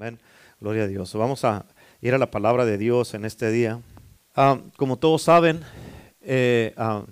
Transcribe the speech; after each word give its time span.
Amén. 0.00 0.18
Gloria 0.60 0.84
a 0.84 0.86
Dios. 0.86 1.12
Vamos 1.12 1.44
a 1.44 1.66
ir 2.00 2.14
a 2.14 2.18
la 2.18 2.30
palabra 2.30 2.64
de 2.64 2.78
Dios 2.78 3.12
en 3.12 3.26
este 3.26 3.50
día. 3.50 3.82
Ah, 4.34 4.58
como 4.78 4.96
todos 4.96 5.20
saben, 5.20 5.60
eh, 6.22 6.72
ah, 6.78 7.04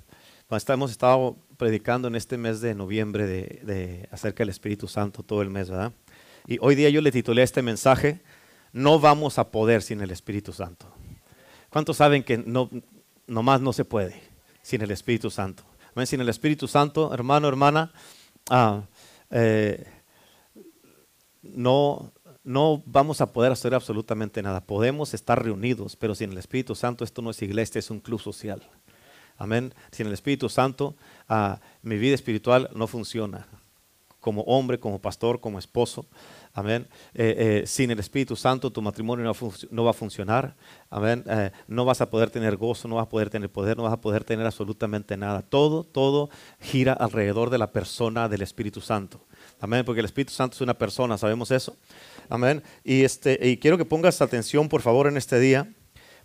hemos 0.69 0.91
estado 0.91 1.37
predicando 1.59 2.09
en 2.09 2.15
este 2.15 2.39
mes 2.39 2.63
de 2.63 2.75
noviembre 2.75 3.27
de, 3.27 4.09
acerca 4.11 4.39
del 4.39 4.49
Espíritu 4.49 4.89
Santo 4.89 5.23
todo 5.23 5.43
el 5.43 5.51
mes, 5.51 5.69
¿verdad? 5.69 5.93
Y 6.47 6.57
hoy 6.63 6.77
día 6.77 6.89
yo 6.89 7.03
le 7.03 7.13
titulé 7.13 7.43
este 7.43 7.61
mensaje, 7.61 8.23
No 8.73 8.99
vamos 8.99 9.39
a 9.39 9.51
poder 9.51 9.83
sin 9.83 10.01
el 10.01 10.11
Espíritu 10.11 10.55
Santo. 10.55 10.87
¿Cuántos 11.69 11.99
saben 11.99 12.23
que 12.23 12.39
no, 12.39 12.71
nomás 13.27 13.61
no 13.61 13.75
se 13.75 13.85
puede 13.85 14.19
sin 14.63 14.81
el 14.81 14.93
Espíritu 14.93 15.29
Santo? 15.29 15.63
Sin 16.07 16.23
el 16.23 16.31
Espíritu 16.31 16.67
Santo, 16.67 17.13
hermano, 17.13 17.49
hermana, 17.49 17.93
ah, 18.49 18.81
eh, 19.31 19.85
no, 21.43 22.13
no 22.49 22.83
vamos 22.87 23.21
a 23.21 23.31
poder 23.31 23.53
hacer 23.53 23.75
absolutamente 23.75 24.41
nada. 24.41 24.63
Podemos 24.63 25.13
estar 25.13 25.45
reunidos, 25.45 25.97
pero 25.97 26.15
sin 26.15 26.33
el 26.33 26.39
Espíritu 26.39 26.75
Santo 26.75 27.05
esto 27.05 27.21
no 27.21 27.29
es 27.29 27.43
iglesia, 27.43 27.79
es 27.79 27.91
un 27.91 28.01
club 28.01 28.21
social. 28.21 28.63
Amén. 29.37 29.75
Sin 29.91 30.07
el 30.07 30.15
Espíritu 30.15 30.49
Santo, 30.49 30.97
ah, 31.29 31.61
mi 31.83 31.99
vida 31.99 32.15
espiritual 32.15 32.71
no 32.75 32.87
funciona. 32.87 33.47
Como 34.21 34.41
hombre, 34.43 34.81
como 34.81 34.99
pastor, 34.99 35.41
como 35.41 35.59
esposo. 35.59 36.07
Amén. 36.55 36.89
Eh, 37.13 37.61
eh, 37.63 37.67
sin 37.67 37.91
el 37.91 37.99
Espíritu 37.99 38.35
Santo 38.35 38.73
tu 38.73 38.81
matrimonio 38.81 39.31
no, 39.71 39.85
va 39.85 39.91
a 39.91 39.93
funcionar. 39.93 40.57
Amén. 40.89 41.25
Eh, 41.29 41.51
no 41.67 41.85
vas 41.85 42.01
a 42.01 42.09
poder 42.09 42.31
tener 42.31 42.57
gozo, 42.57 42.89
no 42.89 42.95
vas 42.95 43.05
a 43.05 43.09
poder 43.11 43.29
tener 43.29 43.51
poder, 43.51 43.77
no 43.77 43.83
vas 43.83 43.93
a 43.93 44.01
poder 44.01 44.25
tener 44.25 44.47
absolutamente 44.47 45.19
nada. 45.19 45.43
Todo, 45.43 45.85
todo 45.85 46.31
gira 46.61 46.95
alrededor 46.95 47.51
de 47.51 47.59
la 47.59 47.73
persona 47.73 48.27
del 48.27 48.41
Espíritu 48.41 48.81
Santo. 48.81 49.21
Amén. 49.61 49.85
Porque 49.85 50.01
el 50.01 50.07
Espíritu 50.07 50.33
Santo 50.33 50.55
es 50.55 50.61
una 50.61 50.75
persona, 50.75 51.19
¿sabemos 51.19 51.51
eso? 51.51 51.77
Amén. 52.29 52.63
Y, 52.85 53.05
este, 53.05 53.39
y 53.49 53.57
quiero 53.57 53.79
que 53.79 53.85
pongas 53.85 54.21
atención, 54.21 54.69
por 54.69 54.83
favor, 54.83 55.07
en 55.07 55.17
este 55.17 55.41
día, 55.41 55.73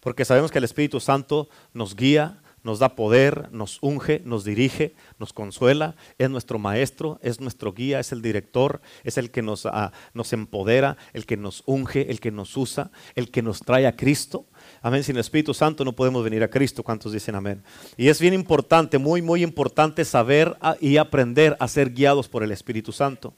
porque 0.01 0.25
sabemos 0.25 0.52
que 0.52 0.58
el 0.58 0.66
Espíritu 0.66 0.99
Santo 0.99 1.49
nos 1.73 1.95
guía, 1.95 2.41
nos 2.63 2.80
da 2.80 2.95
poder, 2.95 3.49
nos 3.52 3.77
unge, 3.81 4.21
nos 4.25 4.43
dirige, 4.43 4.95
nos 5.19 5.33
consuela, 5.33 5.95
es 6.17 6.30
nuestro 6.30 6.59
maestro, 6.59 7.19
es 7.21 7.39
nuestro 7.39 7.73
guía, 7.73 7.99
es 7.99 8.11
el 8.11 8.21
director, 8.21 8.81
es 9.03 9.17
el 9.17 9.31
que 9.31 9.41
nos, 9.41 9.65
ah, 9.65 9.91
nos 10.13 10.33
empodera, 10.33 10.97
el 11.13 11.25
que 11.25 11.38
nos 11.38 11.63
unge, 11.65 12.09
el 12.09 12.19
que 12.19 12.31
nos 12.31 12.55
usa, 12.55 12.91
el 13.15 13.31
que 13.31 13.41
nos 13.41 13.59
trae 13.59 13.86
a 13.86 13.95
Cristo. 13.95 14.45
Amén. 14.86 15.02
Sin 15.02 15.16
el 15.16 15.22
Espíritu 15.22 15.53
Santo 15.53 15.86
no 15.86 15.94
podemos 15.94 16.26
venir 16.26 16.44
a 16.44 16.50
Cristo. 16.50 16.84
¿Cuántos 16.84 17.14
dicen 17.14 17.36
amén? 17.36 17.64
Y 17.95 18.09
es 18.09 18.20
bien 18.20 18.34
importante, 18.34 18.98
muy, 18.98 19.22
muy 19.22 19.42
importante 19.42 20.03
saber 20.03 20.58
y 20.81 20.98
aprender 20.98 21.56
a 21.62 21.70
ser 21.70 21.89
guiados 21.89 22.28
por 22.28 22.44
el 22.44 22.52
Espíritu 22.52 22.92
Santo. 22.92 23.34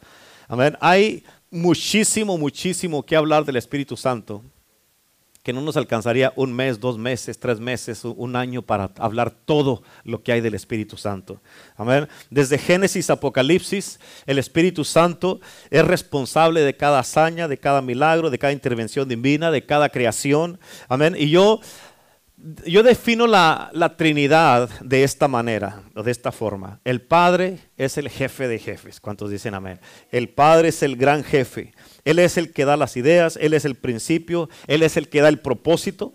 Amén. 0.47 0.75
Hay 0.81 1.23
muchísimo, 1.51 2.39
muchísimo 2.39 3.03
que 3.03 3.15
hablar 3.15 3.45
del 3.45 3.57
Espíritu 3.57 3.95
Santo 3.95 4.43
que 5.45 5.53
no 5.53 5.61
nos 5.61 5.77
alcanzaría 5.77 6.33
un 6.35 6.51
mes, 6.51 6.79
dos 6.79 6.97
meses, 6.97 7.37
tres 7.37 7.59
meses, 7.59 8.03
un 8.03 8.35
año 8.35 8.63
para 8.63 8.89
hablar 8.97 9.29
todo 9.29 9.83
lo 10.03 10.23
que 10.23 10.31
hay 10.31 10.41
del 10.41 10.55
Espíritu 10.55 10.97
Santo. 10.97 11.39
Amén. 11.77 12.07
Desde 12.31 12.57
Génesis, 12.57 13.11
Apocalipsis, 13.11 13.99
el 14.25 14.39
Espíritu 14.39 14.83
Santo 14.83 15.39
es 15.69 15.85
responsable 15.85 16.61
de 16.61 16.75
cada 16.75 16.97
hazaña, 16.97 17.47
de 17.47 17.59
cada 17.59 17.83
milagro, 17.83 18.31
de 18.31 18.39
cada 18.39 18.53
intervención 18.53 19.07
divina, 19.07 19.51
de 19.51 19.63
cada 19.63 19.89
creación. 19.89 20.59
Amén. 20.89 21.15
Y 21.15 21.29
yo 21.29 21.59
yo 22.65 22.83
defino 22.83 23.27
la, 23.27 23.95
Trinidad 23.97 24.69
de 24.81 25.03
esta 25.03 25.27
manera, 25.27 25.83
o 25.95 26.03
de 26.03 26.11
esta 26.11 26.31
forma. 26.31 26.79
El 26.83 27.01
Padre 27.01 27.59
es 27.77 27.97
el 27.97 28.09
jefe 28.09 28.47
de 28.47 28.59
jefes. 28.59 28.99
¿Cuántos 28.99 29.29
dicen 29.29 29.53
amén? 29.53 29.79
El 30.11 30.29
Padre 30.29 30.69
es 30.69 30.83
el 30.83 30.97
gran 30.97 31.23
jefe. 31.23 31.73
Él 32.03 32.19
es 32.19 32.37
el 32.37 32.51
que 32.51 32.65
da 32.65 32.77
las 32.77 32.97
ideas, 32.97 33.37
Él 33.41 33.53
es 33.53 33.65
el 33.65 33.75
principio, 33.75 34.49
Él 34.67 34.83
es 34.83 34.97
el 34.97 35.09
que 35.09 35.21
da 35.21 35.29
el 35.29 35.39
propósito. 35.39 36.13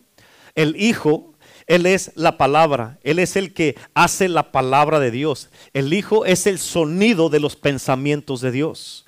El 0.55 0.77
Hijo, 0.77 1.35
Él 1.67 1.87
es 1.87 2.13
la 2.17 2.37
palabra, 2.37 2.99
Él 3.03 3.19
es 3.19 3.37
el 3.37 3.55
que 3.55 3.77
hace 3.95 4.29
la 4.29 4.53
palabra 4.53 5.01
de 5.01 5.11
Dios. 5.11 5.49
El 5.73 5.93
Hijo 5.93 6.27
es 6.27 6.47
el 6.47 6.59
sonido 6.59 7.31
de 7.31 7.41
los 7.41 7.57
pensamientos 7.57 8.41
de 8.41 8.51
Dios. 8.51 9.07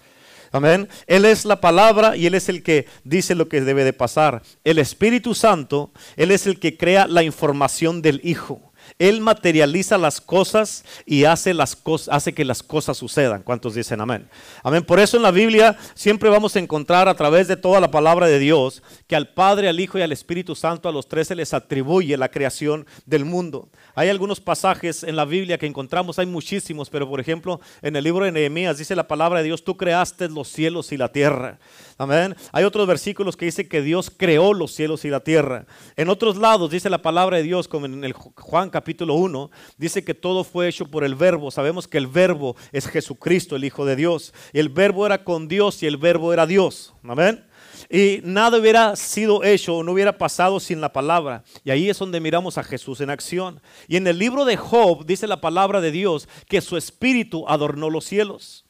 Amén. 0.53 0.89
Él 1.07 1.25
es 1.25 1.47
la 1.47 1.61
palabra 1.61 2.15
y 2.15 2.27
Él 2.27 2.35
es 2.35 2.51
el 2.51 2.63
que 2.63 2.87
dice 3.05 3.35
lo 3.35 3.49
que 3.49 3.63
debe 3.63 3.85
de 3.85 3.95
pasar. 3.95 4.43
El 4.65 4.79
Espíritu 4.79 5.35
Santo, 5.35 5.91
Él 6.17 6.31
es 6.31 6.47
el 6.47 6.61
que 6.61 6.77
crea 6.77 7.07
la 7.07 7.23
información 7.23 8.03
del 8.03 8.21
Hijo. 8.23 8.72
Él 9.03 9.21
materializa 9.21 9.99
las 9.99 10.21
cosas 10.21 10.85
y 11.05 11.25
hace, 11.25 11.55
las 11.55 11.77
hace 12.09 12.33
que 12.33 12.45
las 12.45 12.63
cosas 12.63 12.97
sucedan. 12.97 13.43
¿Cuántos 13.43 13.75
dicen 13.75 14.01
amén? 14.01 14.29
Amén. 14.63 14.85
Por 14.85 15.01
eso 15.01 15.17
en 15.17 15.25
la 15.25 15.33
Biblia 15.33 15.77
siempre 15.95 16.31
vamos 16.31 16.55
a 16.55 16.61
encontrar 16.61 17.09
a 17.09 17.17
través 17.17 17.49
de 17.49 17.57
toda 17.57 17.81
la 17.81 17.91
palabra 17.91 18.29
de 18.29 18.39
Dios 18.39 18.81
que 19.09 19.17
al 19.17 19.31
Padre, 19.35 19.69
al 19.69 19.81
Hijo 19.81 19.99
y 19.99 20.03
al 20.03 20.13
Espíritu 20.13 20.55
Santo, 20.55 20.89
a 20.89 20.93
los 20.93 21.09
tres 21.09 21.27
se 21.27 21.35
les 21.35 21.53
atribuye 21.53 22.17
la 22.17 22.31
creación 22.31 22.87
del 23.05 23.25
mundo. 23.25 23.71
Hay 23.97 24.09
algunos 24.09 24.39
pasajes 24.39 25.03
en 25.03 25.17
la 25.17 25.25
Biblia 25.25 25.59
que 25.59 25.67
encontramos, 25.67 26.21
hay 26.21 26.27
muchísimos, 26.27 26.89
pero 26.89 27.09
por 27.09 27.19
ejemplo 27.19 27.61
en 27.83 27.97
el 27.97 28.05
libro 28.05 28.25
de 28.25 28.31
Nehemías 28.31 28.79
dice 28.79 28.95
la 28.95 29.09
palabra 29.09 29.41
de 29.41 29.47
Dios, 29.47 29.65
tú 29.65 29.77
creaste 29.77 30.29
los 30.29 30.47
cielos 30.47 30.93
y 30.93 30.97
la 30.97 31.11
tierra. 31.11 31.59
Amén. 32.03 32.35
Hay 32.51 32.65
otros 32.65 32.89
versículos 32.89 33.37
que 33.37 33.45
dice 33.45 33.69
que 33.69 33.81
Dios 33.81 34.11
creó 34.11 34.55
los 34.55 34.73
cielos 34.73 35.05
y 35.05 35.09
la 35.09 35.21
tierra. 35.21 35.67
En 35.95 36.09
otros 36.09 36.37
lados 36.37 36.69
dice 36.69 36.91
la 36.91 37.01
palabra 37.01 37.37
de 37.37 37.45
Dios, 37.45 37.69
como 37.69 37.87
en 37.87 38.03
el 38.03 38.13
Juan 38.13 38.71
capítulo 38.71 39.15
1, 39.15 39.53
dice 39.77 40.03
que 40.03 40.13
todo 40.13 40.43
fue 40.43 40.67
hecho 40.67 40.87
por 40.87 41.05
el 41.05 41.15
verbo. 41.15 41.53
Sabemos 41.53 41.87
que 41.87 41.99
el 41.99 42.09
verbo 42.09 42.57
es 42.73 42.89
Jesucristo, 42.89 43.55
el 43.55 43.63
Hijo 43.63 43.85
de 43.85 43.95
Dios. 43.95 44.35
Y 44.53 44.59
el 44.59 44.69
verbo 44.69 45.07
era 45.07 45.23
con 45.23 45.47
Dios 45.47 45.81
y 45.85 45.87
el 45.87 45.97
verbo 45.97 46.33
era 46.33 46.45
Dios. 46.45 46.93
Amén. 47.05 47.45
Y 47.89 48.21
nada 48.25 48.59
hubiera 48.59 48.97
sido 48.97 49.45
hecho 49.45 49.77
o 49.77 49.85
no 49.85 49.93
hubiera 49.93 50.19
pasado 50.19 50.59
sin 50.59 50.81
la 50.81 50.93
palabra. 50.93 51.45
Y 51.63 51.71
ahí 51.71 51.89
es 51.89 52.01
donde 52.01 52.19
miramos 52.19 52.59
a 52.59 52.65
Jesús 52.65 53.01
en 53.01 53.11
acción. 53.11 53.61
Y 53.87 53.95
en 53.95 54.09
el 54.09 54.19
libro 54.19 54.45
de 54.45 54.57
Job 54.57 55.07
dice 55.07 55.29
la 55.29 55.41
palabra 55.41 55.81
de 55.81 55.93
Dios 55.93 56.29
que 56.49 56.63
su 56.63 56.77
espíritu 56.77 57.45
adornó 57.47 57.91
los 57.91 58.05
cielos. 58.07 58.62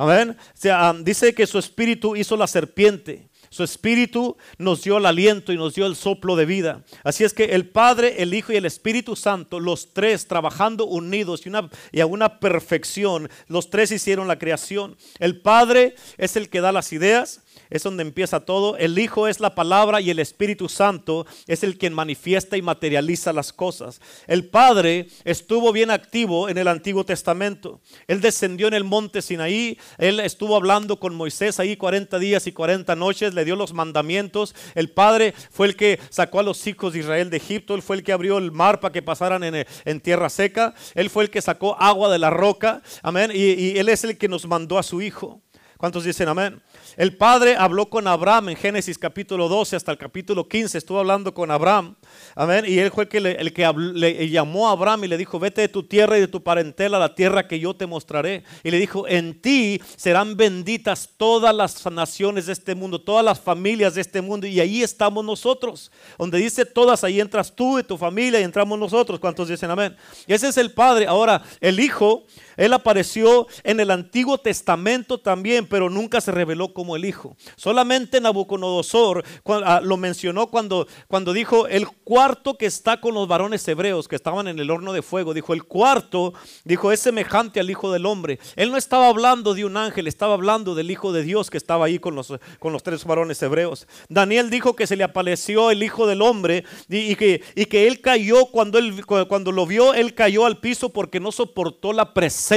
Amén. 0.00 0.30
O 0.30 0.34
sea, 0.54 0.94
dice 0.98 1.34
que 1.34 1.46
su 1.46 1.58
espíritu 1.58 2.16
hizo 2.16 2.34
la 2.34 2.46
serpiente. 2.46 3.28
Su 3.50 3.62
espíritu 3.62 4.38
nos 4.56 4.82
dio 4.82 4.96
el 4.96 5.04
aliento 5.04 5.52
y 5.52 5.58
nos 5.58 5.74
dio 5.74 5.84
el 5.84 5.94
soplo 5.94 6.36
de 6.36 6.46
vida. 6.46 6.84
Así 7.04 7.22
es 7.22 7.34
que 7.34 7.44
el 7.44 7.68
Padre, 7.68 8.22
el 8.22 8.32
Hijo 8.32 8.50
y 8.54 8.56
el 8.56 8.64
Espíritu 8.64 9.14
Santo, 9.14 9.60
los 9.60 9.92
tres 9.92 10.26
trabajando 10.26 10.86
unidos 10.86 11.44
y, 11.44 11.50
una, 11.50 11.68
y 11.92 12.00
a 12.00 12.06
una 12.06 12.40
perfección, 12.40 13.28
los 13.46 13.68
tres 13.68 13.92
hicieron 13.92 14.26
la 14.26 14.38
creación. 14.38 14.96
El 15.18 15.42
Padre 15.42 15.96
es 16.16 16.34
el 16.34 16.48
que 16.48 16.62
da 16.62 16.72
las 16.72 16.94
ideas, 16.94 17.42
es 17.68 17.82
donde 17.82 18.02
empieza 18.02 18.40
todo. 18.40 18.76
El 18.76 18.98
Hijo 18.98 19.28
es 19.28 19.40
la 19.40 19.54
palabra 19.54 20.00
y 20.00 20.10
el 20.10 20.18
Espíritu 20.18 20.68
Santo 20.68 21.26
es 21.46 21.62
el 21.62 21.78
quien 21.78 21.92
manifiesta 21.92 22.56
y 22.56 22.62
materializa 22.62 23.32
las 23.32 23.52
cosas. 23.52 24.00
El 24.26 24.48
Padre 24.48 25.08
estuvo 25.24 25.72
bien 25.72 25.90
activo 25.90 26.48
en 26.48 26.58
el 26.58 26.68
Antiguo 26.68 27.04
Testamento. 27.04 27.80
Él 28.06 28.20
descendió 28.20 28.68
en 28.68 28.74
el 28.74 28.84
monte 28.84 29.22
Sinaí, 29.22 29.78
él 29.98 30.20
estuvo 30.20 30.56
hablando 30.56 30.98
con 30.98 31.14
Moisés 31.14 31.60
ahí 31.60 31.76
40 31.76 32.18
días 32.18 32.46
y 32.46 32.52
40 32.52 32.96
noches, 32.96 33.34
le 33.34 33.44
dio 33.44 33.56
los 33.56 33.72
mandamientos. 33.72 34.54
El 34.74 34.90
Padre 34.90 35.34
fue 35.50 35.66
el 35.66 35.76
que 35.76 35.98
sacó 36.10 36.40
a 36.40 36.44
los 36.44 36.66
hijos 36.66 36.92
de 36.92 37.00
Israel 37.00 37.30
de 37.30 37.36
Egipto, 37.36 37.74
él 37.74 37.82
fue 37.82 37.96
el 37.96 38.02
que 38.02 38.12
abrió 38.12 38.38
el 38.38 38.52
mar 38.52 38.80
para 38.80 38.92
que 38.92 39.02
pasaran 39.02 39.42
en, 39.44 40.00
tierra 40.00 40.30
seca, 40.30 40.74
él 40.94 41.10
fue 41.10 41.24
el 41.24 41.30
que 41.30 41.42
sacó 41.42 41.76
agua 41.80 42.10
de 42.10 42.18
la 42.18 42.30
roca, 42.30 42.82
amén, 43.02 43.30
y 43.34 43.78
él 43.78 43.88
es 43.88 44.04
el 44.04 44.16
que 44.16 44.28
nos 44.28 44.46
mandó 44.46 44.78
a 44.78 44.82
su 44.82 45.02
Hijo. 45.02 45.40
¿Cuántos 45.80 46.04
dicen 46.04 46.28
amén? 46.28 46.60
El 46.96 47.16
Padre 47.16 47.56
habló 47.56 47.88
con 47.88 48.06
Abraham 48.06 48.50
en 48.50 48.56
Génesis 48.56 48.98
capítulo 48.98 49.48
12 49.48 49.76
hasta 49.76 49.92
el 49.92 49.98
capítulo 49.98 50.48
15. 50.48 50.76
Estuvo 50.78 50.98
hablando 50.98 51.32
con 51.32 51.50
Abraham. 51.50 51.94
Amén. 52.34 52.64
Y 52.66 52.78
él 52.78 52.90
fue 52.90 53.04
el 53.04 53.08
que, 53.08 53.20
le, 53.20 53.32
el 53.40 53.52
que 53.52 54.28
llamó 54.30 54.68
a 54.68 54.72
Abraham 54.72 55.04
y 55.04 55.08
le 55.08 55.16
dijo, 55.16 55.38
vete 55.38 55.60
de 55.60 55.68
tu 55.68 55.84
tierra 55.84 56.18
y 56.18 56.20
de 56.20 56.28
tu 56.28 56.42
parentela 56.42 56.96
a 56.96 57.00
la 57.00 57.14
tierra 57.14 57.46
que 57.46 57.60
yo 57.60 57.74
te 57.74 57.86
mostraré. 57.86 58.44
Y 58.64 58.70
le 58.70 58.78
dijo, 58.78 59.06
en 59.06 59.40
ti 59.40 59.80
serán 59.96 60.36
benditas 60.36 61.10
todas 61.16 61.54
las 61.54 61.86
naciones 61.90 62.46
de 62.46 62.52
este 62.52 62.74
mundo, 62.74 63.00
todas 63.00 63.24
las 63.24 63.40
familias 63.40 63.94
de 63.94 64.00
este 64.00 64.20
mundo. 64.20 64.46
Y 64.46 64.58
ahí 64.60 64.82
estamos 64.82 65.24
nosotros. 65.24 65.92
Donde 66.18 66.38
dice 66.38 66.66
todas, 66.66 67.04
ahí 67.04 67.20
entras 67.20 67.54
tú 67.54 67.78
y 67.78 67.84
tu 67.84 67.96
familia 67.96 68.40
y 68.40 68.44
entramos 68.44 68.78
nosotros. 68.78 69.20
¿Cuántos 69.20 69.48
dicen 69.48 69.70
amén? 69.70 69.96
Y 70.26 70.32
ese 70.32 70.48
es 70.48 70.56
el 70.56 70.72
Padre. 70.72 71.06
Ahora, 71.06 71.42
el 71.60 71.78
Hijo 71.78 72.24
él 72.60 72.74
apareció 72.74 73.46
en 73.64 73.80
el 73.80 73.90
Antiguo 73.90 74.36
Testamento 74.36 75.16
también, 75.16 75.66
pero 75.66 75.88
nunca 75.88 76.20
se 76.20 76.30
reveló 76.30 76.74
como 76.74 76.94
el 76.94 77.06
Hijo. 77.06 77.34
Solamente 77.56 78.20
Nabucodonosor 78.20 79.24
ah, 79.64 79.80
lo 79.82 79.96
mencionó 79.96 80.48
cuando, 80.48 80.86
cuando 81.08 81.32
dijo 81.32 81.66
el 81.68 81.88
cuarto 81.88 82.58
que 82.58 82.66
está 82.66 83.00
con 83.00 83.14
los 83.14 83.26
varones 83.26 83.66
hebreos 83.66 84.08
que 84.08 84.16
estaban 84.16 84.46
en 84.46 84.58
el 84.58 84.70
horno 84.70 84.92
de 84.92 85.00
fuego. 85.00 85.32
Dijo 85.32 85.54
el 85.54 85.64
cuarto, 85.64 86.34
dijo 86.64 86.92
es 86.92 87.00
semejante 87.00 87.60
al 87.60 87.70
Hijo 87.70 87.90
del 87.92 88.04
Hombre. 88.04 88.38
Él 88.56 88.70
no 88.70 88.76
estaba 88.76 89.08
hablando 89.08 89.54
de 89.54 89.64
un 89.64 89.78
ángel, 89.78 90.06
estaba 90.06 90.34
hablando 90.34 90.74
del 90.74 90.90
Hijo 90.90 91.14
de 91.14 91.22
Dios 91.22 91.48
que 91.48 91.56
estaba 91.56 91.86
ahí 91.86 91.98
con 91.98 92.14
los, 92.14 92.34
con 92.58 92.74
los 92.74 92.82
tres 92.82 93.06
varones 93.06 93.42
hebreos. 93.42 93.88
Daniel 94.10 94.50
dijo 94.50 94.76
que 94.76 94.86
se 94.86 94.96
le 94.96 95.04
apareció 95.04 95.70
el 95.70 95.82
Hijo 95.82 96.06
del 96.06 96.20
Hombre 96.20 96.64
y, 96.90 97.16
que, 97.16 97.42
y 97.54 97.64
que 97.64 97.88
él 97.88 98.02
cayó 98.02 98.44
cuando, 98.52 98.76
él, 98.76 99.02
cuando 99.06 99.50
lo 99.50 99.64
vio, 99.64 99.94
él 99.94 100.14
cayó 100.14 100.44
al 100.44 100.58
piso 100.58 100.90
porque 100.90 101.20
no 101.20 101.32
soportó 101.32 101.94
la 101.94 102.12
presencia 102.12 102.49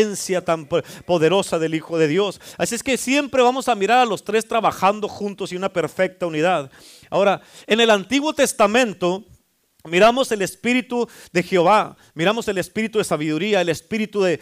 tan 0.44 0.68
poderosa 1.06 1.60
del 1.60 1.76
Hijo 1.76 1.98
de 1.98 2.08
Dios. 2.08 2.42
Así 2.58 2.76
es 2.76 2.84
que 2.84 2.98
siempre 2.98 3.42
vamos 3.42 3.68
a 3.68 3.76
mirar 3.76 4.00
a 4.00 4.06
los 4.06 4.24
tres 4.24 4.48
trabajando 4.48 5.08
juntos 5.08 5.52
y 5.52 5.56
una 5.56 5.72
perfecta 5.72 6.26
unidad. 6.26 6.72
Ahora, 7.10 7.42
en 7.68 7.80
el 7.80 7.90
Antiguo 7.90 8.34
Testamento, 8.34 9.24
Miramos 9.90 10.32
el 10.32 10.42
espíritu 10.42 11.10
de 11.34 11.44
Jehová, 11.44 11.98
miramos 12.14 12.48
el 12.48 12.58
espíritu 12.58 13.00
de 13.00 13.04
sabiduría, 13.04 13.60
el 13.60 13.68
espíritu 13.68 14.22
de, 14.22 14.40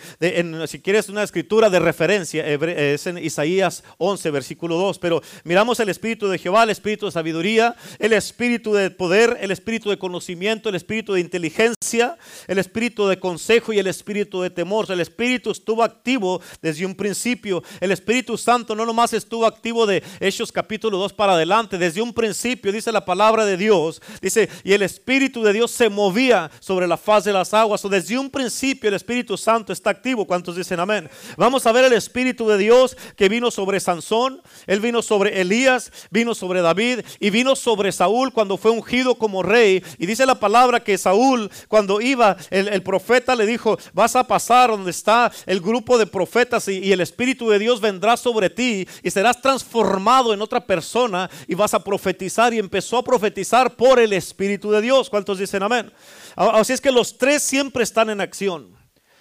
si 0.68 0.80
quieres 0.82 1.10
una 1.10 1.24
escritura 1.24 1.68
de 1.72 1.80
referencia, 1.80 2.46
es 2.46 3.08
en 3.08 3.18
Isaías 3.18 3.84
11, 3.98 4.30
versículo 4.30 4.78
2, 4.78 5.00
pero 5.00 5.20
miramos 5.44 5.80
el 5.80 5.90
espíritu 5.90 6.28
de 6.28 6.38
Jehová, 6.38 6.62
el 6.62 6.70
espíritu 6.70 7.08
de 7.08 7.12
sabiduría, 7.12 7.76
el 7.98 8.14
espíritu 8.14 8.72
de 8.72 8.92
poder, 8.92 9.36
el 9.42 9.50
espíritu 9.50 9.90
de 9.90 9.98
conocimiento, 9.98 10.70
el 10.70 10.76
espíritu 10.76 11.14
de 11.14 11.22
inteligencia, 11.22 12.20
el 12.48 12.60
espíritu 12.60 13.08
de 13.08 13.18
consejo 13.18 13.74
y 13.74 13.80
el 13.80 13.88
espíritu 13.88 14.44
de 14.44 14.52
temor. 14.52 14.92
El 14.92 15.00
espíritu 15.00 15.50
estuvo 15.50 15.84
activo 15.84 16.40
desde 16.62 16.86
un 16.86 16.94
principio. 16.94 17.64
El 17.80 17.92
Espíritu 17.92 18.38
Santo 18.38 18.76
no 18.76 18.86
nomás 18.86 19.14
estuvo 19.14 19.48
activo 19.48 19.88
de 19.88 20.04
Hechos 20.20 20.52
capítulo 20.52 21.00
2 21.00 21.14
para 21.14 21.34
adelante, 21.34 21.80
desde 21.80 22.00
un 22.00 22.14
principio, 22.14 22.72
dice 22.72 22.92
la 22.92 23.06
palabra 23.06 23.44
de 23.44 23.58
Dios, 23.58 24.04
dice, 24.22 24.48
y 24.64 24.74
el 24.74 24.84
espíritu 24.84 25.31
de 25.40 25.54
Dios 25.54 25.72
se 25.72 25.90
movía 25.90 26.52
sobre 26.60 26.88
la 26.88 26.98
faz 26.98 27.24
de 27.24 27.32
las 27.32 27.54
aguas. 27.54 27.84
O 27.86 27.90
desde 27.90 28.20
un 28.20 28.30
principio 28.30 28.90
el 28.90 28.96
Espíritu 28.96 29.38
Santo 29.38 29.72
está 29.72 29.90
activo. 29.90 30.28
¿Cuántos 30.28 30.58
dicen 30.58 30.80
amén? 30.80 31.10
Vamos 31.38 31.66
a 31.66 31.72
ver 31.72 31.86
el 31.86 31.94
Espíritu 31.94 32.48
de 32.50 32.58
Dios 32.58 32.98
que 33.16 33.30
vino 33.30 33.50
sobre 33.52 33.80
Sansón, 33.80 34.42
él 34.68 34.82
vino 34.82 35.02
sobre 35.02 35.40
Elías, 35.40 35.92
vino 36.10 36.36
sobre 36.36 36.62
David 36.62 37.00
y 37.20 37.30
vino 37.30 37.56
sobre 37.56 37.92
Saúl 37.92 38.34
cuando 38.34 38.58
fue 38.58 38.72
ungido 38.72 39.16
como 39.16 39.44
rey. 39.44 39.84
Y 39.98 40.06
dice 40.06 40.26
la 40.26 40.40
palabra 40.40 40.84
que 40.84 40.98
Saúl, 40.98 41.50
cuando 41.68 42.02
iba, 42.02 42.36
el, 42.50 42.82
profeta 42.84 43.36
le 43.36 43.46
dijo, 43.46 43.78
vas 43.94 44.16
a 44.16 44.26
pasar 44.26 44.72
donde 44.72 44.92
está 44.92 45.32
el 45.46 45.62
grupo 45.62 45.98
de 45.98 46.08
profetas 46.08 46.68
y, 46.68 46.80
y 46.80 46.92
el 46.92 47.02
Espíritu 47.02 47.50
de 47.50 47.60
Dios 47.60 47.80
vendrá 47.80 48.18
sobre 48.18 48.50
ti 48.50 48.88
y 49.04 49.12
serás 49.12 49.42
transformado 49.42 50.34
en 50.34 50.42
otra 50.42 50.66
persona 50.66 51.30
y 51.48 51.56
vas 51.56 51.74
a 51.74 51.84
profetizar. 51.84 52.54
Y 52.54 52.60
empezó 52.60 52.98
a 52.98 53.04
profetizar 53.04 53.76
por 53.76 54.00
el 54.00 54.14
Espíritu 54.14 54.72
de 54.72 54.82
Dios. 54.82 55.10
¿Cuántos 55.22 55.38
dicen 55.38 55.62
amén? 55.62 55.94
Así 56.36 56.74
es 56.74 56.82
que 56.82 56.92
los 56.92 57.16
tres 57.20 57.44
siempre 57.44 57.84
están 57.84 58.10
en 58.10 58.22
acción. 58.22 58.76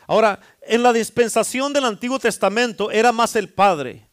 Ahora, 0.07 0.41
en 0.63 0.83
la 0.83 0.95
dispensación 0.95 1.75
del 1.75 1.85
Antiguo 1.85 2.19
Testamento 2.19 2.91
era 2.91 3.13
más 3.13 3.37
el 3.37 3.51
Padre. 3.51 4.09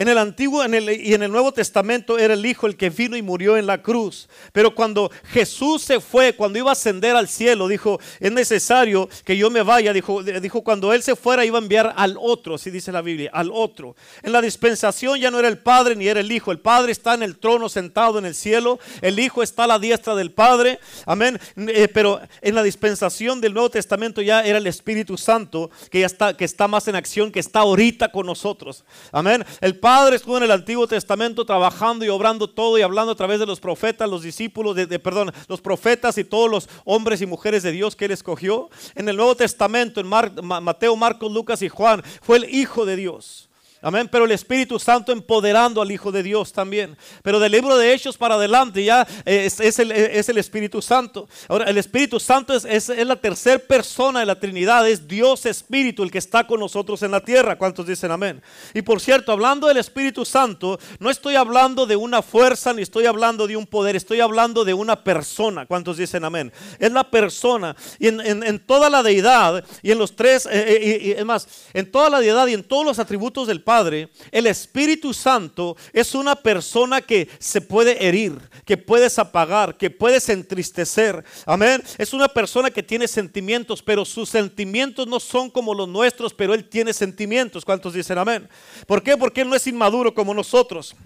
En 0.00 0.06
el 0.06 0.16
Antiguo 0.16 0.64
y 0.64 1.12
en 1.12 1.22
el 1.24 1.32
Nuevo 1.32 1.50
Testamento 1.50 2.18
era 2.18 2.34
el 2.34 2.46
Hijo 2.46 2.68
el 2.68 2.76
que 2.76 2.88
vino 2.88 3.16
y 3.16 3.22
murió 3.22 3.56
en 3.56 3.66
la 3.66 3.82
cruz. 3.82 4.28
Pero 4.52 4.72
cuando 4.72 5.10
Jesús 5.32 5.82
se 5.82 5.98
fue, 5.98 6.34
cuando 6.34 6.56
iba 6.56 6.70
a 6.70 6.74
ascender 6.74 7.16
al 7.16 7.26
cielo, 7.26 7.66
dijo, 7.66 7.98
es 8.20 8.30
necesario 8.30 9.08
que 9.24 9.36
yo 9.36 9.50
me 9.50 9.62
vaya. 9.62 9.92
Dijo, 9.92 10.22
dijo 10.22 10.62
cuando 10.62 10.92
Él 10.92 11.02
se 11.02 11.16
fuera 11.16 11.44
iba 11.44 11.58
a 11.58 11.62
enviar 11.62 11.94
al 11.96 12.16
otro, 12.16 12.54
así 12.54 12.70
dice 12.70 12.92
la 12.92 13.02
Biblia, 13.02 13.32
al 13.34 13.50
otro. 13.52 13.96
En 14.22 14.30
la 14.30 14.40
dispensación 14.40 15.18
ya 15.18 15.32
no 15.32 15.40
era 15.40 15.48
el 15.48 15.58
Padre 15.58 15.96
ni 15.96 16.06
era 16.06 16.20
el 16.20 16.30
Hijo. 16.30 16.52
El 16.52 16.60
Padre 16.60 16.92
está 16.92 17.14
en 17.14 17.24
el 17.24 17.36
trono 17.36 17.68
sentado 17.68 18.20
en 18.20 18.24
el 18.26 18.36
cielo. 18.36 18.78
El 19.02 19.18
Hijo 19.18 19.42
está 19.42 19.64
a 19.64 19.66
la 19.66 19.80
diestra 19.80 20.14
del 20.14 20.30
Padre. 20.30 20.78
Amén. 21.06 21.40
Eh, 21.56 21.88
pero 21.88 22.20
en 22.40 22.54
la 22.54 22.62
dispensación 22.62 23.40
del 23.40 23.52
Nuevo 23.52 23.70
Testamento 23.70 24.22
ya 24.22 24.42
era 24.42 24.58
el 24.58 24.66
Espíritu 24.68 25.18
Santo 25.18 25.72
que 25.90 25.98
ya 25.98 26.06
está, 26.06 26.36
que 26.36 26.44
está 26.44 26.68
más 26.68 26.86
en 26.86 26.94
acción, 26.94 27.32
que 27.32 27.40
está 27.40 27.60
ahorita 27.60 28.12
con 28.12 28.26
nosotros. 28.26 28.84
Amén. 29.10 29.44
Estuvo 29.88 30.36
en 30.36 30.42
el 30.42 30.50
Antiguo 30.50 30.86
Testamento 30.86 31.46
trabajando 31.46 32.04
y 32.04 32.10
obrando 32.10 32.46
todo 32.46 32.78
y 32.78 32.82
hablando 32.82 33.12
a 33.12 33.14
través 33.14 33.40
de 33.40 33.46
los 33.46 33.58
profetas, 33.58 34.08
los 34.08 34.22
discípulos, 34.22 34.76
de, 34.76 34.98
perdón, 34.98 35.32
los 35.48 35.62
profetas 35.62 36.18
y 36.18 36.24
todos 36.24 36.50
los 36.50 36.68
hombres 36.84 37.22
y 37.22 37.26
mujeres 37.26 37.62
de 37.62 37.72
Dios 37.72 37.96
que 37.96 38.04
Él 38.04 38.10
escogió. 38.10 38.68
En 38.94 39.08
el 39.08 39.16
Nuevo 39.16 39.34
Testamento, 39.34 40.00
en 40.00 40.06
Mateo, 40.06 40.94
Marcos, 40.94 41.32
Lucas 41.32 41.62
y 41.62 41.70
Juan, 41.70 42.02
fue 42.20 42.36
el 42.36 42.54
Hijo 42.54 42.84
de 42.84 42.96
Dios. 42.96 43.47
Amén. 43.80 44.08
Pero 44.10 44.24
el 44.24 44.32
Espíritu 44.32 44.78
Santo 44.78 45.12
empoderando 45.12 45.80
al 45.80 45.90
Hijo 45.90 46.10
de 46.10 46.22
Dios 46.22 46.52
también. 46.52 46.96
Pero 47.22 47.38
del 47.38 47.52
libro 47.52 47.76
de 47.76 47.92
Hechos 47.92 48.16
para 48.16 48.34
adelante 48.34 48.82
ya 48.82 49.06
es, 49.24 49.60
el, 49.78 49.92
es 49.92 50.28
el, 50.28 50.38
Espíritu 50.38 50.82
Santo. 50.82 51.28
Ahora, 51.48 51.66
el 51.66 51.78
Espíritu 51.78 52.18
Santo 52.18 52.54
es, 52.54 52.64
es, 52.64 52.88
la 52.88 53.16
tercera 53.16 53.58
persona 53.58 54.20
de 54.20 54.26
la 54.26 54.38
Trinidad. 54.38 54.88
Es 54.88 55.06
Dios 55.06 55.46
Espíritu 55.46 56.02
el 56.02 56.10
que 56.10 56.18
está 56.18 56.46
con 56.46 56.58
nosotros 56.58 57.02
en 57.02 57.12
la 57.12 57.20
tierra. 57.20 57.56
¿Cuántos 57.56 57.86
dicen 57.86 58.10
amén? 58.10 58.42
Y 58.74 58.82
por 58.82 59.00
cierto, 59.00 59.30
hablando 59.30 59.68
del 59.68 59.76
Espíritu 59.76 60.24
Santo, 60.24 60.78
no 60.98 61.08
estoy 61.08 61.36
hablando 61.36 61.86
de 61.86 61.94
una 61.94 62.22
fuerza 62.22 62.72
ni 62.72 62.82
estoy 62.82 63.06
hablando 63.06 63.46
de 63.46 63.56
un 63.56 63.66
poder. 63.66 63.94
Estoy 63.94 64.20
hablando 64.20 64.64
de 64.64 64.74
una 64.74 65.04
persona. 65.04 65.66
¿Cuántos 65.66 65.96
dicen 65.96 66.24
amén? 66.24 66.52
Es 66.80 66.90
la 66.90 67.08
persona. 67.08 67.76
Y 68.00 68.08
en, 68.08 68.58
toda 68.66 68.90
la 68.90 69.02
deidad 69.02 69.64
y 69.82 69.92
en 69.92 69.98
los 69.98 70.16
tres, 70.16 70.46
eh, 70.46 70.50
eh, 70.52 70.98
y, 71.02 71.10
es 71.12 71.24
más, 71.24 71.46
en 71.72 71.90
toda 71.90 72.10
la 72.10 72.20
deidad 72.20 72.46
y 72.48 72.54
en 72.54 72.64
todos 72.64 72.84
los 72.84 72.98
atributos 72.98 73.46
del 73.46 73.62
Padre, 73.68 74.08
el 74.32 74.46
Espíritu 74.46 75.12
Santo 75.12 75.76
es 75.92 76.14
una 76.14 76.34
persona 76.34 77.02
que 77.02 77.28
se 77.38 77.60
puede 77.60 78.02
herir, 78.02 78.40
que 78.64 78.78
puedes 78.78 79.18
apagar, 79.18 79.76
que 79.76 79.90
puedes 79.90 80.26
entristecer. 80.30 81.22
Amén. 81.44 81.82
Es 81.98 82.14
una 82.14 82.28
persona 82.28 82.70
que 82.70 82.82
tiene 82.82 83.06
sentimientos, 83.06 83.82
pero 83.82 84.06
sus 84.06 84.30
sentimientos 84.30 85.06
no 85.06 85.20
son 85.20 85.50
como 85.50 85.74
los 85.74 85.86
nuestros, 85.86 86.32
pero 86.32 86.54
Él 86.54 86.66
tiene 86.66 86.94
sentimientos. 86.94 87.62
¿Cuántos 87.62 87.92
dicen 87.92 88.16
amén? 88.16 88.48
¿Por 88.86 89.02
qué? 89.02 89.18
Porque 89.18 89.42
Él 89.42 89.50
no 89.50 89.54
es 89.54 89.66
inmaduro 89.66 90.14
como 90.14 90.32
nosotros. 90.32 90.96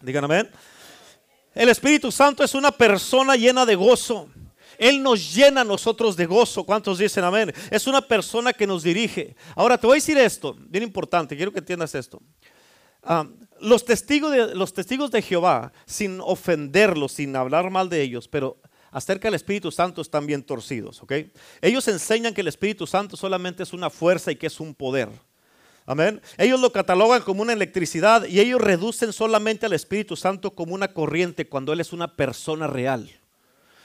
Digan 0.00 0.24
amén. 0.24 0.50
El 1.54 1.68
Espíritu 1.68 2.10
Santo 2.10 2.42
es 2.42 2.52
una 2.56 2.72
persona 2.72 3.36
llena 3.36 3.64
de 3.64 3.76
gozo. 3.76 4.28
Él 4.80 5.02
nos 5.02 5.34
llena 5.34 5.60
a 5.60 5.64
nosotros 5.64 6.16
de 6.16 6.24
gozo. 6.24 6.64
¿Cuántos 6.64 6.96
dicen 6.96 7.22
amén? 7.22 7.52
Es 7.70 7.86
una 7.86 8.00
persona 8.00 8.54
que 8.54 8.66
nos 8.66 8.82
dirige. 8.82 9.36
Ahora 9.54 9.76
te 9.76 9.86
voy 9.86 9.96
a 9.96 10.00
decir 10.00 10.16
esto, 10.16 10.56
bien 10.58 10.82
importante, 10.82 11.36
quiero 11.36 11.52
que 11.52 11.58
entiendas 11.58 11.94
esto. 11.94 12.22
Ah, 13.02 13.26
los, 13.60 13.84
testigos 13.84 14.32
de, 14.32 14.54
los 14.54 14.72
testigos 14.72 15.10
de 15.10 15.20
Jehová, 15.20 15.70
sin 15.84 16.18
ofenderlos, 16.22 17.12
sin 17.12 17.36
hablar 17.36 17.68
mal 17.70 17.90
de 17.90 18.00
ellos, 18.00 18.26
pero 18.26 18.56
acerca 18.90 19.28
del 19.28 19.34
Espíritu 19.34 19.70
Santo 19.70 20.00
están 20.00 20.26
bien 20.26 20.42
torcidos, 20.42 21.02
¿ok? 21.02 21.12
Ellos 21.60 21.86
enseñan 21.86 22.32
que 22.32 22.40
el 22.40 22.48
Espíritu 22.48 22.86
Santo 22.86 23.18
solamente 23.18 23.62
es 23.62 23.74
una 23.74 23.90
fuerza 23.90 24.32
y 24.32 24.36
que 24.36 24.46
es 24.46 24.60
un 24.60 24.74
poder. 24.74 25.10
Amén. 25.84 26.22
Ellos 26.38 26.58
lo 26.58 26.72
catalogan 26.72 27.20
como 27.20 27.42
una 27.42 27.52
electricidad 27.52 28.26
y 28.26 28.40
ellos 28.40 28.62
reducen 28.62 29.12
solamente 29.12 29.66
al 29.66 29.74
Espíritu 29.74 30.16
Santo 30.16 30.54
como 30.54 30.74
una 30.74 30.88
corriente 30.94 31.48
cuando 31.48 31.74
Él 31.74 31.80
es 31.80 31.92
una 31.92 32.16
persona 32.16 32.66
real. 32.66 33.19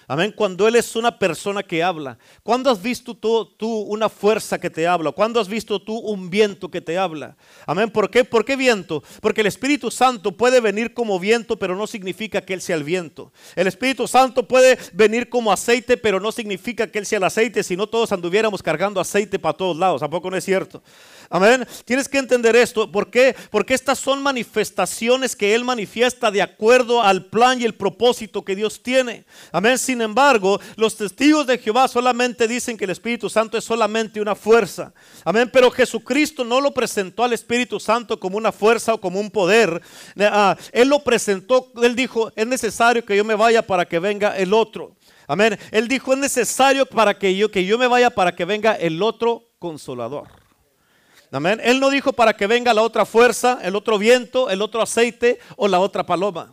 Amén. 0.07 0.33
Cuando 0.35 0.67
Él 0.67 0.75
es 0.75 0.95
una 0.95 1.17
persona 1.17 1.63
que 1.63 1.81
habla. 1.81 2.17
¿Cuándo 2.43 2.69
has 2.69 2.81
visto 2.81 3.15
tú, 3.15 3.45
tú, 3.57 3.67
una 3.67 4.09
fuerza 4.09 4.59
que 4.59 4.69
te 4.69 4.87
habla? 4.87 5.11
¿Cuándo 5.11 5.39
has 5.39 5.47
visto 5.47 5.81
tú 5.81 5.97
un 5.97 6.29
viento 6.29 6.69
que 6.69 6.81
te 6.81 6.97
habla? 6.97 7.35
Amén. 7.65 7.89
¿Por 7.89 8.09
qué? 8.09 8.23
¿Por 8.23 8.45
qué 8.45 8.55
viento? 8.55 9.03
Porque 9.21 9.41
el 9.41 9.47
Espíritu 9.47 9.89
Santo 9.89 10.31
puede 10.31 10.59
venir 10.59 10.93
como 10.93 11.19
viento, 11.19 11.57
pero 11.57 11.75
no 11.75 11.87
significa 11.87 12.41
que 12.41 12.53
Él 12.53 12.61
sea 12.61 12.75
el 12.75 12.83
viento. 12.83 13.31
El 13.55 13.67
Espíritu 13.67 14.07
Santo 14.07 14.47
puede 14.47 14.77
venir 14.93 15.29
como 15.29 15.51
aceite, 15.51 15.97
pero 15.97 16.19
no 16.19 16.31
significa 16.31 16.87
que 16.87 16.99
Él 16.99 17.05
sea 17.05 17.17
el 17.17 17.23
aceite, 17.23 17.63
si 17.63 17.75
no 17.75 17.87
todos 17.87 18.11
anduviéramos 18.11 18.61
cargando 18.61 18.99
aceite 18.99 19.39
para 19.39 19.57
todos 19.57 19.77
lados. 19.77 20.01
¿Tampoco 20.01 20.29
no 20.29 20.37
es 20.37 20.43
cierto? 20.43 20.83
Amén. 21.29 21.65
Tienes 21.85 22.07
que 22.07 22.19
entender 22.19 22.55
esto. 22.55 22.91
¿Por 22.91 23.09
qué? 23.09 23.35
Porque 23.49 23.73
estas 23.73 23.99
son 23.99 24.21
manifestaciones 24.21 25.35
que 25.35 25.55
Él 25.55 25.63
manifiesta 25.63 26.29
de 26.29 26.41
acuerdo 26.41 27.01
al 27.01 27.25
plan 27.25 27.59
y 27.59 27.65
el 27.65 27.73
propósito 27.73 28.45
que 28.45 28.55
Dios 28.55 28.81
tiene. 28.83 29.25
Amén. 29.51 29.77
Sin 29.95 30.01
embargo, 30.01 30.59
los 30.75 30.97
testigos 30.97 31.47
de 31.47 31.57
Jehová 31.57 31.87
solamente 31.87 32.49
dicen 32.49 32.75
que 32.75 32.83
el 32.83 32.89
Espíritu 32.89 33.29
Santo 33.29 33.57
es 33.57 33.63
solamente 33.63 34.19
una 34.19 34.35
fuerza. 34.35 34.91
Amén. 35.23 35.49
Pero 35.53 35.71
Jesucristo 35.71 36.43
no 36.43 36.59
lo 36.59 36.73
presentó 36.73 37.23
al 37.23 37.31
Espíritu 37.31 37.79
Santo 37.79 38.19
como 38.19 38.35
una 38.35 38.51
fuerza 38.51 38.93
o 38.93 38.99
como 38.99 39.21
un 39.21 39.31
poder. 39.31 39.81
Ah, 40.19 40.57
él 40.73 40.89
lo 40.89 40.99
presentó, 40.99 41.71
él 41.81 41.95
dijo, 41.95 42.29
es 42.35 42.45
necesario 42.45 43.05
que 43.05 43.15
yo 43.15 43.23
me 43.23 43.35
vaya 43.35 43.65
para 43.65 43.85
que 43.85 43.97
venga 43.97 44.35
el 44.35 44.53
otro. 44.53 44.97
Amén. 45.29 45.57
Él 45.71 45.87
dijo, 45.87 46.11
es 46.11 46.19
necesario 46.19 46.85
para 46.85 47.17
que 47.17 47.33
yo, 47.33 47.49
que 47.49 47.63
yo 47.63 47.77
me 47.77 47.87
vaya 47.87 48.09
para 48.09 48.35
que 48.35 48.43
venga 48.43 48.73
el 48.73 49.01
otro 49.01 49.43
consolador. 49.59 50.27
Amén. 51.31 51.61
Él 51.63 51.79
no 51.79 51.89
dijo 51.89 52.11
para 52.11 52.33
que 52.33 52.47
venga 52.47 52.73
la 52.73 52.81
otra 52.81 53.05
fuerza, 53.05 53.59
el 53.61 53.77
otro 53.77 53.97
viento, 53.97 54.49
el 54.49 54.61
otro 54.61 54.81
aceite 54.81 55.39
o 55.55 55.69
la 55.69 55.79
otra 55.79 56.05
paloma. 56.05 56.51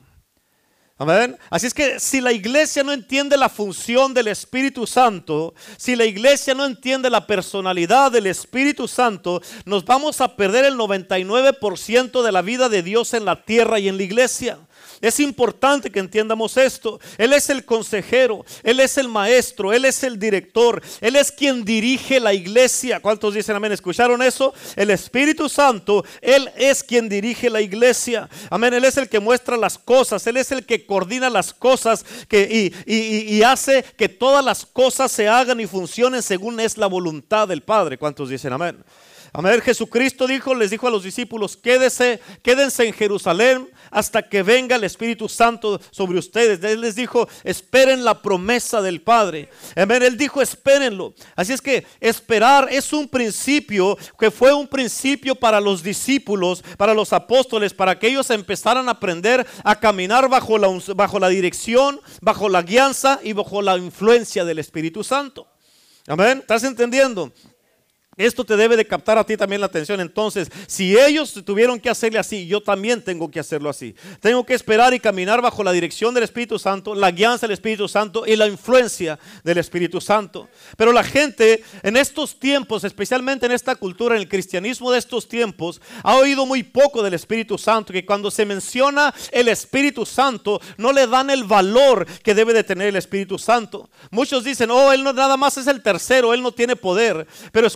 Amén. 0.98 1.36
Así 1.50 1.66
es 1.66 1.74
que 1.74 1.98
si 1.98 2.20
la 2.20 2.32
iglesia 2.32 2.84
no 2.84 2.92
entiende 2.92 3.36
la 3.36 3.48
función 3.48 4.14
del 4.14 4.28
Espíritu 4.28 4.86
Santo, 4.86 5.54
si 5.76 5.96
la 5.96 6.04
iglesia 6.04 6.54
no 6.54 6.64
entiende 6.64 7.10
la 7.10 7.26
personalidad 7.26 8.12
del 8.12 8.26
Espíritu 8.26 8.86
Santo, 8.86 9.42
nos 9.64 9.84
vamos 9.84 10.20
a 10.20 10.36
perder 10.36 10.64
el 10.64 10.76
99% 10.76 12.22
de 12.22 12.32
la 12.32 12.42
vida 12.42 12.68
de 12.68 12.82
Dios 12.82 13.14
en 13.14 13.24
la 13.24 13.42
tierra 13.42 13.78
y 13.78 13.88
en 13.88 13.96
la 13.96 14.02
iglesia. 14.02 14.58
Es 15.02 15.18
importante 15.18 15.90
que 15.90 15.98
entiendamos 15.98 16.56
esto. 16.56 17.00
Él 17.18 17.32
es 17.32 17.50
el 17.50 17.64
consejero, 17.64 18.44
Él 18.62 18.78
es 18.78 18.96
el 18.96 19.08
maestro, 19.08 19.72
Él 19.72 19.84
es 19.84 20.04
el 20.04 20.16
director, 20.16 20.80
Él 21.00 21.16
es 21.16 21.32
quien 21.32 21.64
dirige 21.64 22.20
la 22.20 22.32
iglesia. 22.32 23.00
¿Cuántos 23.00 23.34
dicen 23.34 23.56
amén? 23.56 23.72
¿Escucharon 23.72 24.22
eso? 24.22 24.54
El 24.76 24.90
Espíritu 24.90 25.48
Santo, 25.48 26.04
Él 26.20 26.48
es 26.56 26.84
quien 26.84 27.08
dirige 27.08 27.50
la 27.50 27.60
iglesia. 27.60 28.28
Amén. 28.48 28.72
Él 28.74 28.84
es 28.84 28.96
el 28.96 29.08
que 29.08 29.18
muestra 29.18 29.56
las 29.56 29.76
cosas, 29.76 30.24
Él 30.28 30.36
es 30.36 30.52
el 30.52 30.64
que 30.64 30.86
coordina 30.86 31.28
las 31.28 31.52
cosas 31.52 32.04
que, 32.28 32.72
y, 32.86 33.34
y 33.36 33.42
hace 33.42 33.84
que 33.96 34.08
todas 34.08 34.44
las 34.44 34.64
cosas 34.64 35.10
se 35.10 35.28
hagan 35.28 35.58
y 35.58 35.66
funcionen 35.66 36.22
según 36.22 36.60
es 36.60 36.78
la 36.78 36.86
voluntad 36.86 37.48
del 37.48 37.62
Padre. 37.62 37.98
¿Cuántos 37.98 38.28
dicen 38.28 38.52
amén? 38.52 38.84
Amén. 39.34 39.62
Jesucristo 39.62 40.26
dijo, 40.26 40.54
les 40.54 40.70
dijo 40.70 40.86
a 40.86 40.90
los 40.90 41.04
discípulos, 41.04 41.56
quédense, 41.56 42.20
quédense 42.42 42.86
en 42.86 42.92
Jerusalén 42.92 43.66
hasta 43.90 44.28
que 44.28 44.42
venga 44.42 44.76
el 44.76 44.84
Espíritu 44.84 45.26
Santo 45.26 45.80
sobre 45.90 46.18
ustedes. 46.18 46.62
Él 46.62 46.82
les 46.82 46.96
dijo, 46.96 47.26
esperen 47.42 48.04
la 48.04 48.20
promesa 48.20 48.82
del 48.82 49.00
Padre. 49.00 49.48
Amén. 49.74 50.02
Él 50.02 50.18
dijo, 50.18 50.42
espérenlo. 50.42 51.14
Así 51.34 51.54
es 51.54 51.62
que 51.62 51.86
esperar 51.98 52.68
es 52.70 52.92
un 52.92 53.08
principio 53.08 53.96
que 54.18 54.30
fue 54.30 54.52
un 54.52 54.68
principio 54.68 55.34
para 55.34 55.62
los 55.62 55.82
discípulos, 55.82 56.62
para 56.76 56.92
los 56.92 57.14
apóstoles, 57.14 57.72
para 57.72 57.98
que 57.98 58.08
ellos 58.08 58.28
empezaran 58.28 58.86
a 58.88 58.92
aprender 58.92 59.46
a 59.64 59.80
caminar 59.80 60.28
bajo 60.28 60.58
la, 60.58 60.68
bajo 60.94 61.18
la 61.18 61.30
dirección, 61.30 62.02
bajo 62.20 62.50
la 62.50 62.60
guianza 62.60 63.18
y 63.22 63.32
bajo 63.32 63.62
la 63.62 63.78
influencia 63.78 64.44
del 64.44 64.58
Espíritu 64.58 65.02
Santo. 65.02 65.46
Amén. 66.06 66.38
¿Estás 66.40 66.64
entendiendo? 66.64 67.32
Esto 68.26 68.44
te 68.44 68.56
debe 68.56 68.76
de 68.76 68.86
captar 68.86 69.18
a 69.18 69.24
ti 69.24 69.36
también 69.36 69.60
la 69.60 69.66
atención. 69.66 70.00
Entonces, 70.00 70.48
si 70.66 70.98
ellos 70.98 71.34
tuvieron 71.44 71.80
que 71.80 71.90
hacerle 71.90 72.18
así, 72.18 72.46
yo 72.46 72.60
también 72.60 73.02
tengo 73.02 73.30
que 73.30 73.40
hacerlo 73.40 73.68
así. 73.68 73.94
Tengo 74.20 74.44
que 74.44 74.54
esperar 74.54 74.94
y 74.94 75.00
caminar 75.00 75.42
bajo 75.42 75.64
la 75.64 75.72
dirección 75.72 76.14
del 76.14 76.24
Espíritu 76.24 76.58
Santo, 76.58 76.94
la 76.94 77.10
guianza 77.10 77.46
del 77.46 77.54
Espíritu 77.54 77.88
Santo 77.88 78.24
y 78.26 78.36
la 78.36 78.46
influencia 78.46 79.18
del 79.44 79.58
Espíritu 79.58 80.00
Santo. 80.00 80.48
Pero 80.76 80.92
la 80.92 81.04
gente 81.04 81.64
en 81.82 81.96
estos 81.96 82.38
tiempos, 82.38 82.84
especialmente 82.84 83.46
en 83.46 83.52
esta 83.52 83.74
cultura, 83.74 84.14
en 84.14 84.22
el 84.22 84.28
cristianismo 84.28 84.90
de 84.90 84.98
estos 84.98 85.28
tiempos, 85.28 85.80
ha 86.02 86.16
oído 86.16 86.46
muy 86.46 86.62
poco 86.62 87.02
del 87.02 87.14
Espíritu 87.14 87.58
Santo, 87.58 87.92
que 87.92 88.06
cuando 88.06 88.30
se 88.30 88.46
menciona 88.46 89.14
el 89.30 89.48
Espíritu 89.48 90.06
Santo, 90.06 90.60
no 90.76 90.92
le 90.92 91.06
dan 91.06 91.30
el 91.30 91.44
valor 91.44 92.06
que 92.22 92.34
debe 92.34 92.52
de 92.52 92.64
tener 92.64 92.88
el 92.88 92.96
Espíritu 92.96 93.38
Santo. 93.38 93.88
Muchos 94.10 94.44
dicen, 94.44 94.70
oh, 94.70 94.92
Él 94.92 95.02
no 95.02 95.12
nada 95.12 95.36
más 95.36 95.56
es 95.58 95.66
el 95.66 95.82
tercero, 95.82 96.34
Él 96.34 96.42
no 96.42 96.52
tiene 96.52 96.76
poder. 96.76 97.26
Pero 97.52 97.66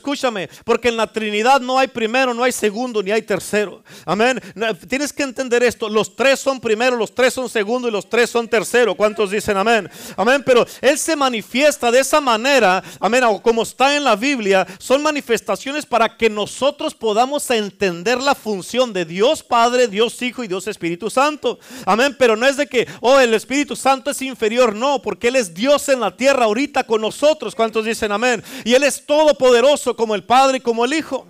porque 0.65 0.89
en 0.89 0.97
la 0.97 1.07
Trinidad 1.07 1.61
no 1.61 1.79
hay 1.79 1.89
primero, 1.89 2.35
no 2.35 2.43
hay 2.43 2.53
segundo, 2.53 3.03
ni 3.03 3.11
hay 3.11 3.23
tercero. 3.23 3.83
Amén. 4.05 4.41
Tienes 4.89 5.13
que 5.13 5.23
entender 5.23 5.63
esto. 5.63 5.89
Los 5.89 6.17
tres 6.17 6.41
son 6.41 6.61
primero, 6.61 6.97
los 6.97 7.15
tres 7.15 7.35
son 7.35 7.49
segundo 7.49 7.89
y 7.89 7.91
los 7.91 8.09
tres 8.09 8.31
son 8.31 8.49
tercero. 8.49 8.95
¿Cuántos 8.95 9.31
dicen 9.31 9.57
amén? 9.57 9.89
Amén. 10.17 10.43
Pero 10.45 10.67
Él 10.81 10.99
se 10.99 11.17
manifiesta 11.17 11.91
de 11.91 12.01
esa 12.01 12.21
manera, 12.21 12.83
amén, 13.01 13.23
como 13.43 13.63
está 13.63 13.97
en 13.97 14.05
la 14.05 14.17
Biblia, 14.17 14.67
son 14.79 15.03
manifestaciones 15.03 15.87
para 15.87 16.17
que 16.17 16.29
nosotros 16.29 16.95
podamos 16.95 17.49
entender 17.51 18.21
la 18.21 18.35
función 18.35 18.93
de 18.93 19.05
Dios 19.05 19.43
Padre, 19.43 19.89
Dios 19.89 20.21
Hijo 20.23 20.43
y 20.43 20.49
Dios 20.49 20.67
Espíritu 20.67 21.11
Santo. 21.11 21.59
Amén. 21.85 22.17
Pero 22.19 22.37
no 22.37 22.47
es 22.47 22.57
de 22.57 22.67
que, 22.67 22.87
oh, 23.01 23.19
el 23.21 23.35
Espíritu 23.35 23.77
Santo 23.77 24.11
es 24.11 24.21
inferior, 24.23 24.75
no, 24.75 25.01
porque 25.01 25.29
Él 25.29 25.37
es 25.37 25.55
Dios 25.55 25.89
en 25.89 26.01
la 26.01 26.17
tierra 26.17 26.47
ahorita 26.47 26.85
con 26.85 27.01
nosotros. 27.01 27.55
¿Cuántos 27.55 27.85
dicen 27.85 28.13
amén? 28.13 28.43
Y 28.65 28.75
Él 28.75 28.83
es 28.83 29.05
todopoderoso 29.07 29.97
como 29.97 30.15
el 30.17 30.25
Padre 30.25 30.59
y 30.59 30.61
como 30.61 30.85
el 30.85 30.93
Hijo. 30.93 31.27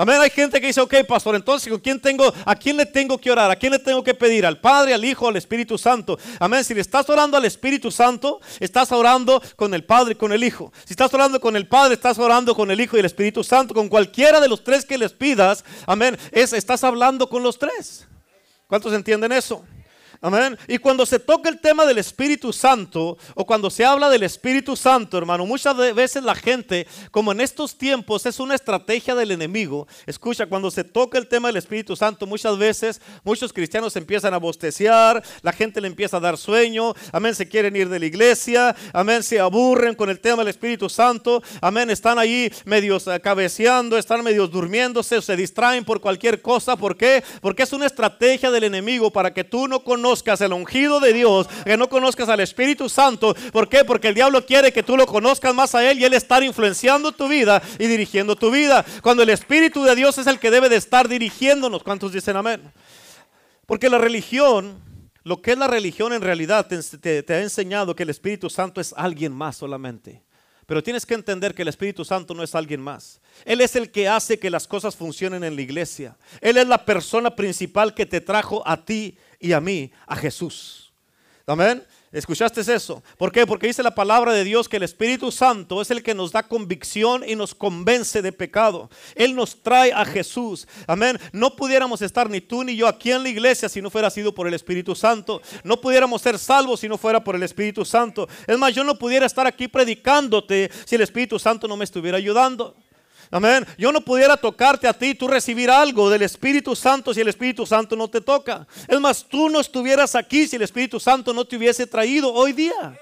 Amén. 0.00 0.20
Hay 0.20 0.30
gente 0.30 0.60
que 0.60 0.68
dice, 0.68 0.80
ok, 0.80 0.94
pastor, 1.08 1.34
entonces 1.34 1.68
¿con 1.68 1.80
quién 1.80 2.00
tengo, 2.00 2.32
¿a 2.44 2.54
quién 2.54 2.76
le 2.76 2.86
tengo 2.86 3.18
que 3.18 3.32
orar? 3.32 3.50
¿A 3.50 3.56
quién 3.56 3.72
le 3.72 3.80
tengo 3.80 4.00
que 4.04 4.14
pedir? 4.14 4.46
¿Al 4.46 4.60
Padre, 4.60 4.94
al 4.94 5.04
Hijo, 5.04 5.26
al 5.26 5.34
Espíritu 5.34 5.76
Santo? 5.76 6.16
Amén. 6.38 6.62
Si 6.62 6.72
le 6.72 6.80
estás 6.80 7.10
orando 7.10 7.36
al 7.36 7.44
Espíritu 7.44 7.90
Santo, 7.90 8.40
estás 8.60 8.92
orando 8.92 9.42
con 9.56 9.74
el 9.74 9.82
Padre 9.82 10.12
y 10.12 10.14
con 10.14 10.32
el 10.32 10.44
Hijo. 10.44 10.72
Si 10.84 10.92
estás 10.92 11.12
orando 11.12 11.40
con 11.40 11.56
el 11.56 11.66
Padre, 11.66 11.94
estás 11.94 12.16
orando 12.20 12.54
con 12.54 12.70
el 12.70 12.80
Hijo 12.80 12.96
y 12.96 13.00
el 13.00 13.06
Espíritu 13.06 13.42
Santo. 13.42 13.74
Con 13.74 13.88
cualquiera 13.88 14.40
de 14.40 14.48
los 14.48 14.62
tres 14.62 14.84
que 14.84 14.96
les 14.96 15.12
pidas, 15.12 15.64
amén, 15.84 16.16
es, 16.30 16.52
estás 16.52 16.84
hablando 16.84 17.28
con 17.28 17.42
los 17.42 17.58
tres. 17.58 18.06
¿Cuántos 18.68 18.92
entienden 18.92 19.32
eso? 19.32 19.64
Amén. 20.20 20.58
Y 20.66 20.78
cuando 20.78 21.06
se 21.06 21.20
toca 21.20 21.48
el 21.48 21.60
tema 21.60 21.86
del 21.86 21.98
Espíritu 21.98 22.52
Santo 22.52 23.16
o 23.36 23.46
cuando 23.46 23.70
se 23.70 23.84
habla 23.84 24.10
del 24.10 24.24
Espíritu 24.24 24.74
Santo, 24.74 25.16
hermano, 25.16 25.46
muchas 25.46 25.76
veces 25.94 26.24
la 26.24 26.34
gente, 26.34 26.88
como 27.12 27.30
en 27.30 27.40
estos 27.40 27.78
tiempos 27.78 28.26
es 28.26 28.40
una 28.40 28.56
estrategia 28.56 29.14
del 29.14 29.30
enemigo, 29.30 29.86
escucha, 30.06 30.46
cuando 30.46 30.72
se 30.72 30.82
toca 30.82 31.18
el 31.18 31.28
tema 31.28 31.48
del 31.48 31.58
Espíritu 31.58 31.94
Santo, 31.94 32.26
muchas 32.26 32.58
veces 32.58 33.00
muchos 33.22 33.52
cristianos 33.52 33.94
empiezan 33.94 34.34
a 34.34 34.38
bosteciar, 34.38 35.22
la 35.42 35.52
gente 35.52 35.80
le 35.80 35.86
empieza 35.86 36.16
a 36.16 36.20
dar 36.20 36.36
sueño, 36.36 36.94
amén, 37.12 37.36
se 37.36 37.48
quieren 37.48 37.76
ir 37.76 37.88
de 37.88 38.00
la 38.00 38.06
iglesia, 38.06 38.74
amén, 38.92 39.22
se 39.22 39.38
aburren 39.38 39.94
con 39.94 40.10
el 40.10 40.18
tema 40.18 40.38
del 40.38 40.48
Espíritu 40.48 40.88
Santo, 40.88 41.44
amén, 41.60 41.90
están 41.90 42.18
ahí 42.18 42.52
medios 42.64 43.06
eh, 43.06 43.20
cabeceando, 43.20 43.96
están 43.96 44.24
medios 44.24 44.50
durmiéndose, 44.50 45.22
se 45.22 45.36
distraen 45.36 45.84
por 45.84 46.00
cualquier 46.00 46.42
cosa, 46.42 46.74
¿por 46.74 46.96
qué? 46.96 47.22
Porque 47.40 47.62
es 47.62 47.72
una 47.72 47.86
estrategia 47.86 48.50
del 48.50 48.64
enemigo 48.64 49.12
para 49.12 49.32
que 49.32 49.44
tú 49.44 49.68
no 49.68 49.84
conozcas 49.84 50.07
conozcas 50.08 50.40
el 50.40 50.54
ungido 50.54 51.00
de 51.00 51.12
Dios, 51.12 51.48
que 51.66 51.76
no 51.76 51.86
conozcas 51.90 52.30
al 52.30 52.40
Espíritu 52.40 52.88
Santo. 52.88 53.34
¿Por 53.52 53.68
qué? 53.68 53.84
Porque 53.84 54.08
el 54.08 54.14
diablo 54.14 54.46
quiere 54.46 54.72
que 54.72 54.82
tú 54.82 54.96
lo 54.96 55.04
conozcas 55.06 55.54
más 55.54 55.74
a 55.74 55.90
Él 55.90 55.98
y 55.98 56.04
Él 56.04 56.14
estar 56.14 56.42
influenciando 56.42 57.12
tu 57.12 57.28
vida 57.28 57.60
y 57.78 57.86
dirigiendo 57.86 58.34
tu 58.34 58.50
vida. 58.50 58.86
Cuando 59.02 59.22
el 59.22 59.28
Espíritu 59.28 59.84
de 59.84 59.94
Dios 59.94 60.16
es 60.16 60.26
el 60.26 60.38
que 60.38 60.50
debe 60.50 60.70
de 60.70 60.76
estar 60.76 61.08
dirigiéndonos. 61.08 61.82
¿Cuántos 61.82 62.12
dicen 62.12 62.36
amén? 62.36 62.72
Porque 63.66 63.90
la 63.90 63.98
religión, 63.98 64.82
lo 65.24 65.42
que 65.42 65.52
es 65.52 65.58
la 65.58 65.66
religión 65.66 66.14
en 66.14 66.22
realidad, 66.22 66.66
te, 66.66 67.22
te 67.22 67.34
ha 67.34 67.42
enseñado 67.42 67.94
que 67.94 68.04
el 68.04 68.10
Espíritu 68.10 68.48
Santo 68.48 68.80
es 68.80 68.94
alguien 68.96 69.34
más 69.34 69.58
solamente. 69.58 70.22
Pero 70.68 70.82
tienes 70.82 71.06
que 71.06 71.14
entender 71.14 71.54
que 71.54 71.62
el 71.62 71.68
Espíritu 71.68 72.04
Santo 72.04 72.34
no 72.34 72.42
es 72.42 72.54
alguien 72.54 72.82
más. 72.82 73.22
Él 73.46 73.62
es 73.62 73.74
el 73.74 73.90
que 73.90 74.06
hace 74.06 74.38
que 74.38 74.50
las 74.50 74.66
cosas 74.66 74.96
funcionen 74.96 75.42
en 75.42 75.56
la 75.56 75.62
iglesia. 75.62 76.18
Él 76.42 76.58
es 76.58 76.68
la 76.68 76.84
persona 76.84 77.34
principal 77.34 77.94
que 77.94 78.04
te 78.04 78.20
trajo 78.20 78.62
a 78.66 78.84
ti 78.84 79.16
y 79.38 79.52
a 79.52 79.60
mí 79.60 79.90
a 80.06 80.16
Jesús. 80.16 80.92
Amén. 81.46 81.82
¿Escuchaste 82.10 82.60
eso? 82.60 83.02
¿Por 83.18 83.30
qué? 83.30 83.46
Porque 83.46 83.66
dice 83.66 83.82
la 83.82 83.94
palabra 83.94 84.32
de 84.32 84.42
Dios 84.42 84.66
que 84.66 84.78
el 84.78 84.82
Espíritu 84.82 85.30
Santo 85.30 85.82
es 85.82 85.90
el 85.90 86.02
que 86.02 86.14
nos 86.14 86.32
da 86.32 86.42
convicción 86.42 87.22
y 87.26 87.34
nos 87.36 87.54
convence 87.54 88.22
de 88.22 88.32
pecado. 88.32 88.88
Él 89.14 89.34
nos 89.34 89.62
trae 89.62 89.92
a 89.92 90.06
Jesús. 90.06 90.66
Amén. 90.86 91.18
No 91.32 91.54
pudiéramos 91.54 92.00
estar 92.00 92.30
ni 92.30 92.40
tú 92.40 92.64
ni 92.64 92.76
yo 92.76 92.86
aquí 92.88 93.12
en 93.12 93.22
la 93.22 93.28
iglesia 93.28 93.68
si 93.68 93.82
no 93.82 93.90
fuera 93.90 94.08
sido 94.08 94.34
por 94.34 94.48
el 94.48 94.54
Espíritu 94.54 94.94
Santo. 94.94 95.42
No 95.64 95.78
pudiéramos 95.82 96.22
ser 96.22 96.38
salvos 96.38 96.80
si 96.80 96.88
no 96.88 96.96
fuera 96.96 97.22
por 97.22 97.36
el 97.36 97.42
Espíritu 97.42 97.84
Santo. 97.84 98.26
Es 98.46 98.56
más, 98.56 98.74
yo 98.74 98.84
no 98.84 98.98
pudiera 98.98 99.26
estar 99.26 99.46
aquí 99.46 99.68
predicándote 99.68 100.70
si 100.86 100.94
el 100.94 101.02
Espíritu 101.02 101.38
Santo 101.38 101.68
no 101.68 101.76
me 101.76 101.84
estuviera 101.84 102.16
ayudando. 102.16 102.74
Amén. 103.30 103.66
Yo 103.76 103.92
no 103.92 104.00
pudiera 104.00 104.36
tocarte 104.36 104.88
a 104.88 104.92
ti, 104.92 105.14
tú 105.14 105.28
recibir 105.28 105.70
algo 105.70 106.08
del 106.08 106.22
Espíritu 106.22 106.74
Santo 106.74 107.12
si 107.12 107.20
el 107.20 107.28
Espíritu 107.28 107.66
Santo 107.66 107.94
no 107.94 108.08
te 108.08 108.20
toca. 108.20 108.66
Es 108.86 109.00
más, 109.00 109.24
tú 109.24 109.50
no 109.50 109.60
estuvieras 109.60 110.14
aquí 110.14 110.46
si 110.48 110.56
el 110.56 110.62
Espíritu 110.62 110.98
Santo 110.98 111.34
no 111.34 111.44
te 111.44 111.56
hubiese 111.56 111.86
traído 111.86 112.32
hoy 112.32 112.52
día. 112.52 112.98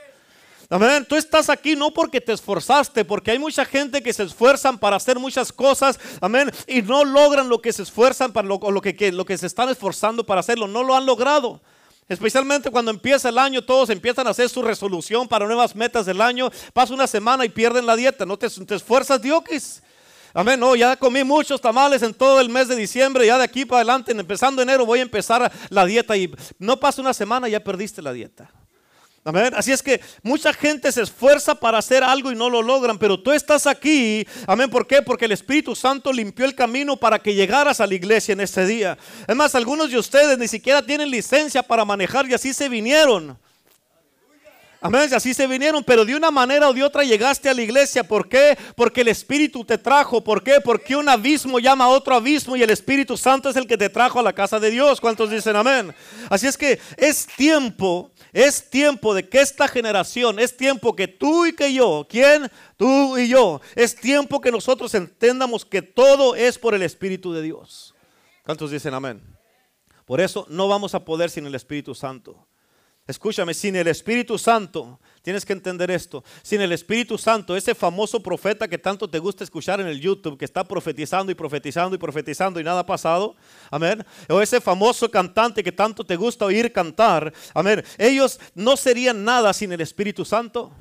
Amén. 0.69 1.07
Tú 1.09 1.15
estás 1.15 1.49
aquí 1.49 1.77
no 1.77 1.93
porque 1.93 2.21
te 2.21 2.33
esforzaste, 2.33 3.05
porque 3.05 3.31
hay 3.31 3.39
mucha 3.39 3.65
gente 3.65 4.03
que 4.03 4.13
se 4.13 4.25
esfuerzan 4.25 4.79
para 4.79 4.97
hacer 4.97 5.17
muchas 5.19 5.53
cosas, 5.53 6.01
amén, 6.21 6.51
y 6.67 6.83
no 6.83 7.05
logran 7.05 7.49
lo 7.49 7.61
que 7.63 7.73
se 7.73 7.83
esfuerzan 7.83 8.33
para 8.33 8.49
lo, 8.49 8.59
que, 8.81 9.13
lo 9.13 9.25
que 9.25 9.39
se 9.39 9.47
están 9.47 9.69
esforzando 9.69 10.27
para 10.27 10.41
hacerlo, 10.41 10.67
no 10.67 10.83
lo 10.83 10.97
han 10.97 11.07
logrado. 11.07 11.61
Especialmente 12.09 12.71
cuando 12.71 12.91
empieza 12.91 13.29
el 13.29 13.39
año, 13.39 13.63
todos 13.63 13.91
empiezan 13.91 14.27
a 14.27 14.31
hacer 14.31 14.49
su 14.49 14.63
resolución 14.63 15.27
para 15.27 15.47
nuevas 15.47 15.75
metas 15.75 16.07
del 16.07 16.21
año. 16.21 16.51
Pasa 16.73 16.95
una 16.95 17.09
semana 17.09 17.45
y 17.45 17.49
pierden 17.49 17.85
la 17.85 17.97
dieta. 17.97 18.25
No 18.25 18.37
te, 18.37 18.49
te 18.49 18.77
esfuerzas, 18.77 19.21
diokis. 19.21 19.83
Amén. 20.37 20.61
No, 20.61 20.77
ya 20.77 20.97
comí 20.97 21.25
muchos 21.25 21.59
tamales 21.59 22.03
en 22.03 22.13
todo 22.13 22.43
el 22.43 22.51
mes 22.51 22.69
de 22.69 22.77
diciembre. 22.77 23.27
Ya 23.27 23.39
de 23.39 23.45
aquí 23.45 23.65
para 23.65 23.79
adelante, 23.79 24.13
empezando 24.13 24.61
enero, 24.61 24.85
voy 24.85 24.99
a 24.99 25.03
empezar 25.03 25.51
la 25.71 25.87
dieta. 25.87 26.15
Y 26.15 26.31
no 26.59 26.79
pasa 26.79 27.01
una 27.01 27.15
semana, 27.15 27.49
ya 27.49 27.65
perdiste 27.65 28.03
la 28.03 28.13
dieta. 28.13 28.51
Amén. 29.25 29.55
Así 29.57 29.73
es 29.73 29.83
que 29.83 29.99
mucha 30.23 30.53
gente 30.53 30.93
se 30.93 31.01
esfuerza 31.01 31.55
para 31.55 31.79
hacer 31.79 32.05
algo 32.05 32.31
y 32.31 32.35
no 32.35 32.51
lo 32.51 32.61
logran, 32.61 32.99
pero 32.99 33.19
tú 33.19 33.33
estás 33.33 33.67
aquí. 33.67 34.29
Amén. 34.47 34.69
¿Por 34.69 34.87
qué? 34.87 35.01
Porque 35.01 35.25
el 35.25 35.33
Espíritu 35.33 35.75
Santo 35.75 36.13
limpió 36.13 36.45
el 36.45 36.55
camino 36.55 36.99
para 36.99 37.19
que 37.19 37.33
llegaras 37.33 37.81
a 37.81 37.87
la 37.87 37.95
iglesia 37.95 38.35
en 38.35 38.43
ese 38.43 38.67
día. 38.67 38.99
Es 39.27 39.35
más, 39.35 39.55
algunos 39.55 39.91
de 39.91 39.97
ustedes 39.97 40.37
ni 40.37 40.49
siquiera 40.49 40.85
tienen 40.85 41.11
licencia 41.11 41.63
para 41.63 41.87
manejar 41.87 42.29
y 42.29 42.35
así 42.35 42.53
se 42.53 42.69
vinieron. 42.69 43.39
Amén, 44.81 45.13
así 45.15 45.33
se 45.33 45.47
vinieron, 45.47 45.83
pero 45.83 46.05
de 46.05 46.15
una 46.15 46.31
manera 46.31 46.69
o 46.69 46.73
de 46.75 46.83
otra 46.83 47.03
llegaste 47.03 47.49
a 47.49 47.55
la 47.55 47.63
iglesia. 47.63 48.05
¿Por 48.05 48.29
qué? 48.29 48.57
Porque 48.77 49.01
el 49.01 49.09
Espíritu 49.09 49.65
te 49.65 49.79
trajo. 49.79 50.23
¿Por 50.23 50.43
qué? 50.43 50.61
Porque 50.63 50.95
un 50.95 51.09
abismo 51.09 51.59
llama 51.59 51.87
a 51.87 51.89
otro 51.89 52.15
abismo 52.15 52.57
y 52.57 52.63
el 52.63 52.71
Espíritu 52.71 53.17
Santo 53.17 53.49
es 53.49 53.57
el 53.57 53.67
que 53.67 53.79
te 53.79 53.89
trajo 53.89 54.21
a 54.21 54.23
la 54.23 54.35
casa 54.35 54.61
de 54.61 54.71
Dios. 54.71 55.01
¿Cuántos 55.01 55.31
dicen 55.31 55.57
amén? 55.57 55.95
Así 56.29 56.47
es 56.47 56.59
que 56.59 56.79
es 56.97 57.27
tiempo, 57.27 58.13
es 58.33 58.69
tiempo 58.69 59.15
de 59.15 59.27
que 59.29 59.41
esta 59.41 59.67
generación, 59.67 60.39
es 60.39 60.57
tiempo 60.57 60.95
que 60.95 61.09
tú 61.09 61.47
y 61.47 61.55
que 61.55 61.73
yo, 61.73 62.07
¿quién? 62.09 62.51
Tú 62.77 63.17
y 63.17 63.29
yo, 63.29 63.63
es 63.75 63.97
tiempo 63.97 64.41
que 64.41 64.53
nosotros 64.53 64.95
entendamos 64.95 65.65
que 65.65 65.81
todo 65.81 66.35
es 66.35 66.59
por 66.59 66.75
el 66.75 66.83
Espíritu 66.83 67.33
de 67.33 67.41
Dios. 67.41 67.95
¿Cuántos 68.45 68.71
dicen 68.71 68.93
amén? 68.93 69.23
Por 70.05 70.21
eso 70.21 70.47
no 70.51 70.69
vamos 70.69 70.95
a 70.95 71.05
poder 71.05 71.31
sin 71.31 71.47
el 71.47 71.55
Espíritu 71.55 71.95
Santo. 71.95 72.47
Escúchame, 73.07 73.55
sin 73.55 73.77
el 73.77 73.87
Espíritu 73.87 74.37
Santo, 74.37 74.99
tienes 75.23 75.47
que 75.47 75.53
entender 75.53 75.93
esto, 75.93 76.25
sin 76.43 76.61
el 76.61 76.73
Espíritu 76.73 77.17
Santo, 77.17 77.57
ese 77.57 77.73
famoso 77.73 78.21
profeta 78.21 78.67
que 78.67 78.79
tanto 78.79 79.09
te 79.09 79.21
gusta 79.21 79.45
escuchar 79.45 79.81
en 79.81 79.87
el 79.87 80.01
YouTube, 80.01 80.37
que 80.37 80.45
está 80.45 80.65
profetizando 80.65 81.31
y 81.31 81.37
profetizando 81.37 81.95
y 81.95 81.99
profetizando 81.99 82.59
y 82.59 82.65
nada 82.65 82.81
ha 82.81 82.87
pasado, 82.87 83.37
amén, 83.71 84.05
o 84.29 84.41
ese 84.41 84.61
famoso 84.61 85.09
cantante 85.09 85.63
que 85.63 85.71
tanto 85.71 86.05
te 86.05 86.17
gusta 86.17 86.47
oír 86.47 86.73
cantar, 86.73 87.33
amén, 87.55 87.85
ellos 87.97 88.41
no 88.57 88.77
serían 88.77 89.25
nada 89.25 89.53
sin 89.53 89.71
el 89.71 89.81
Espíritu 89.81 90.25
Santo. 90.25 90.73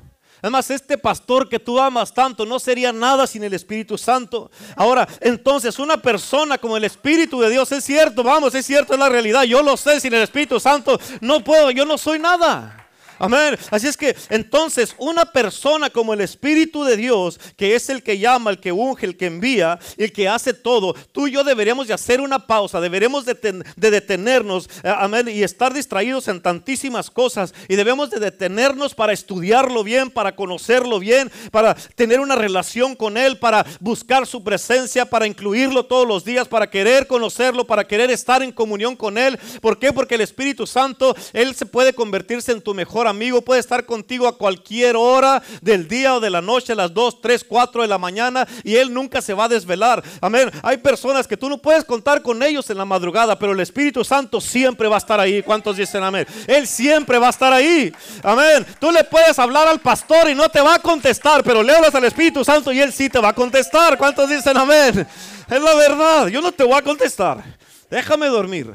Además, 0.42 0.70
este 0.70 0.98
pastor 0.98 1.48
que 1.48 1.58
tú 1.58 1.80
amas 1.80 2.12
tanto 2.12 2.44
no 2.44 2.58
sería 2.58 2.92
nada 2.92 3.26
sin 3.26 3.44
el 3.44 3.54
Espíritu 3.54 3.96
Santo. 3.98 4.50
Ahora, 4.76 5.08
entonces, 5.20 5.78
una 5.78 5.96
persona 5.96 6.58
como 6.58 6.76
el 6.76 6.84
Espíritu 6.84 7.40
de 7.40 7.50
Dios, 7.50 7.72
es 7.72 7.84
cierto, 7.84 8.22
vamos, 8.22 8.54
es 8.54 8.66
cierto, 8.66 8.92
es 8.92 8.98
la 8.98 9.08
realidad. 9.08 9.44
Yo 9.44 9.62
lo 9.62 9.76
sé, 9.76 10.00
sin 10.00 10.14
el 10.14 10.22
Espíritu 10.22 10.60
Santo 10.60 10.98
no 11.20 11.42
puedo, 11.42 11.70
yo 11.70 11.84
no 11.84 11.98
soy 11.98 12.18
nada. 12.18 12.85
Amén. 13.18 13.56
Así 13.70 13.86
es 13.86 13.96
que 13.96 14.14
entonces 14.28 14.94
una 14.98 15.24
persona 15.24 15.90
como 15.90 16.12
el 16.12 16.20
Espíritu 16.20 16.84
de 16.84 16.96
Dios, 16.96 17.40
que 17.56 17.74
es 17.74 17.88
el 17.88 18.02
que 18.02 18.18
llama, 18.18 18.50
el 18.50 18.60
que 18.60 18.72
unge, 18.72 19.06
el 19.06 19.16
que 19.16 19.26
envía, 19.26 19.78
el 19.96 20.12
que 20.12 20.28
hace 20.28 20.52
todo, 20.52 20.94
tú 21.12 21.26
y 21.26 21.32
yo 21.32 21.44
deberíamos 21.44 21.88
de 21.88 21.94
hacer 21.94 22.20
una 22.20 22.46
pausa, 22.46 22.80
deberemos 22.80 23.24
de, 23.24 23.34
detenernos, 23.76 24.68
eh, 24.82 24.92
amén, 24.94 25.28
y 25.28 25.42
estar 25.42 25.72
distraídos 25.72 26.28
en 26.28 26.42
tantísimas 26.42 27.10
cosas. 27.10 27.54
Y 27.68 27.76
debemos 27.76 28.10
de 28.10 28.20
detenernos 28.20 28.94
para 28.94 29.12
estudiarlo 29.12 29.82
bien, 29.82 30.10
para 30.10 30.36
conocerlo 30.36 30.98
bien, 30.98 31.30
para 31.50 31.74
tener 31.74 32.20
una 32.20 32.34
relación 32.34 32.94
con 32.94 33.16
Él, 33.16 33.38
para 33.38 33.64
buscar 33.80 34.26
su 34.26 34.44
presencia, 34.44 35.06
para 35.06 35.26
incluirlo 35.26 35.86
todos 35.86 36.06
los 36.06 36.24
días, 36.24 36.48
para 36.48 36.68
querer 36.68 37.06
conocerlo, 37.06 37.66
para 37.66 37.86
querer 37.86 38.10
estar 38.10 38.42
en 38.42 38.52
comunión 38.52 38.94
con 38.94 39.16
Él. 39.16 39.38
¿Por 39.60 39.78
qué? 39.78 39.92
Porque 39.92 40.16
el 40.16 40.20
Espíritu 40.20 40.66
Santo, 40.66 41.16
Él 41.32 41.54
se 41.54 41.66
puede 41.66 41.94
convertirse 41.94 42.52
en 42.52 42.60
tu 42.60 42.74
mejor 42.74 43.05
amigo 43.06 43.42
puede 43.42 43.60
estar 43.60 43.84
contigo 43.86 44.26
a 44.26 44.36
cualquier 44.36 44.96
hora 44.96 45.42
del 45.60 45.88
día 45.88 46.14
o 46.14 46.20
de 46.20 46.30
la 46.30 46.40
noche, 46.40 46.72
a 46.72 46.76
las 46.76 46.92
2, 46.92 47.20
3, 47.20 47.44
4 47.44 47.82
de 47.82 47.88
la 47.88 47.98
mañana, 47.98 48.46
y 48.64 48.76
Él 48.76 48.92
nunca 48.92 49.20
se 49.20 49.34
va 49.34 49.44
a 49.44 49.48
desvelar. 49.48 50.02
Amén. 50.20 50.50
Hay 50.62 50.78
personas 50.78 51.26
que 51.26 51.36
tú 51.36 51.48
no 51.48 51.58
puedes 51.58 51.84
contar 51.84 52.22
con 52.22 52.42
ellos 52.42 52.68
en 52.70 52.78
la 52.78 52.84
madrugada, 52.84 53.38
pero 53.38 53.52
el 53.52 53.60
Espíritu 53.60 54.04
Santo 54.04 54.40
siempre 54.40 54.88
va 54.88 54.96
a 54.96 54.98
estar 54.98 55.20
ahí. 55.20 55.42
¿Cuántos 55.42 55.76
dicen 55.76 56.02
amén? 56.02 56.26
Él 56.46 56.66
siempre 56.66 57.18
va 57.18 57.28
a 57.28 57.30
estar 57.30 57.52
ahí. 57.52 57.92
Amén. 58.22 58.66
Tú 58.78 58.90
le 58.90 59.04
puedes 59.04 59.38
hablar 59.38 59.68
al 59.68 59.80
pastor 59.80 60.28
y 60.30 60.34
no 60.34 60.48
te 60.48 60.60
va 60.60 60.74
a 60.74 60.78
contestar, 60.78 61.42
pero 61.42 61.62
le 61.62 61.74
hablas 61.74 61.94
al 61.94 62.04
Espíritu 62.04 62.44
Santo 62.44 62.72
y 62.72 62.80
Él 62.80 62.92
sí 62.92 63.08
te 63.08 63.18
va 63.18 63.30
a 63.30 63.34
contestar. 63.34 63.96
¿Cuántos 63.98 64.28
dicen 64.28 64.56
amén? 64.56 65.06
Es 65.48 65.62
la 65.62 65.74
verdad. 65.74 66.28
Yo 66.28 66.40
no 66.40 66.52
te 66.52 66.64
voy 66.64 66.74
a 66.74 66.82
contestar. 66.82 67.42
Déjame 67.90 68.26
dormir. 68.26 68.74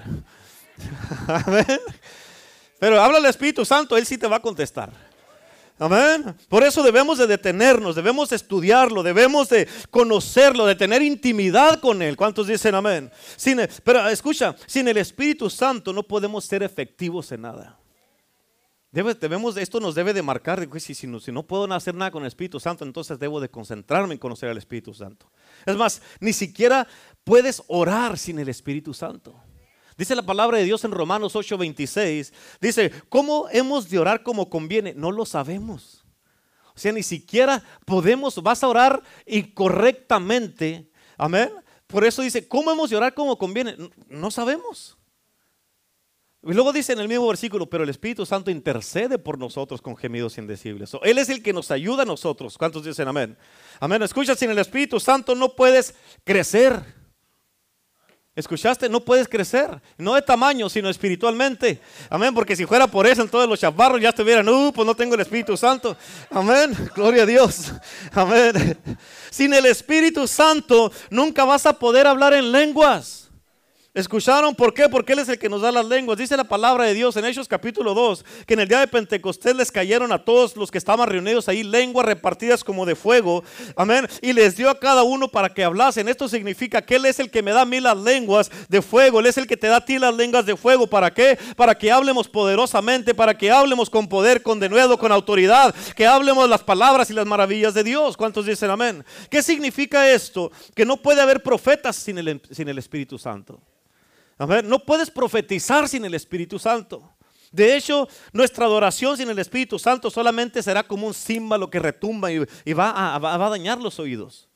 Amén. 1.28 1.80
Pero 2.82 3.00
habla 3.00 3.20
el 3.20 3.26
Espíritu 3.28 3.64
Santo, 3.64 3.96
Él 3.96 4.08
sí 4.08 4.18
te 4.18 4.26
va 4.26 4.38
a 4.38 4.42
contestar. 4.42 4.90
Amén. 5.78 6.36
Por 6.50 6.64
eso 6.64 6.82
debemos 6.82 7.20
de 7.20 7.28
detenernos, 7.28 7.96
debemos 7.96 8.32
estudiarlo, 8.32 9.04
debemos 9.04 9.50
de 9.50 9.68
conocerlo, 9.92 10.66
de 10.66 10.74
tener 10.74 11.04
intimidad 11.04 11.80
con 11.80 12.02
Él. 12.02 12.18
¿Cuántos 12.18 12.48
dicen 12.48 12.74
amén? 12.74 13.12
Sin, 13.36 13.60
pero 13.84 14.08
escucha, 14.08 14.56
sin 14.66 14.88
el 14.88 14.98
Espíritu 14.98 15.48
Santo 15.48 15.94
no 15.94 16.02
podemos 16.02 16.44
ser 16.44 16.64
efectivos 16.64 17.32
en 17.32 17.42
nada. 17.42 17.80
debemos, 18.92 19.58
esto 19.58 19.80
nos 19.80 19.94
debe 19.94 20.12
de 20.12 20.24
marcar, 20.24 20.68
si, 20.80 20.96
si, 20.96 21.20
si 21.20 21.32
no 21.32 21.44
puedo 21.44 21.72
hacer 21.72 21.94
nada 21.94 22.10
con 22.10 22.24
el 22.24 22.30
Espíritu 22.30 22.60
Santo, 22.60 22.84
entonces 22.84 23.20
debo 23.20 23.40
de 23.40 23.50
concentrarme 23.50 24.16
en 24.16 24.20
conocer 24.20 24.50
al 24.50 24.58
Espíritu 24.58 24.92
Santo. 24.96 25.30
Es 25.68 25.76
más, 25.76 26.02
ni 26.20 26.34
siquiera 26.34 26.88
puedes 27.24 27.62
orar 27.68 28.18
sin 28.18 28.40
el 28.40 28.50
Espíritu 28.50 28.92
Santo. 28.92 29.40
Dice 30.02 30.16
la 30.16 30.24
palabra 30.24 30.58
de 30.58 30.64
Dios 30.64 30.84
en 30.84 30.94
Romanos 30.94 31.36
8:26. 31.36 32.34
Dice, 32.60 32.92
¿cómo 33.08 33.46
hemos 33.52 33.88
de 33.88 34.00
orar 34.00 34.24
como 34.24 34.50
conviene? 34.50 34.96
No 34.96 35.12
lo 35.12 35.28
sabemos. 35.28 36.04
O 36.76 36.80
sea, 36.80 36.92
ni 36.92 37.04
siquiera 37.04 37.62
podemos, 37.86 38.42
vas 38.42 38.64
a 38.64 38.68
orar 38.68 39.04
incorrectamente. 39.28 40.90
Amén. 41.20 41.52
Por 41.86 42.04
eso 42.04 42.24
dice, 42.24 42.48
¿cómo 42.48 42.72
hemos 42.72 42.90
de 42.90 42.96
orar 42.96 43.14
como 43.14 43.38
conviene? 43.38 43.78
No 44.10 44.32
sabemos. 44.32 44.98
Y 46.42 46.52
luego 46.54 46.74
dice 46.74 46.94
en 46.94 47.00
el 47.00 47.08
mismo 47.08 47.28
versículo, 47.28 47.70
pero 47.70 47.84
el 47.84 47.90
Espíritu 47.92 48.26
Santo 48.26 48.50
intercede 48.50 49.20
por 49.20 49.38
nosotros 49.38 49.84
con 49.84 49.96
gemidos 49.96 50.40
indecibles. 50.40 50.94
Él 51.04 51.20
es 51.20 51.30
el 51.30 51.44
que 51.44 51.54
nos 51.54 51.70
ayuda 51.70 52.02
a 52.02 52.08
nosotros. 52.08 52.58
¿Cuántos 52.58 52.84
dicen 52.84 53.08
amén? 53.08 53.38
Amén. 53.80 54.02
Escucha, 54.02 54.34
sin 54.34 54.50
el 54.50 54.58
Espíritu 54.58 55.00
Santo 55.00 55.36
no 55.36 55.56
puedes 55.56 55.94
crecer. 56.24 57.01
¿Escuchaste? 58.34 58.88
No 58.88 59.02
puedes 59.02 59.28
crecer, 59.28 59.82
no 59.98 60.14
de 60.16 60.22
tamaño, 60.22 60.70
sino 60.70 60.90
espiritualmente. 60.90 61.82
Amén, 62.10 62.34
porque 62.34 62.56
si 62.56 62.66
fuera 62.66 62.88
por 62.88 63.06
eso, 63.06 63.22
entonces 63.22 63.50
los 63.50 63.60
chavarros 63.60 64.00
ya 64.00 64.10
estuvieran, 64.10 64.48
uh, 64.48 64.72
pues 64.72 64.86
no 64.86 64.96
tengo 64.96 65.16
el 65.16 65.22
Espíritu 65.22 65.58
Santo. 65.58 65.98
Amén, 66.30 66.72
gloria 66.96 67.24
a 67.24 67.26
Dios. 67.26 67.74
Amén. 68.14 68.78
Sin 69.30 69.54
el 69.54 69.66
Espíritu 69.66 70.28
Santo 70.30 70.94
nunca 71.10 71.44
vas 71.44 71.66
a 71.66 71.78
poder 71.78 72.08
hablar 72.08 72.34
en 72.34 72.54
lenguas. 72.54 73.21
¿Escucharon 73.94 74.56
por 74.56 74.74
qué? 74.74 74.88
Porque 74.88 75.12
Él 75.12 75.20
es 75.20 75.28
el 75.28 75.38
que 75.38 75.50
nos 75.50 75.62
da 75.62 75.70
las 75.70 75.86
lenguas. 75.86 76.18
Dice 76.18 76.38
la 76.38 76.46
palabra 76.46 76.86
de 76.86 76.94
Dios 76.94 77.18
en 77.18 77.26
Hechos 77.26 77.50
capítulo 77.50 77.94
2 77.94 78.24
que 78.48 78.54
en 78.54 78.62
el 78.62 78.68
día 78.70 78.80
de 78.80 78.88
Pentecostés 78.88 79.54
les 79.54 79.70
cayeron 79.70 80.14
a 80.14 80.24
todos 80.24 80.56
los 80.56 80.72
que 80.72 80.78
estaban 80.78 81.10
reunidos 81.10 81.50
ahí 81.50 81.62
lenguas 81.62 82.06
repartidas 82.06 82.64
como 82.64 82.86
de 82.86 82.96
fuego. 82.96 83.44
Amén. 83.76 84.08
Y 84.22 84.32
les 84.32 84.56
dio 84.56 84.70
a 84.70 84.80
cada 84.80 85.04
uno 85.04 85.28
para 85.28 85.50
que 85.50 85.66
hablasen. 85.66 86.08
Esto 86.08 86.30
significa 86.30 86.82
que 86.82 86.96
Él 86.96 87.06
es 87.06 87.20
el 87.20 87.30
que 87.30 87.44
me 87.44 87.52
da 87.52 87.64
a 87.64 87.66
mí 87.66 87.82
las 87.82 87.98
lenguas 87.98 88.50
de 88.70 88.82
fuego. 88.82 89.20
Él 89.20 89.26
es 89.26 89.38
el 89.38 89.46
que 89.46 89.58
te 89.58 89.68
da 89.68 89.76
a 89.78 89.86
ti 89.86 90.00
las 90.00 90.16
lenguas 90.16 90.46
de 90.46 90.56
fuego. 90.56 90.88
¿Para 90.88 91.14
qué? 91.14 91.38
Para 91.58 91.78
que 91.78 91.92
hablemos 91.92 92.30
poderosamente, 92.30 93.14
para 93.14 93.38
que 93.38 93.52
hablemos 93.52 93.90
con 93.90 94.08
poder, 94.08 94.42
con 94.42 94.62
denuedo, 94.62 94.98
con 94.98 95.12
autoridad. 95.12 95.76
Que 95.98 96.08
hablemos 96.08 96.48
las 96.48 96.64
palabras 96.64 97.10
y 97.10 97.14
las 97.14 97.26
maravillas 97.26 97.74
de 97.74 97.84
Dios. 97.84 98.16
¿Cuántos 98.16 98.46
dicen 98.46 98.70
amén? 98.70 99.04
¿Qué 99.30 99.44
significa 99.44 100.10
esto? 100.10 100.50
Que 100.74 100.86
no 100.86 100.96
puede 100.96 101.20
haber 101.20 101.44
profetas 101.44 101.98
sin 101.98 102.20
el, 102.20 102.42
sin 102.52 102.70
el 102.70 102.78
Espíritu 102.78 103.18
Santo. 103.18 103.60
No 104.40 104.80
puedes 104.80 105.12
profetizar 105.12 105.88
sin 105.88 106.06
el 106.06 106.14
Espíritu 106.14 106.58
Santo. 106.58 107.14
De 107.52 107.76
hecho, 107.76 108.08
nuestra 108.32 108.66
adoración 108.66 109.18
sin 109.18 109.30
el 109.30 109.38
Espíritu 109.38 109.78
Santo 109.78 110.10
solamente 110.10 110.64
será 110.64 110.84
como 110.84 111.06
un 111.06 111.14
símbolo 111.14 111.70
que 111.70 111.80
retumba 111.80 112.32
y, 112.32 112.40
va, 112.74 113.16
a, 113.16 113.20
va, 113.20 113.34
a, 113.34 113.50
dañar 113.50 113.78
los 113.80 114.00
oídos. 114.00 114.48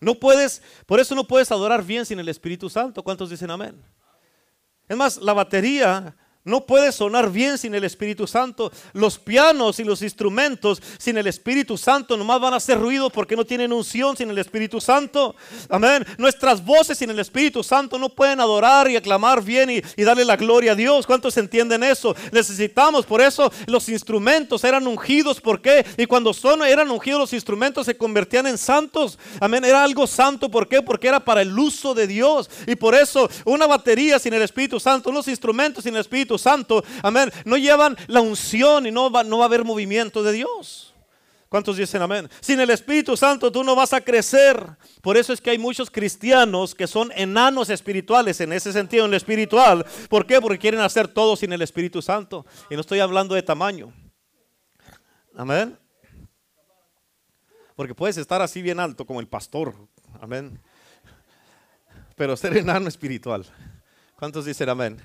No 0.00 0.16
puedes, 0.16 0.60
por 0.86 0.98
eso 0.98 1.14
no 1.14 1.26
puedes 1.26 1.50
adorar 1.52 1.84
bien 1.84 2.04
sin 2.04 2.18
el 2.18 2.28
Espíritu 2.28 2.68
Santo. 2.68 3.02
¿Cuántos 3.02 3.30
dicen 3.30 3.50
amén? 3.50 3.80
Es 4.88 4.96
más, 4.96 5.18
la 5.18 5.32
batería 5.32 6.16
no 6.46 6.64
puede 6.64 6.92
sonar 6.92 7.30
bien 7.30 7.58
sin 7.58 7.74
el 7.74 7.82
Espíritu 7.82 8.26
Santo. 8.26 8.72
Los 8.92 9.18
pianos 9.18 9.80
y 9.80 9.84
los 9.84 10.00
instrumentos 10.00 10.80
sin 10.96 11.18
el 11.18 11.26
Espíritu 11.26 11.76
Santo 11.76 12.16
nomás 12.16 12.40
van 12.40 12.54
a 12.54 12.58
hacer 12.58 12.78
ruido 12.78 13.10
porque 13.10 13.34
no 13.34 13.44
tienen 13.44 13.72
unción 13.72 14.16
sin 14.16 14.30
el 14.30 14.38
Espíritu 14.38 14.80
Santo. 14.80 15.34
Amén. 15.68 16.06
Nuestras 16.18 16.64
voces 16.64 16.98
sin 16.98 17.10
el 17.10 17.18
Espíritu 17.18 17.64
Santo 17.64 17.98
no 17.98 18.08
pueden 18.08 18.40
adorar 18.40 18.88
y 18.88 18.94
aclamar 18.94 19.42
bien 19.42 19.70
y, 19.70 20.04
darle 20.04 20.24
la 20.24 20.36
gloria 20.36 20.72
a 20.72 20.74
Dios. 20.76 21.04
¿Cuántos 21.04 21.36
entienden 21.36 21.82
eso? 21.82 22.14
Necesitamos, 22.30 23.04
por 23.04 23.20
eso 23.20 23.50
los 23.66 23.88
instrumentos 23.88 24.62
eran 24.62 24.86
ungidos. 24.86 25.40
¿Por 25.40 25.60
qué? 25.60 25.84
Y 25.96 26.06
cuando 26.06 26.32
son, 26.32 26.62
eran 26.62 26.88
ungidos 26.88 27.18
los 27.18 27.32
instrumentos 27.32 27.86
se 27.86 27.96
convertían 27.96 28.46
en 28.46 28.56
santos. 28.56 29.18
Amén. 29.40 29.64
Era 29.64 29.82
algo 29.82 30.06
santo. 30.06 30.48
¿Por 30.48 30.68
qué? 30.68 30.80
Porque 30.80 31.08
era 31.08 31.18
para 31.18 31.42
el 31.42 31.58
uso 31.58 31.92
de 31.92 32.06
Dios. 32.06 32.48
Y 32.68 32.76
por 32.76 32.94
eso 32.94 33.28
una 33.44 33.66
batería 33.66 34.20
sin 34.20 34.32
el 34.32 34.42
Espíritu 34.42 34.78
Santo, 34.78 35.10
unos 35.10 35.26
instrumentos 35.26 35.82
sin 35.82 35.94
el 35.94 36.02
Espíritu 36.02 36.35
Santo, 36.38 36.84
amén, 37.02 37.30
no 37.44 37.56
llevan 37.56 37.96
la 38.06 38.20
unción 38.20 38.86
y 38.86 38.90
no 38.90 39.10
va, 39.10 39.24
no 39.24 39.38
va 39.38 39.44
a 39.44 39.46
haber 39.46 39.64
movimiento 39.64 40.22
de 40.22 40.32
Dios. 40.32 40.94
¿Cuántos 41.48 41.76
dicen 41.76 42.02
amén? 42.02 42.28
Sin 42.40 42.58
el 42.60 42.70
Espíritu 42.70 43.16
Santo 43.16 43.52
tú 43.52 43.62
no 43.62 43.76
vas 43.76 43.92
a 43.92 44.00
crecer. 44.00 44.76
Por 45.00 45.16
eso 45.16 45.32
es 45.32 45.40
que 45.40 45.50
hay 45.50 45.58
muchos 45.58 45.90
cristianos 45.90 46.74
que 46.74 46.86
son 46.86 47.12
enanos 47.14 47.70
espirituales 47.70 48.40
en 48.40 48.52
ese 48.52 48.72
sentido, 48.72 49.04
en 49.04 49.12
lo 49.12 49.16
espiritual. 49.16 49.86
¿Por 50.08 50.26
qué? 50.26 50.40
Porque 50.40 50.58
quieren 50.58 50.80
hacer 50.80 51.06
todo 51.06 51.36
sin 51.36 51.52
el 51.52 51.62
Espíritu 51.62 52.02
Santo. 52.02 52.44
Y 52.68 52.74
no 52.74 52.80
estoy 52.80 52.98
hablando 52.98 53.34
de 53.34 53.42
tamaño. 53.42 53.92
Amén. 55.36 55.78
Porque 57.76 57.94
puedes 57.94 58.16
estar 58.16 58.42
así 58.42 58.60
bien 58.60 58.80
alto 58.80 59.06
como 59.06 59.20
el 59.20 59.28
pastor. 59.28 59.74
Amén. 60.20 60.60
Pero 62.16 62.36
ser 62.36 62.56
enano 62.56 62.88
espiritual. 62.88 63.46
¿Cuántos 64.18 64.46
dicen 64.46 64.68
amén? 64.68 65.00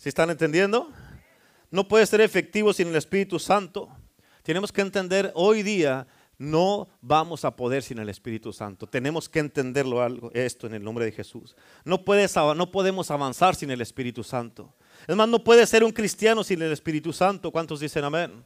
¿Si 0.00 0.08
están 0.08 0.30
entendiendo? 0.30 0.90
No 1.70 1.86
puede 1.86 2.06
ser 2.06 2.22
efectivo 2.22 2.72
sin 2.72 2.88
el 2.88 2.96
Espíritu 2.96 3.38
Santo. 3.38 3.90
Tenemos 4.42 4.72
que 4.72 4.80
entender 4.80 5.30
hoy 5.34 5.62
día 5.62 6.06
no 6.38 6.88
vamos 7.02 7.44
a 7.44 7.54
poder 7.54 7.82
sin 7.82 7.98
el 7.98 8.08
Espíritu 8.08 8.50
Santo. 8.50 8.86
Tenemos 8.86 9.28
que 9.28 9.40
entenderlo 9.40 10.00
algo, 10.02 10.30
esto 10.32 10.66
en 10.66 10.72
el 10.72 10.82
nombre 10.82 11.04
de 11.04 11.12
Jesús. 11.12 11.54
No, 11.84 12.02
puedes, 12.02 12.34
no 12.34 12.70
podemos 12.70 13.10
avanzar 13.10 13.54
sin 13.54 13.70
el 13.70 13.82
Espíritu 13.82 14.24
Santo. 14.24 14.72
Es 15.06 15.14
más, 15.14 15.28
no 15.28 15.44
puede 15.44 15.66
ser 15.66 15.84
un 15.84 15.92
cristiano 15.92 16.42
sin 16.44 16.62
el 16.62 16.72
Espíritu 16.72 17.12
Santo. 17.12 17.50
¿Cuántos 17.50 17.80
dicen 17.80 18.02
amén? 18.02 18.42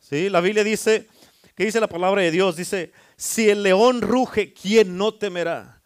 ¿Sí? 0.00 0.28
La 0.28 0.40
Biblia 0.40 0.64
dice, 0.64 1.06
¿qué 1.54 1.66
dice 1.66 1.78
la 1.78 1.86
palabra 1.86 2.22
de 2.22 2.32
Dios? 2.32 2.56
Dice, 2.56 2.90
si 3.16 3.48
el 3.48 3.62
león 3.62 4.00
ruge, 4.00 4.52
¿quién 4.52 4.96
no 4.96 5.14
temerá? 5.14 5.80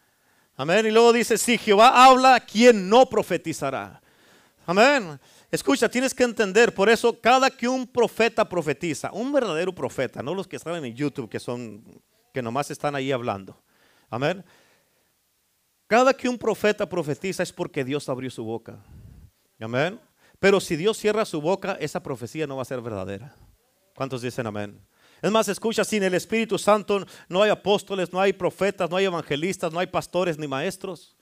Amén. 0.57 0.87
Y 0.87 0.89
luego 0.89 1.13
dice, 1.13 1.37
si 1.37 1.59
Jehová 1.59 2.07
habla, 2.07 2.39
¿quién 2.39 2.89
no 2.89 3.07
profetizará? 3.07 4.01
Amén. 4.65 5.19
Escucha, 5.51 5.87
tienes 5.87 6.13
que 6.13 6.23
entender, 6.23 6.73
por 6.73 6.89
eso 6.89 7.19
cada 7.19 7.49
que 7.49 7.67
un 7.67 7.85
profeta 7.85 8.47
profetiza, 8.47 9.11
un 9.11 9.31
verdadero 9.31 9.73
profeta, 9.73 10.23
no 10.23 10.33
los 10.33 10.47
que 10.47 10.55
están 10.55 10.83
en 10.83 10.95
YouTube, 10.95 11.29
que 11.29 11.39
son, 11.39 11.83
que 12.33 12.41
nomás 12.41 12.71
están 12.71 12.95
ahí 12.95 13.11
hablando. 13.11 13.61
Amén. 14.09 14.43
Cada 15.87 16.13
que 16.13 16.27
un 16.27 16.37
profeta 16.37 16.89
profetiza 16.89 17.43
es 17.43 17.53
porque 17.53 17.83
Dios 17.83 18.09
abrió 18.09 18.31
su 18.31 18.43
boca. 18.43 18.79
Amén. 19.59 19.99
Pero 20.39 20.59
si 20.59 20.75
Dios 20.75 20.97
cierra 20.97 21.25
su 21.25 21.41
boca, 21.41 21.77
esa 21.79 22.01
profecía 22.01 22.47
no 22.47 22.55
va 22.55 22.63
a 22.63 22.65
ser 22.65 22.81
verdadera. 22.81 23.35
¿Cuántos 23.95 24.21
dicen 24.21 24.47
amén? 24.47 24.81
Es 25.21 25.31
más, 25.31 25.47
escucha, 25.47 25.83
sin 25.83 26.03
el 26.03 26.13
Espíritu 26.13 26.57
Santo 26.57 27.05
no 27.29 27.41
hay 27.41 27.49
apóstoles, 27.49 28.11
no 28.11 28.19
hay 28.19 28.33
profetas, 28.33 28.89
no 28.89 28.97
hay 28.97 29.05
evangelistas, 29.05 29.71
no 29.71 29.79
hay 29.79 29.87
pastores 29.87 30.37
ni 30.37 30.47
maestros. 30.47 31.15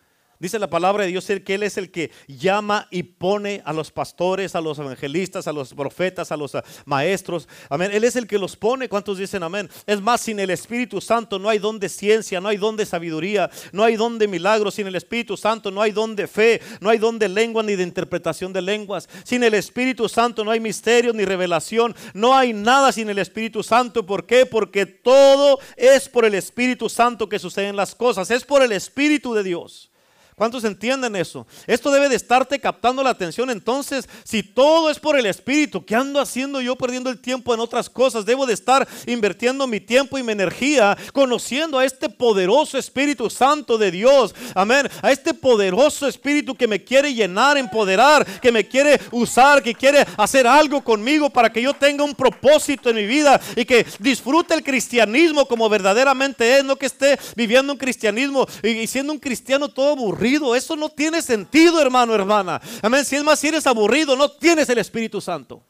Dice 0.44 0.60
la 0.60 0.70
palabra 0.70 1.06
de 1.06 1.10
Dios 1.10 1.26
que 1.46 1.56
Él 1.56 1.64
es 1.64 1.78
el 1.78 1.90
que 1.90 2.12
llama 2.28 2.90
y 2.92 3.04
pone 3.04 3.62
a 3.64 3.72
los 3.72 3.92
pastores, 3.92 4.56
a 4.56 4.60
los 4.60 4.78
evangelistas, 4.78 5.48
a 5.48 5.54
los 5.54 5.74
profetas, 5.74 6.34
a 6.34 6.36
los 6.36 6.54
ah, 6.54 6.66
maestros. 6.84 7.48
Amén. 7.70 7.92
Él 7.94 8.04
es 8.04 8.18
el 8.18 8.28
que 8.28 8.38
los 8.38 8.58
pone. 8.58 8.90
¿Cuántos 8.90 9.20
dicen 9.20 9.42
amén? 9.42 9.70
Es 9.86 10.02
más, 10.02 10.20
sin 10.20 10.42
el 10.42 10.50
Espíritu 10.50 11.00
Santo 11.00 11.40
no 11.40 11.48
hay 11.48 11.60
don 11.60 11.80
de 11.80 11.88
ciencia, 11.88 12.42
no 12.42 12.50
hay 12.50 12.58
don 12.58 12.76
de 12.76 12.86
sabiduría, 12.86 13.50
no 13.72 13.86
hay 13.86 13.96
don 13.96 14.20
de 14.20 14.28
milagros. 14.28 14.74
Sin 14.74 14.86
el 14.86 14.96
Espíritu 14.96 15.38
Santo 15.38 15.72
no 15.72 15.82
hay 15.82 15.92
don 15.92 16.14
de 16.14 16.28
fe, 16.28 16.60
no 16.82 16.90
hay 16.90 16.98
don 16.98 17.18
de 17.18 17.30
lengua 17.30 17.64
ni 17.64 17.78
de 17.78 17.84
interpretación 17.84 18.52
de 18.52 18.62
lenguas. 18.62 19.08
Sin 19.24 19.46
el 19.46 19.54
Espíritu 19.54 20.10
Santo 20.10 20.44
no 20.44 20.52
hay 20.52 20.60
misterio 20.60 21.14
ni 21.14 21.24
revelación. 21.24 21.96
No 22.14 22.36
hay 22.36 22.52
nada 22.52 22.92
sin 22.92 23.10
el 23.10 23.20
Espíritu 23.20 23.64
Santo. 23.64 24.06
¿Por 24.06 24.26
qué? 24.26 24.46
Porque 24.46 24.86
todo 24.88 25.60
es 25.78 26.10
por 26.10 26.26
el 26.26 26.36
Espíritu 26.36 26.90
Santo 26.90 27.30
que 27.30 27.40
suceden 27.40 27.78
las 27.78 27.96
cosas. 27.96 28.30
Es 28.30 28.44
por 28.44 28.62
el 28.62 28.74
Espíritu 28.74 29.34
de 29.34 29.44
Dios. 29.44 29.90
¿Cuántos 30.36 30.64
entienden 30.64 31.16
eso? 31.16 31.46
Esto 31.68 31.92
debe 31.92 32.10
de 32.10 32.16
estarte 32.16 32.60
captando 32.60 33.04
la 33.04 33.12
atención. 33.12 33.52
Entonces, 33.52 34.10
si 34.24 34.42
todo 34.42 34.90
es 34.90 35.00
por 35.00 35.18
el 35.18 35.28
Espíritu, 35.28 35.86
¿qué 35.86 35.96
ando 35.96 36.20
haciendo 36.20 36.60
yo 36.60 36.76
perdiendo 36.76 37.10
el 37.12 37.20
tiempo 37.20 37.54
en 37.54 37.60
otras 37.60 37.90
cosas? 37.90 38.26
Debo 38.26 38.46
de 38.48 38.54
estar 38.54 38.88
invirtiendo 39.06 39.68
mi 39.68 39.80
tiempo 39.80 40.18
y 40.18 40.24
mi 40.24 40.32
energía 40.32 40.98
conociendo 41.14 41.78
a 41.78 41.86
este 41.86 42.10
poderoso 42.10 42.80
Espíritu 42.80 43.30
Santo 43.30 43.78
de 43.78 43.92
Dios. 43.92 44.34
Amén. 44.56 44.90
A 45.04 45.12
este 45.12 45.36
poderoso 45.36 46.08
Espíritu 46.08 46.56
que 46.56 46.68
me 46.68 46.84
quiere 46.84 47.14
llenar, 47.14 47.58
empoderar, 47.58 48.26
que 48.42 48.52
me 48.52 48.68
quiere 48.68 49.00
usar, 49.12 49.62
que 49.62 49.76
quiere 49.76 50.06
hacer 50.18 50.48
algo 50.48 50.84
conmigo 50.84 51.30
para 51.30 51.52
que 51.52 51.62
yo 51.62 51.76
tenga 51.76 52.04
un 52.04 52.16
propósito 52.16 52.90
en 52.90 52.96
mi 52.96 53.06
vida 53.06 53.40
y 53.56 53.66
que 53.66 53.86
disfrute 54.00 54.56
el 54.56 54.64
cristianismo 54.64 55.48
como 55.48 55.70
verdaderamente 55.70 56.58
es, 56.58 56.64
no 56.64 56.76
que 56.76 56.88
esté 56.88 57.20
viviendo 57.36 57.72
un 57.72 57.80
cristianismo 57.80 58.48
y 58.64 58.88
siendo 58.88 59.14
un 59.14 59.20
cristiano 59.20 59.70
todo 59.70 59.92
aburrido 59.92 60.23
eso 60.56 60.76
no 60.76 60.90
tiene 60.90 61.22
sentido, 61.22 61.82
hermano, 61.82 62.14
hermana. 62.16 62.62
Amén. 62.82 63.04
Si 63.06 63.16
es 63.16 63.24
más, 63.24 63.40
si 63.40 63.48
eres 63.48 63.68
aburrido, 63.68 64.16
no 64.16 64.32
tienes 64.32 64.70
el 64.70 64.78
Espíritu 64.78 65.20
Santo. 65.20 65.64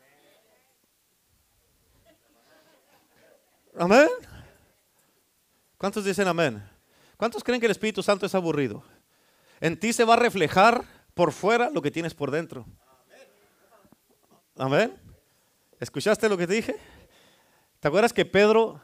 Amén. 3.78 4.08
¿Cuántos 5.78 6.06
dicen 6.06 6.28
amén? 6.28 6.64
¿Cuántos 7.18 7.44
creen 7.44 7.60
que 7.60 7.66
el 7.66 7.72
Espíritu 7.72 8.04
Santo 8.04 8.26
es 8.26 8.36
aburrido? 8.36 8.84
En 9.60 9.80
ti 9.80 9.92
se 9.94 10.04
va 10.04 10.14
a 10.14 10.18
reflejar 10.18 10.84
por 11.14 11.32
fuera 11.32 11.70
lo 11.70 11.82
que 11.82 11.92
tienes 11.92 12.14
por 12.14 12.32
dentro. 12.32 12.66
Amén. 14.58 14.94
¿Escuchaste 15.80 16.30
lo 16.30 16.38
que 16.38 16.48
te 16.48 16.54
dije? 16.54 16.76
¿Te 17.80 17.88
acuerdas 17.88 18.14
que 18.14 18.26
Pedro, 18.26 18.80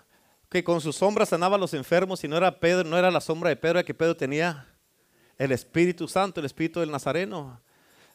que 0.50 0.64
con 0.64 0.82
sus 0.82 0.96
sombras 0.96 1.30
sanaba 1.30 1.56
a 1.56 1.60
los 1.60 1.74
enfermos 1.74 2.24
y 2.24 2.28
no 2.28 2.36
era 2.36 2.60
Pedro, 2.60 2.90
no 2.90 2.98
era 2.98 3.12
la 3.12 3.22
sombra 3.22 3.50
de 3.50 3.56
Pedro, 3.56 3.84
que 3.86 3.94
Pedro 3.94 4.18
tenía 4.18 4.68
el 5.39 5.54
Espíritu 5.54 6.08
Santo, 6.08 6.41
el 6.41 6.45
Espíritu 6.45 6.82
del 6.82 6.91
Nazareno. 6.91 7.60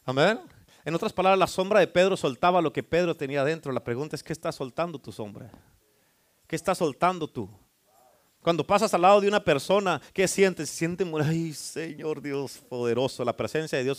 Amén. 0.05 0.39
En 0.85 0.93
otras 0.93 1.11
palabras, 1.11 1.39
la 1.39 1.47
sombra 1.47 1.79
de 1.79 1.87
Pedro 1.87 2.15
soltaba 2.15 2.61
lo 2.61 2.71
que 2.71 2.83
Pedro 2.83 3.15
tenía 3.17 3.43
dentro. 3.43 3.71
La 3.71 3.83
pregunta 3.83 4.15
es, 4.15 4.23
¿qué 4.23 4.31
está 4.31 4.51
soltando 4.51 4.99
tu 4.99 5.11
sombra? 5.11 5.51
¿Qué 6.47 6.55
está 6.55 6.75
soltando 6.75 7.27
tú? 7.27 7.49
Cuando 8.41 8.65
pasas 8.65 8.93
al 8.93 9.01
lado 9.01 9.19
de 9.19 9.27
una 9.27 9.43
persona, 9.43 9.99
¿qué 10.13 10.27
sientes? 10.27 10.69
Sientes, 10.69 11.07
ay, 11.23 11.51
Señor 11.53 12.21
Dios 12.21 12.59
poderoso, 12.69 13.25
la 13.25 13.35
presencia 13.35 13.79
de 13.79 13.83
Dios. 13.83 13.97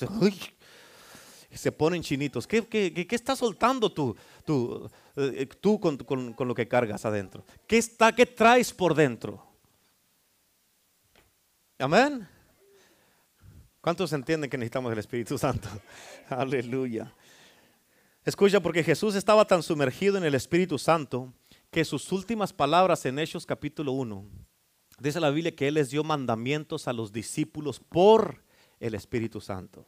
se 1.53 1.73
ponen 1.73 2.03
chinitos. 2.03 2.47
¿Qué, 2.47 2.65
qué, 2.65 3.07
está 3.11 3.35
soltando 3.35 3.91
tú, 3.91 4.17
tú, 4.45 4.89
eh, 5.17 5.47
tú 5.61 5.81
con, 5.81 5.97
con, 5.97 6.47
lo 6.47 6.55
que 6.55 6.69
cargas 6.69 7.05
adentro? 7.05 7.45
¿Qué, 7.67 7.79
está, 7.79 8.15
¿Qué 8.15 8.25
traes 8.25 8.73
por 8.73 8.95
dentro? 8.95 9.45
Amén. 11.77 12.29
¿Cuántos 13.87 14.13
entienden 14.13 14.51
que 14.51 14.59
necesitamos 14.59 14.93
el 14.93 14.99
Espíritu 14.99 15.39
Santo? 15.39 15.69
Aleluya. 16.29 17.15
Escucha, 18.25 18.59
porque 18.59 18.83
Jesús 18.83 19.15
estaba 19.15 19.45
tan 19.45 19.63
sumergido 19.63 20.19
en 20.19 20.25
el 20.25 20.35
Espíritu 20.35 20.77
Santo 20.77 21.33
que 21.71 21.85
sus 21.85 22.11
últimas 22.11 22.53
palabras 22.53 23.07
en 23.07 23.21
Hechos 23.21 23.47
capítulo 23.47 23.93
1, 23.93 24.29
dice 24.99 25.21
la 25.21 25.31
Biblia 25.31 25.55
que 25.55 25.69
Él 25.69 25.75
les 25.75 25.91
dio 25.91 26.03
mandamientos 26.03 26.89
a 26.89 26.93
los 26.93 27.13
discípulos 27.13 27.79
por 27.79 28.43
el 28.81 28.97
Espíritu 28.97 29.41
Santo. 29.41 29.87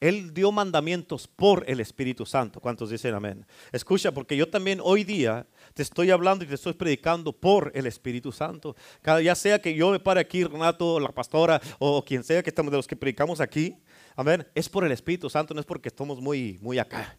Él 0.00 0.32
dio 0.32 0.50
mandamientos 0.50 1.28
por 1.28 1.64
el 1.68 1.78
Espíritu 1.78 2.24
Santo. 2.24 2.58
¿Cuántos 2.58 2.88
dicen 2.88 3.14
amén? 3.14 3.46
Escucha, 3.70 4.12
porque 4.12 4.36
yo 4.36 4.48
también 4.48 4.80
hoy 4.82 5.04
día 5.04 5.46
te 5.74 5.82
estoy 5.82 6.10
hablando 6.10 6.44
y 6.44 6.48
te 6.48 6.54
estoy 6.54 6.72
predicando 6.72 7.32
por 7.32 7.70
el 7.74 7.86
Espíritu 7.86 8.32
Santo. 8.32 8.74
Ya 9.22 9.34
sea 9.34 9.60
que 9.60 9.74
yo 9.74 9.90
me 9.90 10.00
pare 10.00 10.20
aquí, 10.20 10.42
Renato, 10.42 10.98
la 10.98 11.12
pastora 11.12 11.60
o 11.78 12.02
quien 12.02 12.24
sea 12.24 12.42
que 12.42 12.48
estamos 12.48 12.70
de 12.70 12.78
los 12.78 12.86
que 12.86 12.96
predicamos 12.96 13.40
aquí, 13.40 13.76
amén, 14.16 14.46
es 14.54 14.68
por 14.70 14.84
el 14.84 14.92
Espíritu 14.92 15.28
Santo, 15.28 15.52
no 15.52 15.60
es 15.60 15.66
porque 15.66 15.88
estamos 15.88 16.18
muy, 16.20 16.58
muy 16.62 16.78
acá 16.78 17.18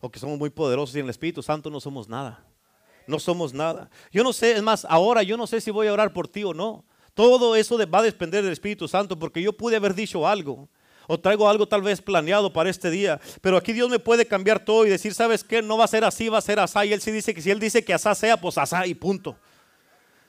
o 0.00 0.10
que 0.10 0.18
somos 0.18 0.38
muy 0.38 0.50
poderosos 0.50 0.94
y 0.96 0.98
en 0.98 1.06
el 1.06 1.10
Espíritu 1.10 1.42
Santo 1.42 1.70
no 1.70 1.80
somos 1.80 2.08
nada. 2.08 2.44
No 3.06 3.20
somos 3.20 3.54
nada. 3.54 3.88
Yo 4.10 4.24
no 4.24 4.32
sé, 4.32 4.52
es 4.52 4.62
más, 4.62 4.84
ahora 4.88 5.22
yo 5.22 5.36
no 5.36 5.46
sé 5.46 5.60
si 5.60 5.70
voy 5.70 5.86
a 5.86 5.92
orar 5.92 6.12
por 6.12 6.26
ti 6.26 6.42
o 6.42 6.52
no. 6.52 6.84
Todo 7.14 7.54
eso 7.56 7.78
va 7.88 8.00
a 8.00 8.02
depender 8.02 8.42
del 8.42 8.52
Espíritu 8.52 8.88
Santo 8.88 9.18
porque 9.18 9.40
yo 9.40 9.52
pude 9.52 9.76
haber 9.76 9.94
dicho 9.94 10.26
algo 10.26 10.68
o 11.06 11.18
traigo 11.18 11.48
algo 11.48 11.66
tal 11.66 11.82
vez 11.82 12.00
planeado 12.02 12.52
para 12.52 12.70
este 12.70 12.90
día. 12.90 13.20
Pero 13.40 13.56
aquí 13.56 13.72
Dios 13.72 13.88
me 13.88 13.98
puede 13.98 14.26
cambiar 14.26 14.64
todo 14.64 14.86
y 14.86 14.90
decir, 14.90 15.14
¿sabes 15.14 15.44
qué? 15.44 15.62
No 15.62 15.76
va 15.78 15.84
a 15.84 15.88
ser 15.88 16.04
así, 16.04 16.28
va 16.28 16.38
a 16.38 16.42
ser 16.42 16.58
así. 16.58 16.78
Y 16.84 16.92
Él 16.92 17.00
sí 17.00 17.10
dice 17.10 17.34
que 17.34 17.42
si 17.42 17.50
Él 17.50 17.60
dice 17.60 17.84
que 17.84 17.94
asá 17.94 18.14
sea, 18.14 18.36
pues 18.40 18.58
asá 18.58 18.86
y 18.86 18.94
punto. 18.94 19.36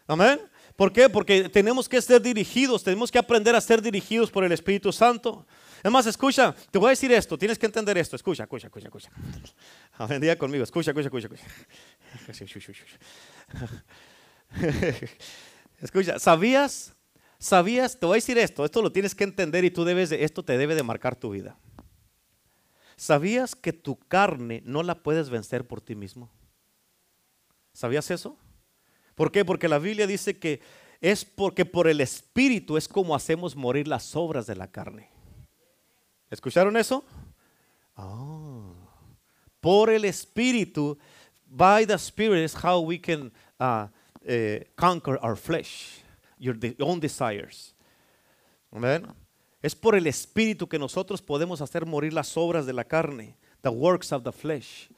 Amén. 0.07 0.39
¿Por 0.75 0.93
qué? 0.93 1.09
Porque 1.09 1.49
tenemos 1.49 1.89
que 1.89 1.99
ser 2.01 2.21
dirigidos, 2.21 2.83
tenemos 2.83 3.11
que 3.11 3.17
aprender 3.17 3.55
a 3.55 3.61
ser 3.61 3.81
dirigidos 3.81 4.29
por 4.29 4.43
el 4.43 4.51
Espíritu 4.51 4.91
Santo. 4.91 5.45
Es 5.83 5.91
más, 5.91 6.05
escucha, 6.05 6.55
te 6.71 6.77
voy 6.77 6.87
a 6.87 6.89
decir 6.91 7.11
esto, 7.11 7.37
tienes 7.37 7.57
que 7.57 7.65
entender 7.65 7.97
esto. 7.97 8.15
Escucha, 8.15 8.43
escucha, 8.43 8.67
escucha, 8.67 8.87
escucha. 8.87 9.09
Diga 10.19 10.35
conmigo, 10.35 10.63
escucha, 10.63 10.91
escucha, 10.91 11.07
escucha. 11.07 11.29
Escucha, 12.29 12.83
escucha. 15.81 16.19
¿sabías 16.19 16.96
¿Sabías? 17.39 17.99
Te 17.99 18.05
voy 18.05 18.15
a 18.15 18.17
decir 18.17 18.37
esto, 18.37 18.65
esto 18.65 18.81
lo 18.81 18.91
tienes 18.91 19.13
que 19.13 19.23
entender 19.23 19.63
y 19.63 19.71
tú 19.71 19.83
debes 19.85 20.09
de, 20.09 20.23
esto 20.23 20.43
te 20.43 20.57
debe 20.57 20.75
de 20.75 20.83
marcar 20.83 21.15
tu 21.15 21.31
vida. 21.31 21.57
¿Sabías 22.95 23.55
que 23.55 23.73
tu 23.73 23.97
carne 23.97 24.63
no 24.65 24.81
la 24.81 25.03
puedes 25.03 25.29
vencer 25.29 25.67
por 25.67 25.81
ti 25.81 25.95
mismo? 25.95 26.31
¿Sabías 27.73 28.09
eso? 28.09 28.37
¿Por 29.13 29.31
qué? 29.31 29.45
Porque 29.45 29.67
la 29.67 29.77
Biblia 29.77 30.07
dice 30.07 30.39
que 30.39 30.61
es 30.99 31.23
porque 31.23 31.63
por 31.63 31.87
el 31.87 32.01
Espíritu 32.01 32.75
es 32.75 32.87
como 32.87 33.15
hacemos 33.15 33.55
morir 33.55 33.87
las 33.87 34.15
obras 34.15 34.47
de 34.47 34.55
la 34.55 34.71
carne. 34.71 35.09
¿Escucharon 36.31 36.75
eso? 36.75 37.03
Ah. 37.95 38.73
por 39.59 39.89
el 39.89 40.05
Espíritu, 40.05 40.97
by 41.45 41.85
the 41.85 41.97
Spirit 41.97 42.43
is 42.43 42.53
how 42.53 42.79
we 42.79 42.97
can 42.99 43.31
uh, 43.59 43.87
uh, 44.27 44.59
conquer 44.75 45.17
our 45.21 45.35
flesh 45.35 46.03
your 46.37 46.57
own 46.79 46.99
desires. 46.99 47.75
Es 49.61 49.75
por 49.75 49.95
el 49.95 50.07
Espíritu 50.07 50.67
que 50.67 50.79
nosotros 50.79 51.21
podemos 51.21 51.61
hacer 51.61 51.85
morir 51.85 52.13
las 52.13 52.37
obras 52.37 52.65
de 52.65 52.73
la 52.73 52.83
carne, 52.83 53.37
the 53.61 53.69
works 53.69 54.11
of 54.11 54.23
the 54.23 54.31
flesh. 54.31 54.89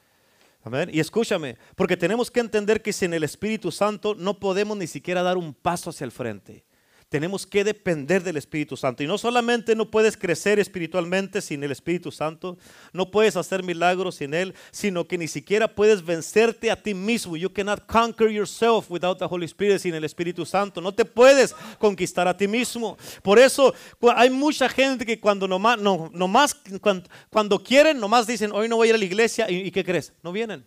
Y 0.91 0.99
escúchame, 0.99 1.57
porque 1.75 1.95
tenemos 1.95 2.29
que 2.29 2.41
entender 2.41 2.81
que 2.81 2.93
sin 2.93 3.13
el 3.13 3.23
Espíritu 3.23 3.71
Santo 3.71 4.13
no 4.15 4.39
podemos 4.39 4.77
ni 4.77 4.87
siquiera 4.87 5.23
dar 5.23 5.37
un 5.37 5.53
paso 5.53 5.89
hacia 5.89 6.05
el 6.05 6.11
frente 6.11 6.65
tenemos 7.09 7.47
que 7.47 7.63
depender 7.63 8.23
del 8.23 8.37
Espíritu 8.37 8.77
Santo. 8.77 9.03
Y 9.03 9.07
no 9.07 9.17
solamente 9.17 9.75
no 9.75 9.89
puedes 9.89 10.15
crecer 10.15 10.59
espiritualmente 10.59 11.41
sin 11.41 11.63
el 11.63 11.71
Espíritu 11.71 12.11
Santo, 12.11 12.57
no 12.93 13.09
puedes 13.09 13.35
hacer 13.35 13.63
milagros 13.63 14.15
sin 14.15 14.35
Él, 14.35 14.53
sino 14.71 15.07
que 15.07 15.17
ni 15.17 15.27
siquiera 15.27 15.67
puedes 15.67 16.05
vencerte 16.05 16.69
a 16.69 16.81
ti 16.81 16.93
mismo. 16.93 17.35
You 17.35 17.51
cannot 17.51 17.87
conquer 17.87 18.29
yourself 18.29 18.91
without 18.91 19.17
the 19.17 19.25
Holy 19.25 19.45
Spirit, 19.45 19.79
sin 19.79 19.95
el 19.95 20.03
Espíritu 20.03 20.45
Santo. 20.45 20.81
No 20.81 20.93
te 20.93 21.03
puedes 21.03 21.55
conquistar 21.79 22.27
a 22.27 22.37
ti 22.37 22.47
mismo. 22.47 22.95
Por 23.23 23.39
eso 23.39 23.73
hay 24.15 24.29
mucha 24.29 24.69
gente 24.69 25.03
que 25.03 25.19
cuando 25.19 25.47
nomás, 25.47 25.79
no, 25.79 26.11
nomás 26.13 26.55
cuando, 26.79 27.09
cuando 27.31 27.63
quieren, 27.63 27.99
nomás 27.99 28.27
dicen, 28.27 28.51
hoy 28.53 28.69
no 28.69 28.75
voy 28.75 28.87
a 28.87 28.89
ir 28.89 28.95
a 28.95 28.99
la 28.99 29.05
iglesia. 29.05 29.49
¿Y, 29.49 29.67
y 29.67 29.71
qué 29.71 29.83
crees? 29.83 30.13
No 30.21 30.31
vienen. 30.31 30.63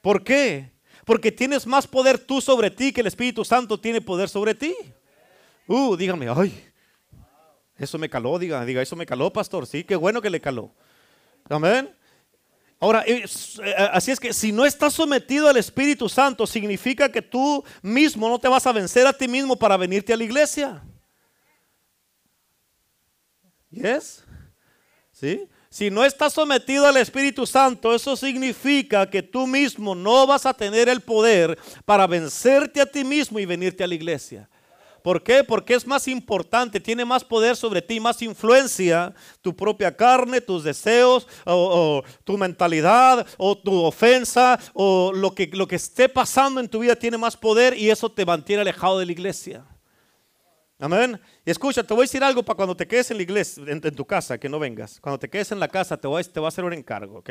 ¿Por 0.00 0.22
qué? 0.22 0.71
Porque 1.04 1.32
tienes 1.32 1.66
más 1.66 1.86
poder 1.86 2.18
tú 2.18 2.40
sobre 2.40 2.70
ti 2.70 2.92
que 2.92 3.00
el 3.00 3.06
Espíritu 3.06 3.44
Santo 3.44 3.78
tiene 3.78 4.00
poder 4.00 4.28
sobre 4.28 4.54
ti. 4.54 4.74
Uh, 5.66 5.96
dígame, 5.96 6.28
ay, 6.28 6.72
eso 7.76 7.98
me 7.98 8.08
caló, 8.08 8.38
diga, 8.38 8.64
diga, 8.64 8.82
eso 8.82 8.94
me 8.94 9.06
caló, 9.06 9.32
pastor. 9.32 9.66
Sí, 9.66 9.82
qué 9.82 9.96
bueno 9.96 10.22
que 10.22 10.30
le 10.30 10.40
caló. 10.40 10.72
Amén. 11.48 11.92
Ahora, 12.78 13.04
eh, 13.06 13.24
así 13.92 14.10
es 14.10 14.18
que 14.18 14.32
si 14.32 14.50
no 14.50 14.64
estás 14.64 14.94
sometido 14.94 15.48
al 15.48 15.56
Espíritu 15.56 16.08
Santo, 16.08 16.46
significa 16.46 17.10
que 17.10 17.22
tú 17.22 17.64
mismo 17.80 18.28
no 18.28 18.40
te 18.40 18.48
vas 18.48 18.66
a 18.66 18.72
vencer 18.72 19.06
a 19.06 19.12
ti 19.12 19.28
mismo 19.28 19.56
para 19.56 19.76
venirte 19.76 20.12
a 20.12 20.16
la 20.16 20.24
iglesia. 20.24 20.82
¿Yes? 23.70 24.24
¿Sí? 25.12 25.48
Si 25.72 25.90
no 25.90 26.04
estás 26.04 26.34
sometido 26.34 26.86
al 26.86 26.98
Espíritu 26.98 27.46
Santo, 27.46 27.94
eso 27.94 28.14
significa 28.14 29.08
que 29.08 29.22
tú 29.22 29.46
mismo 29.46 29.94
no 29.94 30.26
vas 30.26 30.44
a 30.44 30.52
tener 30.52 30.86
el 30.86 31.00
poder 31.00 31.58
para 31.86 32.06
vencerte 32.06 32.78
a 32.78 32.84
ti 32.84 33.04
mismo 33.04 33.38
y 33.38 33.46
venirte 33.46 33.82
a 33.82 33.86
la 33.86 33.94
iglesia. 33.94 34.50
¿Por 35.02 35.22
qué? 35.22 35.42
Porque 35.42 35.72
es 35.72 35.86
más 35.86 36.08
importante, 36.08 36.78
tiene 36.78 37.06
más 37.06 37.24
poder 37.24 37.56
sobre 37.56 37.80
ti, 37.80 38.00
más 38.00 38.20
influencia 38.20 39.14
tu 39.40 39.56
propia 39.56 39.96
carne, 39.96 40.42
tus 40.42 40.62
deseos, 40.62 41.26
o, 41.46 42.02
tu 42.22 42.36
mentalidad, 42.36 43.26
o 43.38 43.56
tu 43.56 43.82
ofensa, 43.82 44.60
o 44.74 45.10
lo 45.14 45.34
que, 45.34 45.46
lo 45.54 45.66
que 45.66 45.76
esté 45.76 46.06
pasando 46.06 46.60
en 46.60 46.68
tu 46.68 46.80
vida 46.80 46.96
tiene 46.96 47.16
más 47.16 47.34
poder 47.34 47.78
y 47.78 47.88
eso 47.88 48.12
te 48.12 48.26
mantiene 48.26 48.60
alejado 48.60 48.98
de 48.98 49.06
la 49.06 49.12
iglesia. 49.12 49.64
Amén. 50.82 51.20
Y 51.46 51.50
escucha, 51.52 51.84
te 51.84 51.94
voy 51.94 52.00
a 52.00 52.06
decir 52.06 52.24
algo 52.24 52.42
para 52.42 52.56
cuando 52.56 52.76
te 52.76 52.88
quedes 52.88 53.08
en 53.12 53.16
la 53.16 53.22
iglesia, 53.22 53.62
en, 53.68 53.80
tu 53.80 54.04
casa, 54.04 54.36
que 54.36 54.48
no 54.48 54.58
vengas. 54.58 54.98
Cuando 54.98 55.16
te 55.16 55.30
quedes 55.30 55.52
en 55.52 55.60
la 55.60 55.68
casa, 55.68 55.96
te 55.96 56.08
voy, 56.08 56.24
te 56.24 56.40
voy 56.40 56.46
a 56.46 56.48
hacer 56.48 56.64
un 56.64 56.72
encargo, 56.72 57.18
¿ok? 57.18 57.30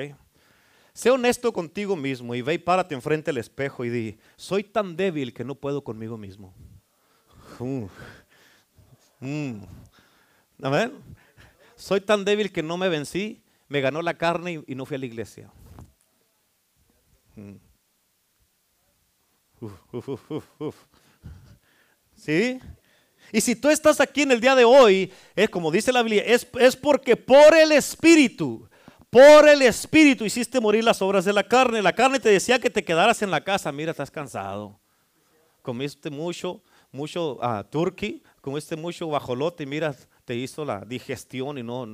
Sé 0.94 1.12
honesto 1.12 1.52
contigo 1.52 1.98
mismo 1.98 2.34
y 2.34 2.42
ve 2.42 2.54
y 2.54 2.58
párate 2.60 2.96
enfrente 2.96 3.26
del 3.26 3.40
espejo 3.40 3.84
y 3.84 3.90
di, 3.90 4.18
soy 4.38 4.64
tan 4.64 4.96
débil 4.96 5.34
que 5.34 5.44
no 5.44 5.56
puedo 5.56 5.84
conmigo 5.84 6.18
mismo. 6.18 6.54
Mm. 9.20 9.64
Amén. 10.64 10.94
Soy 11.76 12.00
tan 12.00 12.24
débil 12.24 12.54
que 12.54 12.64
no 12.64 12.78
me 12.78 12.88
vencí, 12.88 13.44
me 13.68 13.82
ganó 13.82 14.02
la 14.02 14.14
carne 14.14 14.64
y, 14.66 14.76
no 14.76 14.86
fui 14.86 14.96
a 14.96 15.00
la 15.00 15.08
iglesia. 15.08 15.52
Mm. 17.36 17.56
¿Sí? 22.16 22.58
Y 23.32 23.42
si 23.42 23.56
tú 23.56 23.70
estás 23.70 24.00
aquí 24.02 24.22
en 24.22 24.32
el 24.32 24.42
día 24.42 24.56
de 24.56 24.66
hoy, 24.66 25.12
es 25.36 25.50
como 25.50 25.72
dice 25.72 25.92
la 25.92 26.04
Biblia, 26.04 26.24
es, 26.26 26.48
es 26.60 26.76
porque 26.76 27.16
por 27.16 27.56
el 27.56 27.72
Espíritu, 27.72 28.68
por 29.10 29.48
el 29.48 29.62
Espíritu 29.62 30.26
hiciste 30.26 30.60
morir 30.60 30.84
las 30.84 31.02
obras 31.02 31.26
de 31.26 31.34
la 31.34 31.44
carne. 31.44 31.82
La 31.82 31.94
carne 31.94 32.20
te 32.20 32.30
decía 32.30 32.60
que 32.60 32.70
te 32.70 32.84
quedaras 32.84 33.22
en 33.22 33.32
la 33.32 33.44
casa. 33.44 33.72
Mira, 33.72 33.92
estás 33.92 34.12
cansado. 34.12 34.80
Comiste 35.62 36.10
mucho, 36.10 36.62
mucho 36.92 37.38
uh, 37.42 37.64
turkey, 37.70 38.24
comiste 38.42 38.76
mucho 38.76 39.08
bajolote 39.08 39.66
mira, 39.66 39.96
te 40.26 40.36
hizo 40.36 40.66
la 40.66 40.82
digestión 40.82 41.58
y 41.58 41.64
no 41.64 41.86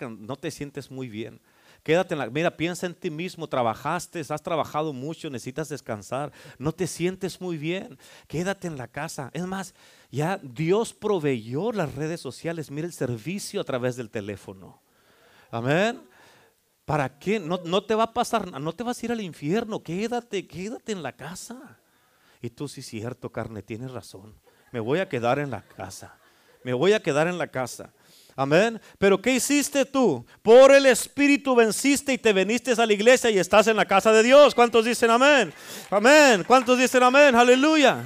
no 0.00 0.36
te 0.36 0.50
sientes 0.50 0.90
muy 0.90 1.08
bien. 1.08 1.40
Quédate 1.86 2.14
en 2.14 2.18
la, 2.18 2.28
mira, 2.28 2.56
piensa 2.56 2.84
en 2.84 2.96
ti 2.96 3.10
mismo, 3.10 3.46
trabajaste, 3.46 4.18
has 4.18 4.42
trabajado 4.42 4.92
mucho, 4.92 5.30
necesitas 5.30 5.68
descansar, 5.68 6.32
no 6.58 6.72
te 6.72 6.88
sientes 6.88 7.40
muy 7.40 7.56
bien, 7.56 7.96
quédate 8.26 8.66
en 8.66 8.76
la 8.76 8.88
casa. 8.88 9.30
Es 9.32 9.46
más, 9.46 9.72
ya 10.10 10.40
Dios 10.42 10.92
proveyó 10.92 11.70
las 11.70 11.94
redes 11.94 12.20
sociales, 12.20 12.72
mira 12.72 12.88
el 12.88 12.92
servicio 12.92 13.60
a 13.60 13.64
través 13.64 13.94
del 13.94 14.10
teléfono. 14.10 14.82
Amén. 15.52 16.02
¿Para 16.84 17.20
qué? 17.20 17.38
No, 17.38 17.60
no 17.64 17.84
te 17.84 17.94
va 17.94 18.02
a 18.02 18.12
pasar, 18.12 18.60
no 18.60 18.72
te 18.72 18.82
vas 18.82 19.00
a 19.00 19.06
ir 19.06 19.12
al 19.12 19.20
infierno, 19.20 19.80
quédate, 19.80 20.44
quédate 20.44 20.90
en 20.90 21.04
la 21.04 21.12
casa. 21.12 21.78
Y 22.42 22.50
tú 22.50 22.66
sí, 22.66 22.82
cierto, 22.82 23.30
carne, 23.30 23.62
tienes 23.62 23.92
razón. 23.92 24.34
Me 24.72 24.80
voy 24.80 24.98
a 24.98 25.08
quedar 25.08 25.38
en 25.38 25.52
la 25.52 25.62
casa. 25.62 26.18
Me 26.64 26.72
voy 26.72 26.94
a 26.94 27.00
quedar 27.00 27.28
en 27.28 27.38
la 27.38 27.46
casa. 27.46 27.92
Amén. 28.36 28.78
Pero 28.98 29.20
¿qué 29.20 29.32
hiciste 29.32 29.86
tú? 29.86 30.24
Por 30.42 30.70
el 30.70 30.84
Espíritu 30.84 31.54
venciste 31.54 32.12
y 32.12 32.18
te 32.18 32.34
veniste 32.34 32.72
a 32.72 32.84
la 32.84 32.92
iglesia 32.92 33.30
y 33.30 33.38
estás 33.38 33.66
en 33.66 33.76
la 33.76 33.86
casa 33.86 34.12
de 34.12 34.22
Dios. 34.22 34.54
¿Cuántos 34.54 34.84
dicen 34.84 35.10
amén? 35.10 35.54
Amén. 35.90 36.44
¿Cuántos 36.46 36.78
dicen 36.78 37.02
amén? 37.02 37.34
Aleluya. 37.34 38.04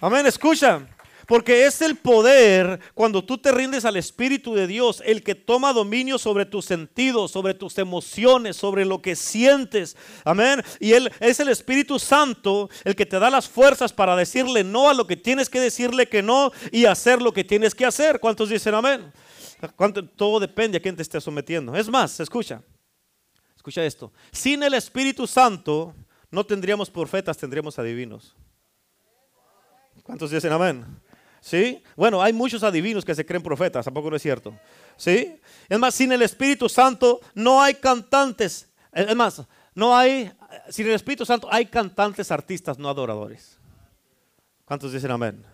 Amén. 0.00 0.26
Escucha. 0.26 0.84
Porque 1.28 1.66
es 1.66 1.82
el 1.82 1.96
poder 1.96 2.80
cuando 2.94 3.22
tú 3.22 3.36
te 3.36 3.52
rindes 3.52 3.84
al 3.84 3.96
Espíritu 3.96 4.54
de 4.54 4.66
Dios, 4.66 5.02
el 5.04 5.22
que 5.22 5.34
toma 5.34 5.74
dominio 5.74 6.18
sobre 6.18 6.46
tus 6.46 6.64
sentidos, 6.64 7.30
sobre 7.32 7.52
tus 7.52 7.76
emociones, 7.76 8.56
sobre 8.56 8.86
lo 8.86 9.02
que 9.02 9.14
sientes. 9.14 9.94
Amén. 10.24 10.64
Y 10.80 10.94
Él 10.94 11.12
es 11.20 11.38
el 11.38 11.50
Espíritu 11.50 11.98
Santo 11.98 12.70
el 12.82 12.96
que 12.96 13.04
te 13.04 13.18
da 13.18 13.28
las 13.28 13.46
fuerzas 13.46 13.92
para 13.92 14.16
decirle 14.16 14.64
no 14.64 14.88
a 14.88 14.94
lo 14.94 15.06
que 15.06 15.18
tienes 15.18 15.50
que 15.50 15.60
decirle 15.60 16.08
que 16.08 16.22
no 16.22 16.50
y 16.72 16.86
hacer 16.86 17.20
lo 17.20 17.32
que 17.32 17.44
tienes 17.44 17.74
que 17.74 17.84
hacer. 17.84 18.18
¿Cuántos 18.20 18.48
dicen 18.48 18.74
amén? 18.74 19.12
Todo 20.16 20.40
depende 20.40 20.78
a 20.78 20.80
quién 20.80 20.94
te 20.94 21.02
esté 21.02 21.20
sometiendo. 21.20 21.74
Es 21.74 21.88
más, 21.88 22.20
escucha, 22.20 22.62
escucha 23.56 23.84
esto. 23.84 24.12
Sin 24.30 24.62
el 24.62 24.74
Espíritu 24.74 25.26
Santo 25.26 25.94
no 26.30 26.44
tendríamos 26.44 26.90
profetas, 26.90 27.36
tendríamos 27.36 27.78
adivinos. 27.78 28.34
¿Cuántos 30.02 30.30
dicen 30.30 30.52
amén? 30.52 30.84
¿Sí? 31.40 31.82
Bueno, 31.96 32.22
hay 32.22 32.32
muchos 32.32 32.62
adivinos 32.62 33.04
que 33.04 33.14
se 33.14 33.24
creen 33.24 33.42
profetas, 33.42 33.84
tampoco 33.84 34.10
no 34.10 34.16
es 34.16 34.22
cierto. 34.22 34.58
¿Sí? 34.96 35.40
Es 35.68 35.78
más, 35.78 35.94
sin 35.94 36.12
el 36.12 36.22
Espíritu 36.22 36.68
Santo 36.68 37.20
no 37.34 37.62
hay 37.62 37.74
cantantes. 37.74 38.68
Es 38.92 39.14
más, 39.14 39.42
no 39.74 39.96
hay, 39.96 40.32
sin 40.70 40.86
el 40.86 40.94
Espíritu 40.94 41.24
Santo 41.24 41.48
hay 41.50 41.66
cantantes, 41.66 42.30
artistas, 42.30 42.78
no 42.78 42.88
adoradores. 42.88 43.58
¿Cuántos 44.64 44.92
dicen 44.92 45.10
amén? 45.10 45.44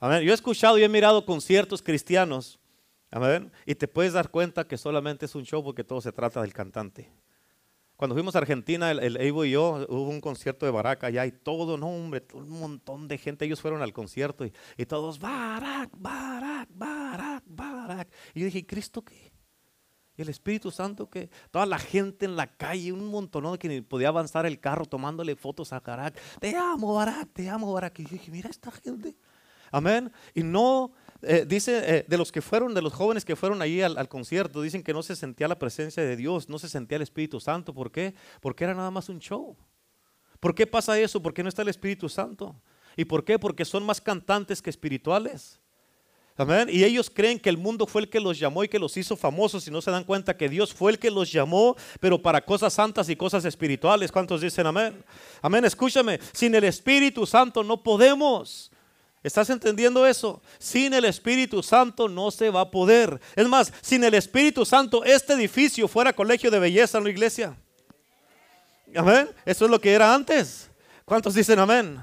Amén. 0.00 0.22
Yo 0.22 0.32
he 0.32 0.34
escuchado 0.34 0.78
y 0.78 0.84
he 0.84 0.88
mirado 0.88 1.24
conciertos 1.24 1.82
cristianos 1.82 2.58
Y 3.66 3.74
te 3.74 3.88
puedes 3.88 4.12
dar 4.12 4.30
cuenta 4.30 4.66
que 4.66 4.76
solamente 4.76 5.26
es 5.26 5.34
un 5.34 5.44
show 5.44 5.62
porque 5.64 5.84
todo 5.84 6.00
se 6.00 6.12
trata 6.12 6.42
del 6.42 6.52
cantante. 6.52 7.10
Cuando 7.96 8.14
fuimos 8.14 8.36
a 8.36 8.38
Argentina, 8.38 8.92
el, 8.92 9.16
Evo 9.16 9.44
y 9.44 9.50
yo, 9.50 9.84
hubo 9.88 10.08
un 10.08 10.20
concierto 10.20 10.64
de 10.64 10.70
Barack 10.70 11.02
allá 11.02 11.26
y 11.26 11.32
todo, 11.32 11.76
no 11.76 11.88
hombre, 11.88 12.24
un 12.32 12.48
montón 12.48 13.08
de 13.08 13.18
gente, 13.18 13.44
ellos 13.44 13.60
fueron 13.60 13.82
al 13.82 13.92
concierto 13.92 14.46
y, 14.46 14.86
todos, 14.86 15.18
Barack, 15.18 15.90
Barack, 15.96 16.68
Barack, 16.72 17.42
Barack. 17.44 18.08
Y 18.34 18.40
yo 18.40 18.46
dije, 18.46 18.64
¿Cristo 18.64 19.02
qué? 19.02 19.32
¿Y 20.16 20.22
el 20.22 20.28
Espíritu 20.28 20.70
Santo 20.70 21.10
que 21.10 21.28
Toda 21.50 21.66
la 21.66 21.78
gente 21.78 22.24
en 22.24 22.36
la 22.36 22.46
calle, 22.56 22.92
un 22.92 23.08
montón 23.08 23.50
de 23.50 23.58
que 23.58 23.82
podía 23.82 24.08
avanzar 24.08 24.46
el 24.46 24.60
carro 24.60 24.84
tomándole 24.84 25.34
fotos 25.34 25.72
a 25.72 25.80
Barack. 25.80 26.16
Te 26.38 26.54
amo, 26.56 26.94
Barack, 26.94 27.32
te 27.32 27.48
amo, 27.48 27.72
Barack. 27.72 27.98
Y 27.98 28.04
yo 28.04 28.10
dije, 28.10 28.30
mira 28.30 28.48
esta 28.48 28.70
gente. 28.70 29.16
Amén. 29.72 30.12
Y 30.34 30.44
no 30.44 30.92
eh, 31.22 31.44
dice 31.46 31.82
eh, 31.84 32.04
de 32.06 32.16
los 32.16 32.30
que 32.30 32.40
fueron, 32.40 32.74
de 32.74 32.82
los 32.82 32.92
jóvenes 32.92 33.24
que 33.24 33.34
fueron 33.34 33.60
allí 33.60 33.82
al, 33.82 34.08
concierto, 34.08 34.62
dicen 34.62 34.82
que 34.82 34.92
no 34.92 35.02
se 35.02 35.16
sentía 35.16 35.48
la 35.48 35.58
presencia 35.58 36.02
de 36.02 36.16
Dios, 36.16 36.48
no 36.48 36.58
se 36.58 36.68
sentía 36.68 36.96
el 36.96 37.02
Espíritu 37.02 37.40
Santo. 37.40 37.74
¿Por 37.74 37.90
qué? 37.90 38.14
Porque 38.40 38.64
era 38.64 38.74
nada 38.74 38.90
más 38.90 39.08
un 39.08 39.18
show. 39.18 39.56
¿Por 40.38 40.54
qué 40.54 40.66
pasa 40.66 40.98
eso? 40.98 41.20
¿Por 41.20 41.34
qué 41.34 41.42
no 41.42 41.48
está 41.48 41.62
el 41.62 41.68
Espíritu 41.68 42.08
Santo? 42.08 42.54
¿Y 42.96 43.04
por 43.04 43.24
qué? 43.24 43.38
Porque 43.38 43.64
son 43.64 43.84
más 43.84 44.00
cantantes 44.00 44.62
que 44.62 44.70
espirituales. 44.70 45.60
Amén. 46.36 46.68
Y 46.70 46.84
ellos 46.84 47.10
creen 47.10 47.40
que 47.40 47.48
el 47.48 47.58
mundo 47.58 47.84
fue 47.84 48.02
el 48.02 48.08
que 48.08 48.20
los 48.20 48.38
llamó 48.38 48.62
y 48.62 48.68
que 48.68 48.78
los 48.78 48.96
hizo 48.96 49.16
famosos 49.16 49.66
y 49.66 49.72
no 49.72 49.82
se 49.82 49.90
dan 49.90 50.04
cuenta 50.04 50.36
que 50.36 50.48
Dios 50.48 50.72
fue 50.72 50.92
el 50.92 50.98
que 51.00 51.10
los 51.10 51.32
llamó, 51.32 51.74
pero 51.98 52.22
para 52.22 52.44
cosas 52.44 52.72
santas 52.72 53.08
y 53.08 53.16
cosas 53.16 53.44
espirituales. 53.44 54.12
¿Cuántos 54.12 54.40
dicen 54.40 54.64
amén? 54.68 55.04
Amén. 55.42 55.64
Escúchame, 55.64 56.20
sin 56.32 56.54
el 56.54 56.62
Espíritu 56.62 57.26
Santo 57.26 57.64
no 57.64 57.82
podemos. 57.82 58.70
¿Estás 59.22 59.50
entendiendo 59.50 60.06
eso? 60.06 60.40
Sin 60.58 60.94
el 60.94 61.04
Espíritu 61.04 61.62
Santo 61.62 62.08
no 62.08 62.30
se 62.30 62.50
va 62.50 62.62
a 62.62 62.70
poder. 62.70 63.20
Es 63.34 63.48
más, 63.48 63.72
sin 63.80 64.04
el 64.04 64.14
Espíritu 64.14 64.64
Santo 64.64 65.04
este 65.04 65.32
edificio 65.34 65.88
fuera 65.88 66.12
colegio 66.12 66.50
de 66.50 66.58
belleza 66.58 67.00
la 67.00 67.10
iglesia. 67.10 67.56
Amén. 68.94 69.28
Eso 69.44 69.64
es 69.64 69.70
lo 69.70 69.80
que 69.80 69.92
era 69.92 70.14
antes. 70.14 70.70
¿Cuántos 71.04 71.34
dicen 71.34 71.58
amén? 71.58 72.00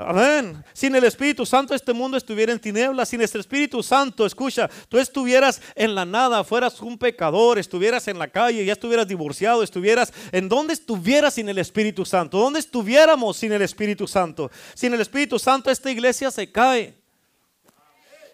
Amén. 0.00 0.64
Sin 0.72 0.94
el 0.94 1.02
Espíritu 1.02 1.44
Santo 1.44 1.74
este 1.74 1.92
mundo 1.92 2.16
estuviera 2.16 2.52
en 2.52 2.60
tinieblas. 2.60 3.08
Sin 3.08 3.20
este 3.20 3.40
Espíritu 3.40 3.82
Santo, 3.82 4.24
escucha, 4.24 4.70
tú 4.88 4.96
estuvieras 4.96 5.60
en 5.74 5.92
la 5.96 6.04
nada, 6.04 6.44
fueras 6.44 6.80
un 6.80 6.96
pecador, 6.96 7.58
estuvieras 7.58 8.06
en 8.06 8.16
la 8.16 8.28
calle, 8.28 8.64
ya 8.64 8.74
estuvieras 8.74 9.08
divorciado, 9.08 9.64
estuvieras 9.64 10.12
en 10.30 10.48
donde 10.48 10.74
estuvieras 10.74 11.34
sin 11.34 11.48
el 11.48 11.58
Espíritu 11.58 12.04
Santo. 12.04 12.38
¿Dónde 12.38 12.60
estuviéramos 12.60 13.38
sin 13.38 13.50
el 13.50 13.62
Espíritu 13.62 14.06
Santo? 14.06 14.52
Sin 14.74 14.94
el 14.94 15.00
Espíritu 15.00 15.36
Santo 15.36 15.68
esta 15.68 15.90
iglesia 15.90 16.30
se 16.30 16.48
cae. 16.48 16.94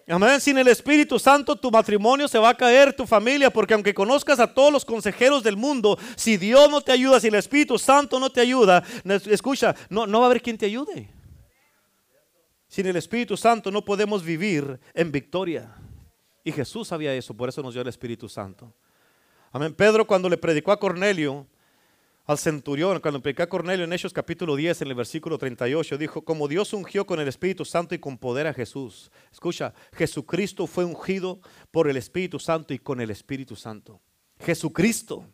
Amén. 0.07 0.39
Sin 0.39 0.59
el 0.59 0.67
Espíritu 0.67 1.17
Santo 1.17 1.55
tu 1.55 1.71
matrimonio 1.71 2.27
se 2.27 2.37
va 2.37 2.49
a 2.49 2.55
caer, 2.55 2.93
tu 2.93 3.07
familia, 3.07 3.49
porque 3.49 3.73
aunque 3.73 3.91
conozcas 3.91 4.39
a 4.39 4.53
todos 4.53 4.71
los 4.71 4.85
consejeros 4.85 5.41
del 5.41 5.57
mundo, 5.57 5.97
si 6.15 6.37
Dios 6.37 6.69
no 6.69 6.81
te 6.81 6.91
ayuda, 6.91 7.19
si 7.19 7.29
el 7.29 7.35
Espíritu 7.35 7.79
Santo 7.79 8.19
no 8.19 8.29
te 8.29 8.39
ayuda, 8.39 8.83
escucha, 9.31 9.75
no, 9.89 10.05
no 10.05 10.19
va 10.19 10.27
a 10.27 10.29
haber 10.29 10.43
quien 10.43 10.59
te 10.59 10.67
ayude. 10.67 11.14
Sin 12.75 12.87
el 12.87 12.97
Espíritu 12.97 13.37
Santo 13.37 13.71
no 13.71 13.85
podemos 13.85 14.21
vivir 14.21 14.81
en 14.93 15.09
victoria. 15.09 15.73
Y 16.43 16.51
Jesús 16.51 16.89
sabía 16.89 17.15
eso, 17.15 17.33
por 17.33 17.47
eso 17.47 17.61
nos 17.63 17.73
dio 17.73 17.81
el 17.81 17.87
Espíritu 17.87 18.27
Santo. 18.27 18.75
Amén. 19.53 19.73
Pedro 19.73 20.05
cuando 20.05 20.27
le 20.27 20.35
predicó 20.35 20.73
a 20.73 20.77
Cornelio, 20.77 21.47
al 22.25 22.37
centurión, 22.37 22.99
cuando 22.99 23.21
predicó 23.21 23.43
a 23.43 23.47
Cornelio 23.47 23.85
en 23.85 23.93
Hechos 23.93 24.11
capítulo 24.11 24.57
10, 24.57 24.81
en 24.81 24.89
el 24.89 24.95
versículo 24.95 25.37
38, 25.37 25.97
dijo, 25.97 26.25
como 26.25 26.49
Dios 26.49 26.73
ungió 26.73 27.05
con 27.05 27.21
el 27.21 27.29
Espíritu 27.29 27.63
Santo 27.63 27.95
y 27.95 27.99
con 27.99 28.17
poder 28.17 28.45
a 28.45 28.53
Jesús. 28.53 29.09
Escucha, 29.31 29.73
Jesucristo 29.93 30.67
fue 30.67 30.83
ungido 30.83 31.39
por 31.71 31.87
el 31.89 31.95
Espíritu 31.95 32.39
Santo 32.39 32.73
y 32.73 32.79
con 32.79 32.99
el 32.99 33.09
Espíritu 33.09 33.55
Santo. 33.55 34.01
Jesucristo. 34.41 35.25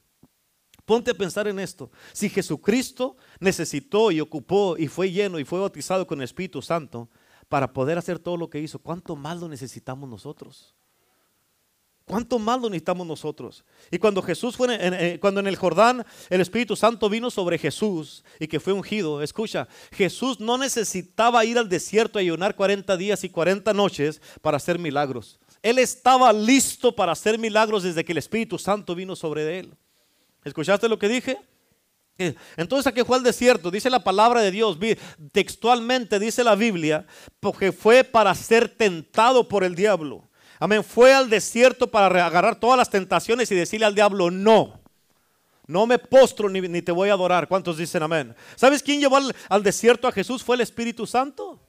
Ponte 0.85 1.09
a 1.09 1.15
pensar 1.15 1.47
en 1.47 1.57
esto. 1.57 1.89
Si 2.13 2.29
Jesucristo 2.29 3.17
necesitó 3.39 4.11
y 4.11 4.21
ocupó 4.21 4.77
y 4.77 4.87
fue 4.87 5.09
lleno 5.09 5.39
y 5.39 5.43
fue 5.43 5.59
bautizado 5.59 6.05
con 6.05 6.19
el 6.19 6.25
Espíritu 6.25 6.61
Santo, 6.61 7.09
para 7.51 7.73
poder 7.73 7.97
hacer 7.97 8.17
todo 8.17 8.37
lo 8.37 8.49
que 8.49 8.61
hizo, 8.61 8.79
¿cuánto 8.79 9.13
más 9.13 9.37
lo 9.41 9.49
necesitamos 9.49 10.09
nosotros? 10.09 10.73
¿Cuánto 12.05 12.39
más 12.39 12.61
lo 12.61 12.69
necesitamos 12.69 13.05
nosotros? 13.05 13.65
Y 13.91 13.97
cuando 13.97 14.21
Jesús 14.21 14.55
fue, 14.55 14.73
en, 14.79 15.17
cuando 15.17 15.41
en 15.41 15.47
el 15.47 15.57
Jordán 15.57 16.05
el 16.29 16.39
Espíritu 16.39 16.77
Santo 16.77 17.09
vino 17.09 17.29
sobre 17.29 17.57
Jesús 17.57 18.23
y 18.39 18.47
que 18.47 18.61
fue 18.61 18.71
ungido, 18.71 19.21
escucha, 19.21 19.67
Jesús 19.91 20.39
no 20.39 20.57
necesitaba 20.57 21.43
ir 21.43 21.57
al 21.57 21.67
desierto 21.67 22.19
a 22.19 22.21
ayunar 22.21 22.55
40 22.55 22.95
días 22.95 23.25
y 23.25 23.29
40 23.29 23.73
noches 23.73 24.21
para 24.41 24.55
hacer 24.55 24.79
milagros. 24.79 25.37
Él 25.61 25.77
estaba 25.77 26.31
listo 26.31 26.95
para 26.95 27.11
hacer 27.11 27.37
milagros 27.37 27.83
desde 27.83 28.05
que 28.05 28.13
el 28.13 28.19
Espíritu 28.19 28.57
Santo 28.57 28.95
vino 28.95 29.13
sobre 29.13 29.59
él. 29.59 29.73
¿Escuchaste 30.45 30.87
lo 30.87 30.97
que 30.97 31.09
dije? 31.09 31.37
Entonces 32.57 32.87
a 32.87 32.91
qué 32.91 33.05
fue 33.05 33.17
al 33.17 33.23
desierto, 33.23 33.71
dice 33.71 33.89
la 33.89 34.03
palabra 34.03 34.41
de 34.41 34.51
Dios, 34.51 34.77
textualmente 35.31 36.19
dice 36.19 36.43
la 36.43 36.55
Biblia, 36.55 37.05
porque 37.39 37.71
fue 37.71 38.03
para 38.03 38.33
ser 38.35 38.69
tentado 38.69 39.47
por 39.47 39.63
el 39.63 39.75
diablo. 39.75 40.29
Amén. 40.61 40.83
Fue 40.83 41.11
al 41.11 41.27
desierto 41.27 41.89
para 41.89 42.05
agarrar 42.23 42.59
todas 42.59 42.77
las 42.77 42.89
tentaciones 42.89 43.51
y 43.51 43.55
decirle 43.55 43.87
al 43.87 43.95
diablo, 43.95 44.29
no. 44.29 44.79
No 45.65 45.87
me 45.87 45.97
postro 45.97 46.49
ni, 46.49 46.81
te 46.83 46.91
voy 46.91 47.09
a 47.09 47.13
adorar. 47.13 47.47
¿Cuántos 47.47 47.77
dicen 47.77 48.03
amén? 48.03 48.35
¿Sabes 48.55 48.83
quién 48.83 48.99
llevó 48.99 49.17
al, 49.49 49.63
desierto 49.63 50.07
a 50.07 50.11
Jesús? 50.11 50.43
Fue 50.43 50.55
el 50.55 50.61
Espíritu 50.61 51.07
Santo. 51.07 51.59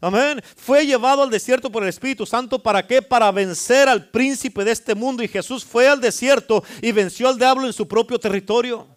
Amén. 0.00 0.42
Fue 0.56 0.84
llevado 0.84 1.22
al 1.22 1.30
desierto 1.30 1.70
por 1.70 1.84
el 1.84 1.90
Espíritu 1.90 2.26
Santo. 2.26 2.60
¿Para 2.60 2.84
qué? 2.84 3.02
Para 3.02 3.30
vencer 3.30 3.88
al 3.88 4.10
príncipe 4.10 4.64
de 4.64 4.72
este 4.72 4.96
mundo. 4.96 5.22
Y 5.22 5.28
Jesús 5.28 5.64
fue 5.64 5.86
al 5.86 6.00
desierto 6.00 6.64
y 6.82 6.90
venció 6.90 7.28
al 7.28 7.38
diablo 7.38 7.66
en 7.66 7.72
su 7.72 7.86
propio 7.86 8.18
territorio. 8.18 8.88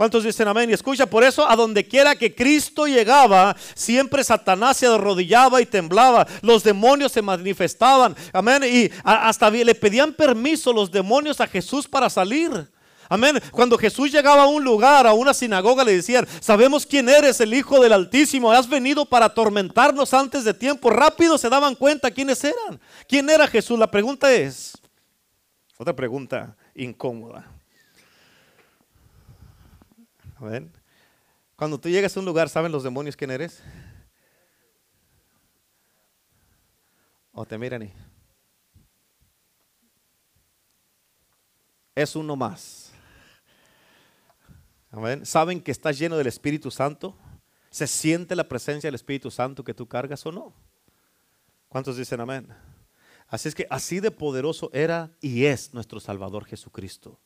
¿Cuántos 0.00 0.24
dicen 0.24 0.48
amén? 0.48 0.70
Y 0.70 0.72
escucha, 0.72 1.04
por 1.04 1.22
eso 1.22 1.46
a 1.46 1.54
donde 1.54 1.86
quiera 1.86 2.16
que 2.16 2.34
Cristo 2.34 2.86
llegaba, 2.86 3.54
siempre 3.74 4.24
Satanás 4.24 4.78
se 4.78 4.86
arrodillaba 4.86 5.60
y 5.60 5.66
temblaba. 5.66 6.26
Los 6.40 6.64
demonios 6.64 7.12
se 7.12 7.20
manifestaban. 7.20 8.16
Amén. 8.32 8.62
Y 8.64 8.90
hasta 9.04 9.50
le 9.50 9.74
pedían 9.74 10.14
permiso 10.14 10.72
los 10.72 10.90
demonios 10.90 11.38
a 11.42 11.46
Jesús 11.46 11.86
para 11.86 12.08
salir. 12.08 12.50
Amén. 13.10 13.42
Cuando 13.50 13.76
Jesús 13.76 14.10
llegaba 14.10 14.44
a 14.44 14.46
un 14.46 14.64
lugar, 14.64 15.06
a 15.06 15.12
una 15.12 15.34
sinagoga, 15.34 15.84
le 15.84 15.96
decían, 15.96 16.26
sabemos 16.40 16.86
quién 16.86 17.06
eres, 17.06 17.38
el 17.42 17.52
Hijo 17.52 17.78
del 17.78 17.92
Altísimo. 17.92 18.50
Has 18.50 18.70
venido 18.70 19.04
para 19.04 19.26
atormentarnos 19.26 20.14
antes 20.14 20.44
de 20.44 20.54
tiempo. 20.54 20.88
Rápido 20.88 21.36
se 21.36 21.50
daban 21.50 21.74
cuenta 21.74 22.10
quiénes 22.10 22.42
eran. 22.42 22.80
¿Quién 23.06 23.28
era 23.28 23.46
Jesús? 23.46 23.78
La 23.78 23.90
pregunta 23.90 24.32
es, 24.32 24.78
otra 25.76 25.94
pregunta 25.94 26.56
incómoda. 26.74 27.59
Cuando 31.56 31.78
tú 31.78 31.88
llegas 31.90 32.16
a 32.16 32.20
un 32.20 32.26
lugar, 32.26 32.48
¿saben 32.48 32.72
los 32.72 32.82
demonios 32.82 33.16
quién 33.16 33.30
eres? 33.30 33.62
O 37.32 37.44
te 37.44 37.58
miran 37.58 37.82
y... 37.82 37.92
Es 41.94 42.16
uno 42.16 42.34
más. 42.36 42.92
¿Saben 45.22 45.60
que 45.60 45.70
estás 45.70 45.98
lleno 45.98 46.16
del 46.16 46.26
Espíritu 46.26 46.70
Santo? 46.70 47.14
¿Se 47.70 47.86
siente 47.86 48.34
la 48.34 48.48
presencia 48.48 48.88
del 48.88 48.94
Espíritu 48.94 49.30
Santo 49.30 49.62
que 49.62 49.74
tú 49.74 49.86
cargas 49.86 50.24
o 50.24 50.32
no? 50.32 50.54
¿Cuántos 51.68 51.96
dicen 51.96 52.20
amén? 52.20 52.48
Así 53.28 53.48
es 53.48 53.54
que 53.54 53.66
así 53.70 54.00
de 54.00 54.10
poderoso 54.10 54.70
era 54.72 55.10
y 55.20 55.44
es 55.44 55.72
nuestro 55.72 56.00
Salvador 56.00 56.46
Jesucristo. 56.46 57.20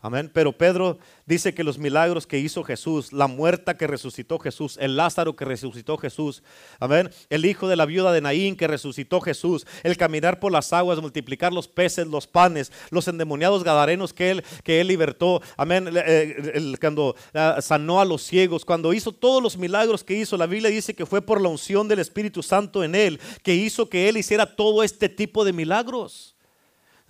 Amén. 0.00 0.30
Pero 0.32 0.52
Pedro 0.52 0.98
dice 1.26 1.54
que 1.54 1.64
los 1.64 1.76
milagros 1.76 2.24
que 2.24 2.38
hizo 2.38 2.62
Jesús, 2.62 3.12
la 3.12 3.26
muerta 3.26 3.76
que 3.76 3.88
resucitó 3.88 4.38
Jesús, 4.38 4.78
el 4.80 4.96
Lázaro 4.96 5.34
que 5.34 5.44
resucitó 5.44 5.96
Jesús, 5.96 6.44
amén. 6.78 7.10
El 7.30 7.44
hijo 7.44 7.66
de 7.66 7.74
la 7.74 7.84
viuda 7.84 8.12
de 8.12 8.20
Naín 8.20 8.54
que 8.54 8.68
resucitó 8.68 9.20
Jesús, 9.20 9.66
el 9.82 9.96
caminar 9.96 10.38
por 10.38 10.52
las 10.52 10.72
aguas, 10.72 11.00
multiplicar 11.00 11.52
los 11.52 11.66
peces, 11.66 12.06
los 12.06 12.28
panes, 12.28 12.70
los 12.90 13.08
endemoniados 13.08 13.64
gadarenos 13.64 14.12
que 14.12 14.30
él, 14.30 14.44
que 14.62 14.80
él 14.80 14.86
libertó, 14.86 15.42
amén. 15.56 15.90
Eh, 15.92 16.76
cuando 16.80 17.16
ah, 17.34 17.58
sanó 17.60 18.00
a 18.00 18.04
los 18.04 18.22
ciegos, 18.22 18.64
cuando 18.64 18.92
hizo 18.92 19.10
todos 19.10 19.42
los 19.42 19.58
milagros 19.58 20.04
que 20.04 20.14
hizo, 20.14 20.36
la 20.36 20.46
Biblia 20.46 20.70
dice 20.70 20.94
que 20.94 21.06
fue 21.06 21.22
por 21.22 21.40
la 21.40 21.48
unción 21.48 21.88
del 21.88 21.98
Espíritu 21.98 22.44
Santo 22.44 22.84
en 22.84 22.94
él 22.94 23.18
que 23.42 23.54
hizo 23.54 23.88
que 23.88 24.08
él 24.08 24.16
hiciera 24.16 24.54
todo 24.54 24.84
este 24.84 25.08
tipo 25.08 25.44
de 25.44 25.52
milagros. 25.52 26.36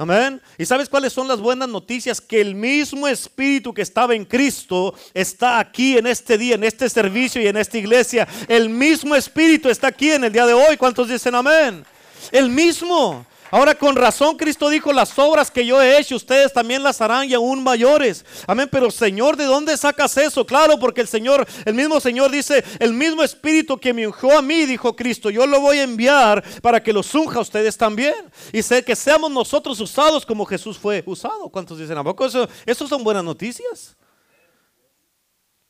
Amén. 0.00 0.40
¿Y 0.56 0.64
sabes 0.64 0.88
cuáles 0.88 1.12
son 1.12 1.26
las 1.26 1.40
buenas 1.40 1.68
noticias? 1.68 2.20
Que 2.20 2.40
el 2.40 2.54
mismo 2.54 3.08
Espíritu 3.08 3.74
que 3.74 3.82
estaba 3.82 4.14
en 4.14 4.24
Cristo 4.24 4.94
está 5.12 5.58
aquí 5.58 5.98
en 5.98 6.06
este 6.06 6.38
día, 6.38 6.54
en 6.54 6.62
este 6.62 6.88
servicio 6.88 7.42
y 7.42 7.48
en 7.48 7.56
esta 7.56 7.78
iglesia. 7.78 8.28
El 8.46 8.70
mismo 8.70 9.16
Espíritu 9.16 9.68
está 9.68 9.88
aquí 9.88 10.12
en 10.12 10.22
el 10.22 10.32
día 10.32 10.46
de 10.46 10.54
hoy. 10.54 10.76
¿Cuántos 10.76 11.08
dicen 11.08 11.34
amén? 11.34 11.84
El 12.30 12.48
mismo. 12.48 13.26
Ahora 13.50 13.74
con 13.74 13.96
razón 13.96 14.36
Cristo 14.36 14.68
dijo, 14.68 14.92
las 14.92 15.18
obras 15.18 15.50
que 15.50 15.64
yo 15.64 15.80
he 15.80 15.98
hecho, 15.98 16.16
ustedes 16.16 16.52
también 16.52 16.82
las 16.82 17.00
harán 17.00 17.28
y 17.28 17.34
aún 17.34 17.62
mayores. 17.62 18.24
Amén, 18.46 18.68
pero 18.70 18.90
Señor, 18.90 19.36
¿de 19.36 19.44
dónde 19.44 19.76
sacas 19.76 20.16
eso? 20.16 20.44
Claro, 20.44 20.78
porque 20.78 21.00
el 21.00 21.08
Señor, 21.08 21.46
el 21.64 21.74
mismo 21.74 22.00
Señor 22.00 22.30
dice, 22.30 22.62
el 22.78 22.92
mismo 22.92 23.22
Espíritu 23.22 23.78
que 23.78 23.94
me 23.94 24.06
ungió 24.06 24.36
a 24.36 24.42
mí, 24.42 24.66
dijo 24.66 24.94
Cristo, 24.94 25.30
yo 25.30 25.46
lo 25.46 25.60
voy 25.60 25.78
a 25.78 25.84
enviar 25.84 26.44
para 26.60 26.82
que 26.82 26.92
los 26.92 27.14
unja 27.14 27.38
a 27.38 27.42
ustedes 27.42 27.76
también. 27.76 28.14
Y 28.52 28.62
sé 28.62 28.84
que 28.84 28.94
seamos 28.94 29.30
nosotros 29.30 29.80
usados 29.80 30.26
como 30.26 30.44
Jesús 30.44 30.78
fue 30.78 31.02
usado. 31.06 31.48
¿Cuántos 31.48 31.78
dicen, 31.78 31.96
a 31.96 32.04
poco 32.04 32.26
eso, 32.26 32.48
eso 32.66 32.86
son 32.86 33.02
buenas 33.02 33.24
noticias? 33.24 33.96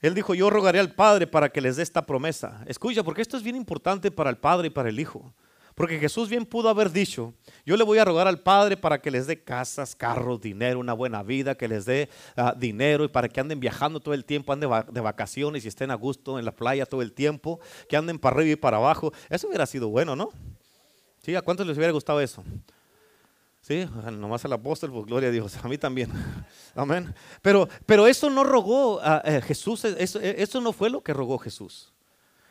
Él 0.01 0.15
dijo, 0.15 0.35
yo 0.35 0.49
rogaré 0.49 0.79
al 0.79 0.95
Padre 0.95 1.27
para 1.27 1.49
que 1.49 1.61
les 1.61 1.77
dé 1.77 1.83
esta 1.83 2.07
promesa. 2.07 2.63
Escucha, 2.67 3.03
porque 3.03 3.23
esto 3.23 3.37
es 3.37 3.43
bien 3.43 3.57
importante 3.57 4.11
para 4.11 4.31
el 4.31 4.37
Padre 4.37 4.69
y 4.69 4.71
para 4.71 4.89
el 4.89 5.01
Hijo. 5.01 5.35
Porque 5.79 6.01
Jesús 6.01 6.29
bien 6.29 6.45
pudo 6.45 6.69
haber 6.69 6.91
dicho, 6.91 7.33
yo 7.65 7.77
le 7.77 7.85
voy 7.85 7.99
a 7.99 8.05
rogar 8.05 8.27
al 8.27 8.41
Padre 8.41 8.77
para 8.77 9.01
que 9.01 9.13
les 9.13 9.29
dé 9.29 9.45
casas, 9.45 9.95
carros, 9.95 10.41
dinero, 10.41 10.81
una 10.81 10.93
buena 10.93 11.23
vida, 11.23 11.55
que 11.55 11.69
les 11.69 11.85
dé 11.85 12.09
ah, 12.37 12.53
dinero 12.59 13.05
y 13.05 13.09
para 13.09 13.29
que 13.29 13.39
anden 13.39 13.61
viajando 13.61 14.01
todo 14.01 14.13
el 14.13 14.25
tiempo, 14.25 14.53
anden 14.53 14.69
de 14.91 15.01
vacaciones 15.01 15.65
y 15.65 15.69
estén 15.69 15.93
a 15.93 15.95
gusto 15.95 16.37
en 16.37 16.45
la 16.45 16.51
playa 16.51 16.85
todo 16.85 17.01
el 17.01 17.13
tiempo, 17.13 17.61
que 17.89 17.97
anden 17.97 18.19
para 18.19 18.35
arriba 18.35 18.55
y 18.55 18.57
para 18.57 18.79
abajo. 18.79 19.13
Eso 19.31 19.47
hubiera 19.47 19.67
sido 19.67 19.89
bueno, 19.89 20.17
¿no? 20.17 20.31
¿Sí? 21.23 21.37
¿A 21.37 21.43
cuántos 21.43 21.65
les 21.65 21.77
hubiera 21.77 21.93
gustado 21.93 22.21
eso? 22.21 22.43
Sí, 23.61 23.87
nomás 24.11 24.45
al 24.45 24.55
apóstol, 24.55 24.91
pues 24.91 25.07
gloria 25.07 25.29
a 25.29 25.33
Dios, 25.33 25.57
a 25.63 25.69
mí 25.69 25.79
también. 25.79 26.11
Amén. 26.75 27.15
Pero, 27.41 27.69
pero 27.87 28.09
eso 28.09 28.29
no 28.31 28.43
rogó 28.43 28.99
a 29.01 29.23
eh, 29.25 29.41
Jesús, 29.43 29.85
eso 29.85 30.61
no 30.61 30.73
fue 30.73 30.91
lo 30.91 31.05
que 31.05 31.13
rogó 31.13 31.39
Jesús. 31.39 31.93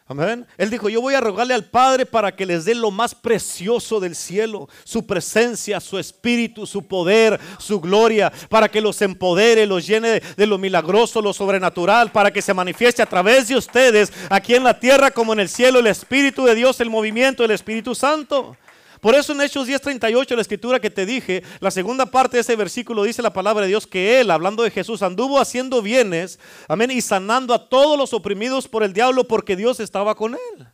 Amén. 0.09 0.47
Él 0.57 0.69
dijo, 0.69 0.87
yo 0.87 1.01
voy 1.01 1.15
a 1.15 1.19
rogarle 1.19 1.53
al 1.53 1.65
Padre 1.65 2.05
para 2.05 2.33
que 2.33 2.45
les 2.45 2.63
dé 2.63 2.73
lo 2.73 2.91
más 2.91 3.13
precioso 3.13 3.99
del 3.99 4.15
cielo, 4.15 4.69
su 4.85 5.05
presencia, 5.05 5.81
su 5.81 5.99
espíritu, 5.99 6.65
su 6.65 6.87
poder, 6.87 7.37
su 7.59 7.81
gloria, 7.81 8.31
para 8.47 8.69
que 8.69 8.79
los 8.79 9.01
empodere, 9.01 9.65
los 9.65 9.85
llene 9.85 10.21
de 10.21 10.47
lo 10.47 10.57
milagroso, 10.57 11.21
lo 11.21 11.33
sobrenatural, 11.33 12.09
para 12.13 12.31
que 12.31 12.41
se 12.41 12.53
manifieste 12.53 13.01
a 13.01 13.05
través 13.05 13.49
de 13.49 13.57
ustedes, 13.57 14.13
aquí 14.29 14.55
en 14.55 14.63
la 14.63 14.79
tierra 14.79 15.11
como 15.11 15.33
en 15.33 15.41
el 15.41 15.49
cielo, 15.49 15.79
el 15.79 15.87
Espíritu 15.87 16.45
de 16.45 16.55
Dios, 16.55 16.79
el 16.79 16.89
movimiento 16.89 17.43
del 17.43 17.51
Espíritu 17.51 17.93
Santo. 17.93 18.55
Por 19.01 19.15
eso 19.15 19.33
en 19.33 19.41
Hechos 19.41 19.67
10:38, 19.67 20.35
la 20.35 20.41
escritura 20.41 20.79
que 20.79 20.89
te 20.89 21.05
dije, 21.05 21.43
la 21.59 21.71
segunda 21.71 22.05
parte 22.05 22.37
de 22.37 22.41
ese 22.41 22.55
versículo 22.55 23.03
dice 23.03 23.21
la 23.21 23.33
palabra 23.33 23.63
de 23.63 23.69
Dios 23.69 23.85
que 23.85 24.19
él, 24.19 24.31
hablando 24.31 24.63
de 24.63 24.71
Jesús, 24.71 25.01
anduvo 25.01 25.39
haciendo 25.39 25.81
bienes, 25.81 26.39
amén, 26.67 26.91
y 26.91 27.01
sanando 27.01 27.53
a 27.53 27.69
todos 27.69 27.97
los 27.97 28.13
oprimidos 28.13 28.67
por 28.67 28.83
el 28.83 28.93
diablo 28.93 29.27
porque 29.27 29.55
Dios 29.55 29.79
estaba 29.79 30.15
con 30.15 30.33
él. 30.33 30.67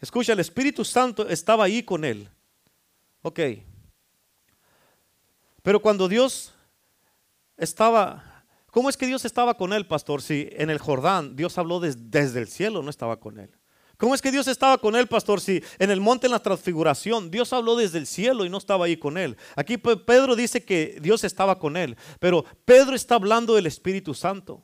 Escucha, 0.00 0.32
el 0.32 0.40
Espíritu 0.40 0.84
Santo 0.84 1.28
estaba 1.28 1.64
ahí 1.64 1.82
con 1.82 2.04
él. 2.04 2.28
Ok. 3.22 3.40
Pero 5.62 5.80
cuando 5.80 6.06
Dios 6.06 6.52
estaba, 7.56 8.44
¿cómo 8.70 8.88
es 8.88 8.96
que 8.96 9.06
Dios 9.06 9.24
estaba 9.24 9.56
con 9.56 9.72
él, 9.72 9.86
pastor? 9.86 10.22
Si 10.22 10.48
en 10.52 10.70
el 10.70 10.78
Jordán 10.78 11.34
Dios 11.34 11.58
habló 11.58 11.80
desde 11.80 12.38
el 12.38 12.46
cielo, 12.46 12.82
no 12.82 12.90
estaba 12.90 13.18
con 13.18 13.40
él. 13.40 13.50
¿Cómo 13.96 14.14
es 14.14 14.20
que 14.20 14.30
Dios 14.30 14.46
estaba 14.46 14.76
con 14.78 14.94
él, 14.94 15.06
pastor? 15.06 15.40
Si 15.40 15.62
en 15.78 15.90
el 15.90 16.00
monte 16.00 16.26
en 16.26 16.32
la 16.32 16.42
transfiguración 16.42 17.30
Dios 17.30 17.52
habló 17.52 17.76
desde 17.76 17.98
el 17.98 18.06
cielo 18.06 18.44
y 18.44 18.50
no 18.50 18.58
estaba 18.58 18.84
ahí 18.84 18.96
con 18.96 19.16
él. 19.16 19.36
Aquí 19.54 19.78
Pedro 19.78 20.36
dice 20.36 20.64
que 20.64 20.98
Dios 21.00 21.24
estaba 21.24 21.58
con 21.58 21.76
él, 21.76 21.96
pero 22.20 22.44
Pedro 22.64 22.94
está 22.94 23.14
hablando 23.14 23.54
del 23.54 23.66
Espíritu 23.66 24.12
Santo. 24.12 24.62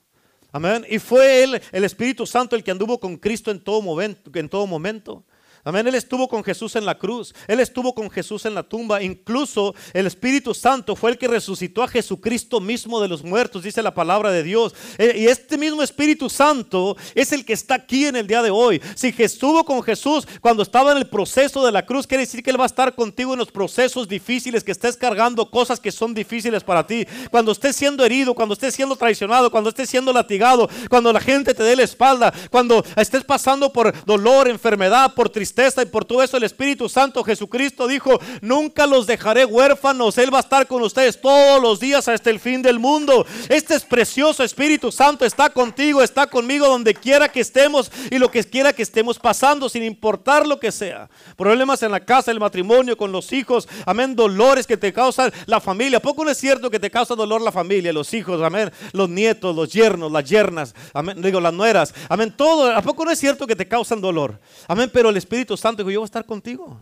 Amén. 0.52 0.84
Y 0.88 0.98
fue 0.98 1.42
él, 1.44 1.62
el 1.72 1.84
Espíritu 1.84 2.26
Santo, 2.26 2.54
el 2.54 2.62
que 2.62 2.70
anduvo 2.70 3.00
con 3.00 3.16
Cristo 3.16 3.50
en 3.50 3.58
todo 3.58 3.80
momento. 3.80 4.30
En 4.34 4.48
todo 4.50 4.66
momento. 4.66 5.24
Amén. 5.64 5.86
Él 5.86 5.94
estuvo 5.94 6.26
con 6.26 6.42
Jesús 6.42 6.74
en 6.74 6.84
la 6.84 6.98
cruz. 6.98 7.32
Él 7.46 7.60
estuvo 7.60 7.94
con 7.94 8.10
Jesús 8.10 8.44
en 8.46 8.54
la 8.56 8.64
tumba. 8.64 9.00
Incluso 9.00 9.76
el 9.92 10.08
Espíritu 10.08 10.54
Santo 10.54 10.96
fue 10.96 11.12
el 11.12 11.18
que 11.18 11.28
resucitó 11.28 11.84
a 11.84 11.88
Jesucristo 11.88 12.60
mismo 12.60 13.00
de 13.00 13.06
los 13.06 13.22
muertos, 13.22 13.62
dice 13.62 13.80
la 13.80 13.94
palabra 13.94 14.32
de 14.32 14.42
Dios. 14.42 14.74
Eh, 14.98 15.14
y 15.18 15.26
este 15.26 15.56
mismo 15.56 15.80
Espíritu 15.84 16.28
Santo 16.28 16.96
es 17.14 17.30
el 17.30 17.44
que 17.44 17.52
está 17.52 17.76
aquí 17.76 18.06
en 18.06 18.16
el 18.16 18.26
día 18.26 18.42
de 18.42 18.50
hoy. 18.50 18.82
Si 18.96 19.14
estuvo 19.16 19.64
con 19.64 19.84
Jesús 19.84 20.26
cuando 20.40 20.64
estaba 20.64 20.90
en 20.90 20.98
el 20.98 21.06
proceso 21.06 21.64
de 21.64 21.70
la 21.70 21.86
cruz, 21.86 22.08
quiere 22.08 22.24
decir 22.24 22.42
que 22.42 22.50
Él 22.50 22.58
va 22.58 22.64
a 22.64 22.66
estar 22.66 22.96
contigo 22.96 23.32
en 23.32 23.38
los 23.38 23.52
procesos 23.52 24.08
difíciles, 24.08 24.64
que 24.64 24.72
estés 24.72 24.96
cargando 24.96 25.48
cosas 25.48 25.78
que 25.78 25.92
son 25.92 26.12
difíciles 26.12 26.64
para 26.64 26.84
ti. 26.84 27.06
Cuando 27.30 27.52
estés 27.52 27.76
siendo 27.76 28.04
herido, 28.04 28.34
cuando 28.34 28.54
estés 28.54 28.74
siendo 28.74 28.96
traicionado, 28.96 29.48
cuando 29.48 29.70
estés 29.70 29.88
siendo 29.88 30.12
latigado, 30.12 30.68
cuando 30.90 31.12
la 31.12 31.20
gente 31.20 31.54
te 31.54 31.62
dé 31.62 31.76
la 31.76 31.84
espalda, 31.84 32.34
cuando 32.50 32.84
estés 32.96 33.22
pasando 33.22 33.72
por 33.72 34.04
dolor, 34.04 34.48
enfermedad, 34.48 35.14
por 35.14 35.28
tristeza 35.28 35.51
tristeza 35.52 35.82
y 35.82 35.86
por 35.86 36.04
todo 36.04 36.22
eso 36.22 36.38
el 36.38 36.44
Espíritu 36.44 36.88
Santo 36.88 37.22
Jesucristo 37.22 37.86
dijo, 37.86 38.18
nunca 38.40 38.86
los 38.86 39.06
dejaré 39.06 39.44
huérfanos, 39.44 40.16
Él 40.16 40.32
va 40.32 40.38
a 40.38 40.40
estar 40.40 40.66
con 40.66 40.82
ustedes 40.82 41.20
todos 41.20 41.60
los 41.60 41.78
días 41.78 42.08
hasta 42.08 42.30
el 42.30 42.40
fin 42.40 42.62
del 42.62 42.78
mundo. 42.78 43.26
Este 43.50 43.74
es 43.74 43.84
precioso 43.84 44.42
Espíritu 44.42 44.90
Santo 44.90 45.26
está 45.26 45.50
contigo, 45.50 46.02
está 46.02 46.26
conmigo 46.26 46.66
donde 46.66 46.94
quiera 46.94 47.28
que 47.28 47.40
estemos 47.40 47.92
y 48.10 48.18
lo 48.18 48.30
que 48.30 48.42
quiera 48.44 48.72
que 48.72 48.82
estemos 48.82 49.18
pasando, 49.18 49.68
sin 49.68 49.82
importar 49.82 50.46
lo 50.46 50.58
que 50.58 50.72
sea. 50.72 51.10
Problemas 51.36 51.82
en 51.82 51.92
la 51.92 52.00
casa, 52.00 52.30
el 52.30 52.40
matrimonio, 52.40 52.96
con 52.96 53.12
los 53.12 53.32
hijos, 53.32 53.68
amén, 53.84 54.16
dolores 54.16 54.66
que 54.66 54.78
te 54.78 54.92
causan 54.92 55.32
la 55.46 55.60
familia. 55.60 56.00
poco 56.00 56.24
no 56.24 56.30
es 56.30 56.38
cierto 56.38 56.70
que 56.70 56.80
te 56.80 56.90
causa 56.90 57.14
dolor 57.14 57.42
la 57.42 57.52
familia, 57.52 57.92
los 57.92 58.14
hijos, 58.14 58.40
amén, 58.42 58.72
los 58.92 59.08
nietos, 59.08 59.54
los 59.54 59.70
yernos, 59.70 60.10
las 60.10 60.24
yernas, 60.24 60.74
amén, 60.94 61.20
digo, 61.20 61.40
las 61.40 61.52
nueras, 61.52 61.94
amén, 62.08 62.32
todo. 62.34 62.74
¿A 62.74 62.80
poco 62.80 63.04
no 63.04 63.10
es 63.10 63.18
cierto 63.18 63.46
que 63.46 63.54
te 63.54 63.68
causan 63.68 64.00
dolor? 64.00 64.40
Amén, 64.66 64.90
pero 64.92 65.10
el 65.10 65.16
Espíritu 65.16 65.41
Santo 65.56 65.82
dijo, 65.82 65.90
yo 65.90 66.00
voy 66.00 66.04
a 66.04 66.06
estar 66.06 66.26
contigo 66.26 66.78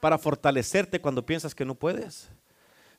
para 0.00 0.18
fortalecerte 0.18 1.00
cuando 1.00 1.24
piensas 1.24 1.54
que 1.54 1.64
no 1.64 1.74
puedes. 1.74 2.30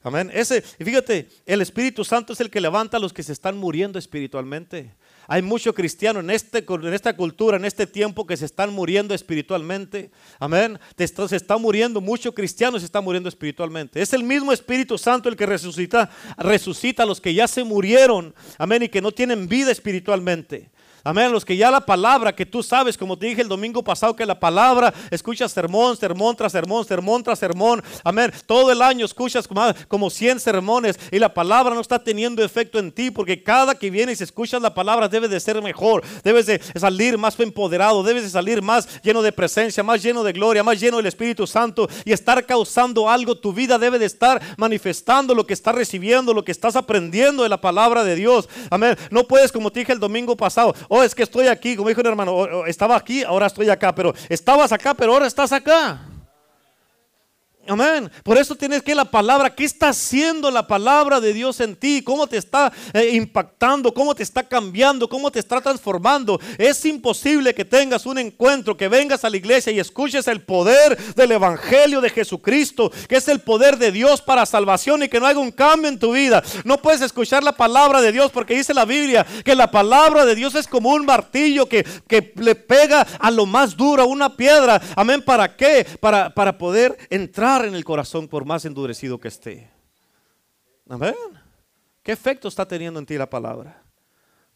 Amén. 0.01 0.31
Ese, 0.33 0.63
y 0.79 0.85
fíjate, 0.85 1.27
el 1.45 1.59
Espíritu 1.61 2.05
Santo 2.05 2.31
es 2.31 2.39
el 2.39 2.49
que 2.49 2.61
levanta 2.61 2.95
a 2.95 2.99
los 3.01 3.11
que 3.11 3.21
se 3.21 3.33
están 3.33 3.57
muriendo 3.57 3.99
espiritualmente. 3.99 4.95
Hay 5.27 5.41
mucho 5.41 5.73
cristiano 5.73 6.21
en, 6.21 6.29
este, 6.29 6.65
en 6.67 6.93
esta 6.93 7.17
cultura, 7.17 7.57
en 7.57 7.65
este 7.65 7.85
tiempo, 7.85 8.25
que 8.25 8.37
se 8.37 8.45
están 8.45 8.71
muriendo 8.71 9.13
espiritualmente. 9.13 10.09
Amén. 10.39 10.79
Se 10.97 11.35
está 11.35 11.57
muriendo, 11.57 11.99
muchos 11.99 12.33
cristianos 12.33 12.81
se 12.81 12.85
están 12.85 13.03
muriendo 13.03 13.27
espiritualmente. 13.27 14.01
Es 14.01 14.13
el 14.13 14.23
mismo 14.23 14.53
Espíritu 14.53 14.97
Santo 14.97 15.27
el 15.27 15.35
que 15.35 15.45
resucita, 15.45 16.09
resucita 16.37 17.03
a 17.03 17.05
los 17.05 17.19
que 17.19 17.33
ya 17.33 17.49
se 17.49 17.65
murieron. 17.65 18.33
Amén. 18.57 18.83
Y 18.83 18.89
que 18.89 19.01
no 19.01 19.11
tienen 19.11 19.49
vida 19.49 19.69
espiritualmente. 19.69 20.71
Amén. 21.03 21.31
Los 21.31 21.45
que 21.45 21.55
ya 21.55 21.71
la 21.71 21.85
palabra 21.85 22.35
que 22.35 22.45
tú 22.45 22.63
sabes, 22.63 22.97
como 22.97 23.17
te 23.17 23.27
dije 23.27 23.41
el 23.41 23.47
domingo 23.47 23.83
pasado, 23.83 24.15
que 24.15 24.25
la 24.25 24.39
palabra 24.39 24.93
escuchas 25.11 25.51
sermón, 25.51 25.97
sermón 25.97 26.35
tras 26.35 26.51
sermón, 26.51 26.85
sermón 26.85 27.23
tras 27.23 27.39
sermón. 27.39 27.83
Amén. 28.03 28.31
Todo 28.45 28.71
el 28.71 28.81
año 28.81 29.05
escuchas 29.05 29.47
como 29.87 30.09
100 30.09 30.39
sermones 30.39 30.99
y 31.11 31.19
la 31.19 31.33
palabra 31.33 31.73
no 31.73 31.81
está 31.81 32.03
teniendo 32.03 32.43
efecto 32.43 32.79
en 32.79 32.91
ti 32.91 33.11
porque 33.11 33.43
cada 33.43 33.75
que 33.75 33.89
vienes 33.89 34.19
y 34.19 34.23
escuchas 34.23 34.61
la 34.61 34.73
palabra 34.73 35.07
debe 35.07 35.27
de 35.27 35.39
ser 35.39 35.61
mejor. 35.61 36.03
Debes 36.23 36.45
de 36.45 36.61
salir 36.75 37.17
más 37.17 37.39
empoderado, 37.39 38.03
debes 38.03 38.23
de 38.23 38.29
salir 38.29 38.61
más 38.61 39.01
lleno 39.01 39.21
de 39.21 39.31
presencia, 39.31 39.83
más 39.83 40.03
lleno 40.03 40.23
de 40.23 40.33
gloria, 40.33 40.63
más 40.63 40.79
lleno 40.79 40.97
del 40.97 41.05
Espíritu 41.05 41.47
Santo 41.47 41.87
y 42.05 42.11
estar 42.11 42.45
causando 42.45 43.09
algo. 43.09 43.37
Tu 43.37 43.53
vida 43.53 43.77
debe 43.77 43.99
de 43.99 44.05
estar 44.05 44.41
manifestando 44.57 45.33
lo 45.33 45.45
que 45.45 45.53
estás 45.53 45.75
recibiendo, 45.75 46.33
lo 46.33 46.43
que 46.43 46.51
estás 46.51 46.75
aprendiendo 46.75 47.43
de 47.43 47.49
la 47.49 47.61
palabra 47.61 48.03
de 48.03 48.15
Dios. 48.15 48.49
Amén. 48.69 48.97
No 49.11 49.23
puedes, 49.23 49.51
como 49.51 49.71
te 49.71 49.79
dije 49.79 49.93
el 49.93 49.99
domingo 49.99 50.35
pasado, 50.35 50.75
Oh, 50.91 51.03
es 51.03 51.13
que 51.13 51.21
estoy 51.21 51.47
aquí, 51.47 51.75
como 51.75 51.87
dijo 51.87 52.01
un 52.01 52.07
hermano, 52.07 52.65
estaba 52.65 52.95
aquí, 52.95 53.23
ahora 53.23 53.45
estoy 53.45 53.69
acá, 53.69 53.93
pero 53.93 54.11
estabas 54.27 54.71
acá, 54.71 54.95
pero 54.95 55.13
ahora 55.13 55.27
estás 55.27 55.51
acá. 55.53 56.01
Amén. 57.69 58.09
Por 58.23 58.35
eso 58.39 58.55
tienes 58.55 58.81
que 58.81 58.95
la 58.95 59.05
palabra, 59.05 59.53
¿qué 59.53 59.63
está 59.63 59.89
haciendo 59.89 60.49
la 60.49 60.65
palabra 60.65 61.19
de 61.19 61.33
Dios 61.33 61.59
en 61.59 61.75
ti? 61.75 62.01
¿Cómo 62.01 62.25
te 62.25 62.37
está 62.37 62.73
eh, 62.93 63.11
impactando? 63.13 63.93
¿Cómo 63.93 64.15
te 64.15 64.23
está 64.23 64.41
cambiando? 64.41 65.07
¿Cómo 65.07 65.29
te 65.29 65.37
está 65.37 65.61
transformando? 65.61 66.39
Es 66.57 66.83
imposible 66.85 67.53
que 67.53 67.65
tengas 67.65 68.07
un 68.07 68.17
encuentro, 68.17 68.75
que 68.75 68.87
vengas 68.87 69.23
a 69.23 69.29
la 69.29 69.37
iglesia 69.37 69.71
y 69.71 69.79
escuches 69.79 70.27
el 70.27 70.41
poder 70.41 70.97
del 71.13 71.31
Evangelio 71.31 72.01
de 72.01 72.09
Jesucristo, 72.09 72.91
que 73.07 73.17
es 73.17 73.27
el 73.27 73.39
poder 73.39 73.77
de 73.77 73.91
Dios 73.91 74.23
para 74.23 74.47
salvación 74.47 75.03
y 75.03 75.07
que 75.07 75.19
no 75.19 75.27
haga 75.27 75.39
un 75.39 75.51
cambio 75.51 75.89
en 75.89 75.99
tu 75.99 76.13
vida. 76.13 76.41
No 76.63 76.81
puedes 76.81 77.01
escuchar 77.01 77.43
la 77.43 77.51
palabra 77.51 78.01
de 78.01 78.11
Dios 78.11 78.31
porque 78.31 78.55
dice 78.55 78.73
la 78.73 78.85
Biblia 78.85 79.27
que 79.45 79.53
la 79.53 79.69
palabra 79.69 80.25
de 80.25 80.33
Dios 80.33 80.55
es 80.55 80.65
como 80.65 80.89
un 80.89 81.05
martillo 81.05 81.69
que, 81.69 81.85
que 82.07 82.33
le 82.37 82.55
pega 82.55 83.05
a 83.19 83.29
lo 83.29 83.45
más 83.45 83.77
duro, 83.77 84.01
a 84.01 84.07
una 84.07 84.35
piedra. 84.35 84.81
Amén. 84.95 85.21
¿Para 85.21 85.55
qué? 85.55 85.85
Para, 85.99 86.33
para 86.33 86.57
poder 86.57 86.97
entrar 87.11 87.58
en 87.65 87.75
el 87.75 87.83
corazón 87.83 88.27
por 88.27 88.45
más 88.45 88.65
endurecido 88.65 89.19
que 89.19 89.27
esté. 89.27 89.69
Amén. 90.87 91.15
¿Qué 92.03 92.11
efecto 92.11 92.47
está 92.47 92.67
teniendo 92.67 92.99
en 92.99 93.05
ti 93.05 93.17
la 93.17 93.29
palabra? 93.29 93.83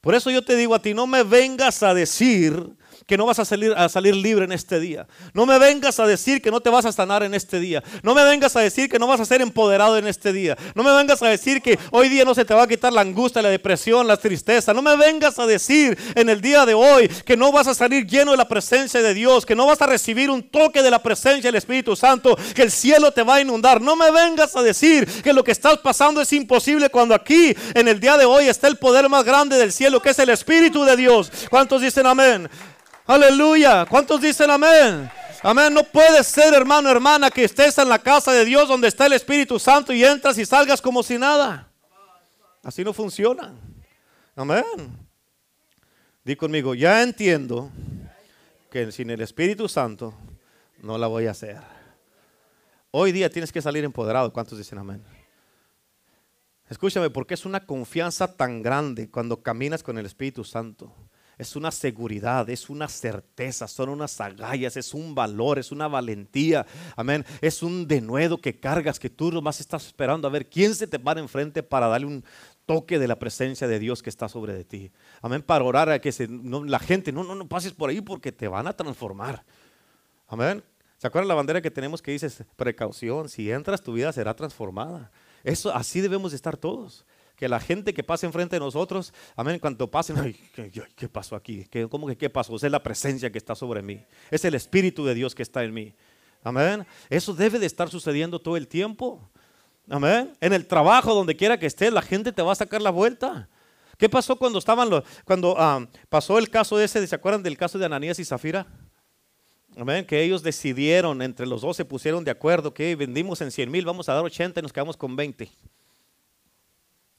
Por 0.01 0.15
eso 0.15 0.29
yo 0.29 0.43
te 0.43 0.55
digo 0.55 0.75
a 0.75 0.81
ti, 0.81 0.93
no 0.93 1.07
me 1.07 1.23
vengas 1.23 1.81
a 1.83 1.93
decir 1.93 2.75
que 3.07 3.17
no 3.17 3.25
vas 3.25 3.39
a 3.39 3.45
salir, 3.45 3.73
a 3.75 3.89
salir 3.89 4.15
libre 4.15 4.45
en 4.45 4.51
este 4.51 4.79
día. 4.79 5.07
No 5.33 5.45
me 5.45 5.59
vengas 5.59 5.99
a 5.99 6.07
decir 6.07 6.41
que 6.41 6.51
no 6.51 6.61
te 6.61 6.69
vas 6.69 6.85
a 6.85 6.91
sanar 6.91 7.23
en 7.23 7.33
este 7.33 7.59
día. 7.59 7.83
No 8.01 8.13
me 8.13 8.23
vengas 8.23 8.55
a 8.55 8.61
decir 8.61 8.89
que 8.89 8.99
no 8.99 9.07
vas 9.07 9.19
a 9.19 9.25
ser 9.25 9.41
empoderado 9.41 9.97
en 9.97 10.07
este 10.07 10.31
día. 10.31 10.57
No 10.75 10.83
me 10.83 10.93
vengas 10.93 11.21
a 11.21 11.27
decir 11.27 11.61
que 11.61 11.77
hoy 11.91 12.09
día 12.09 12.25
no 12.25 12.33
se 12.33 12.45
te 12.45 12.53
va 12.53 12.63
a 12.63 12.67
quitar 12.67 12.93
la 12.93 13.01
angustia, 13.01 13.41
la 13.41 13.49
depresión, 13.49 14.07
la 14.07 14.17
tristeza. 14.17 14.73
No 14.73 14.81
me 14.81 14.95
vengas 14.95 15.39
a 15.39 15.45
decir 15.45 15.97
en 16.15 16.29
el 16.29 16.41
día 16.41 16.65
de 16.65 16.73
hoy 16.73 17.07
que 17.07 17.37
no 17.37 17.51
vas 17.51 17.67
a 17.67 17.73
salir 17.73 18.05
lleno 18.05 18.31
de 18.31 18.37
la 18.37 18.47
presencia 18.47 19.01
de 19.01 19.13
Dios, 19.13 19.45
que 19.45 19.55
no 19.55 19.65
vas 19.65 19.81
a 19.81 19.85
recibir 19.85 20.29
un 20.29 20.43
toque 20.43 20.81
de 20.81 20.91
la 20.91 21.01
presencia 21.01 21.49
del 21.49 21.55
Espíritu 21.55 21.95
Santo, 21.95 22.37
que 22.55 22.63
el 22.63 22.71
cielo 22.71 23.11
te 23.11 23.23
va 23.23 23.35
a 23.35 23.41
inundar. 23.41 23.81
No 23.81 23.95
me 23.95 24.11
vengas 24.11 24.55
a 24.55 24.61
decir 24.61 25.05
que 25.21 25.33
lo 25.33 25.43
que 25.43 25.51
estás 25.51 25.77
pasando 25.79 26.21
es 26.21 26.31
imposible 26.33 26.89
cuando 26.89 27.15
aquí 27.15 27.55
en 27.73 27.87
el 27.87 27.99
día 27.99 28.17
de 28.17 28.25
hoy 28.25 28.47
está 28.47 28.67
el 28.67 28.77
poder 28.77 29.09
más 29.09 29.23
grande 29.23 29.57
del 29.57 29.71
cielo, 29.71 30.01
que 30.01 30.09
es 30.09 30.19
el 30.19 30.29
Espíritu 30.29 30.83
de 30.83 30.95
Dios. 30.95 31.31
¿Cuántos 31.49 31.81
dicen 31.81 32.05
amén? 32.05 32.49
Aleluya. 33.05 33.85
¿Cuántos 33.85 34.21
dicen 34.21 34.49
amén? 34.49 35.09
Amén. 35.41 35.73
No 35.73 35.83
puede 35.83 36.23
ser, 36.23 36.53
hermano, 36.53 36.89
hermana, 36.89 37.29
que 37.29 37.43
estés 37.43 37.77
en 37.77 37.89
la 37.89 37.99
casa 37.99 38.31
de 38.31 38.45
Dios 38.45 38.67
donde 38.67 38.87
está 38.87 39.07
el 39.07 39.13
Espíritu 39.13 39.59
Santo 39.59 39.91
y 39.91 40.03
entras 40.03 40.37
y 40.37 40.45
salgas 40.45 40.81
como 40.81 41.03
si 41.03 41.17
nada. 41.17 41.69
Así 42.63 42.83
no 42.83 42.93
funciona. 42.93 43.53
Amén. 44.35 44.63
Di 46.23 46.37
conmigo, 46.37 46.73
ya 46.73 47.03
entiendo 47.03 47.69
que 48.71 48.89
sin 48.93 49.09
el 49.09 49.19
Espíritu 49.19 49.67
Santo 49.67 50.13
no 50.81 50.97
la 50.97 51.07
voy 51.07 51.27
a 51.27 51.31
hacer. 51.31 51.59
Hoy 52.91 53.11
día 53.11 53.29
tienes 53.29 53.51
que 53.51 53.61
salir 53.61 53.83
empoderado. 53.83 54.31
¿Cuántos 54.31 54.57
dicen 54.57 54.77
amén? 54.77 55.03
Escúchame, 56.69 57.09
porque 57.09 57.33
es 57.33 57.45
una 57.45 57.65
confianza 57.65 58.37
tan 58.37 58.63
grande 58.63 59.09
cuando 59.09 59.43
caminas 59.43 59.83
con 59.83 59.97
el 59.97 60.05
Espíritu 60.05 60.45
Santo 60.45 60.95
es 61.43 61.55
una 61.55 61.71
seguridad, 61.71 62.49
es 62.49 62.69
una 62.69 62.87
certeza, 62.87 63.67
son 63.67 63.89
unas 63.89 64.19
agallas, 64.19 64.75
es 64.75 64.93
un 64.93 65.13
valor, 65.13 65.59
es 65.59 65.71
una 65.71 65.87
valentía. 65.87 66.65
Amén. 66.95 67.23
Es 67.41 67.61
un 67.61 67.87
denuedo 67.87 68.39
que 68.39 68.59
cargas 68.59 68.99
que 68.99 69.09
tú 69.09 69.31
nomás 69.31 69.59
estás 69.59 69.85
esperando 69.85 70.27
a 70.27 70.31
ver 70.31 70.49
quién 70.49 70.73
se 70.73 70.87
te 70.87 70.97
para 70.97 71.19
enfrente 71.19 71.61
para 71.61 71.87
darle 71.87 72.07
un 72.07 72.25
toque 72.65 72.97
de 72.97 73.07
la 73.07 73.19
presencia 73.19 73.67
de 73.67 73.77
Dios 73.77 74.01
que 74.01 74.09
está 74.09 74.27
sobre 74.27 74.53
de 74.53 74.63
ti. 74.63 74.91
Amén. 75.21 75.43
Para 75.43 75.63
orar 75.63 75.89
a 75.89 75.99
que 75.99 76.11
la 76.65 76.79
gente, 76.79 77.11
no, 77.11 77.23
no, 77.23 77.35
no 77.35 77.47
pases 77.47 77.73
por 77.73 77.89
ahí 77.89 78.01
porque 78.01 78.31
te 78.31 78.47
van 78.47 78.65
a 78.67 78.73
transformar. 78.73 79.45
Amén. 80.27 80.63
¿Se 80.97 81.07
acuerdan 81.07 81.27
la 81.27 81.35
bandera 81.35 81.61
que 81.61 81.69
tenemos 81.69 82.01
que 82.01 82.11
dice 82.11 82.29
precaución? 82.55 83.29
Si 83.29 83.51
entras, 83.51 83.83
tu 83.83 83.93
vida 83.93 84.11
será 84.11 84.33
transformada. 84.33 85.11
Eso 85.43 85.75
así 85.75 85.99
debemos 86.01 86.31
de 86.31 86.37
estar 86.37 86.57
todos 86.57 87.05
que 87.43 87.49
la 87.49 87.59
gente 87.59 87.93
que 87.93 88.03
pase 88.05 88.25
enfrente 88.25 88.55
de 88.55 88.61
nosotros, 88.61 89.13
amén, 89.35 89.59
cuando 89.59 89.91
pasen, 89.91 90.17
ay, 90.17 90.33
¿qué, 90.95 91.09
pasó 91.09 91.35
aquí? 91.35 91.67
¿Qué, 91.69 91.89
¿Cómo 91.89 92.07
que 92.07 92.15
qué 92.15 92.29
pasó? 92.29 92.55
Es 92.55 92.63
la 92.63 92.81
presencia 92.81 93.29
que 93.29 93.37
está 93.37 93.53
sobre 93.53 93.81
mí. 93.81 94.01
Es 94.31 94.45
el 94.45 94.55
Espíritu 94.55 95.03
de 95.03 95.13
Dios 95.13 95.35
que 95.35 95.43
está 95.43 95.61
en 95.61 95.73
mí. 95.73 95.93
Amén. 96.41 96.87
Eso 97.09 97.33
debe 97.33 97.59
de 97.59 97.65
estar 97.65 97.89
sucediendo 97.89 98.39
todo 98.39 98.55
el 98.55 98.65
tiempo. 98.65 99.29
Amén. 99.89 100.31
En 100.39 100.53
el 100.53 100.65
trabajo, 100.65 101.13
donde 101.13 101.35
quiera 101.35 101.59
que 101.59 101.65
estés, 101.65 101.91
la 101.91 102.01
gente 102.01 102.31
te 102.31 102.41
va 102.41 102.53
a 102.53 102.55
sacar 102.55 102.81
la 102.81 102.91
vuelta. 102.91 103.49
¿Qué 103.97 104.07
pasó 104.07 104.37
cuando 104.37 104.57
estaban 104.57 104.89
los, 104.89 105.03
cuando 105.25 105.55
ah, 105.57 105.85
pasó 106.07 106.37
el 106.37 106.49
caso 106.49 106.79
ese, 106.79 107.05
¿se 107.05 107.13
acuerdan 107.13 107.43
del 107.43 107.57
caso 107.57 107.77
de 107.77 107.83
Ananías 107.83 108.19
y 108.19 108.23
Zafira? 108.23 108.67
Amén, 109.75 110.05
que 110.05 110.23
ellos 110.23 110.43
decidieron, 110.43 111.21
entre 111.21 111.45
los 111.45 111.59
dos 111.59 111.75
se 111.75 111.83
pusieron 111.83 112.23
de 112.23 112.31
acuerdo 112.31 112.73
que 112.73 112.95
vendimos 112.95 113.41
en 113.41 113.51
100 113.51 113.69
mil, 113.69 113.83
vamos 113.83 114.07
a 114.07 114.13
dar 114.13 114.23
80 114.23 114.61
y 114.61 114.63
nos 114.63 114.71
quedamos 114.71 114.95
con 114.95 115.17
20. 115.17 115.51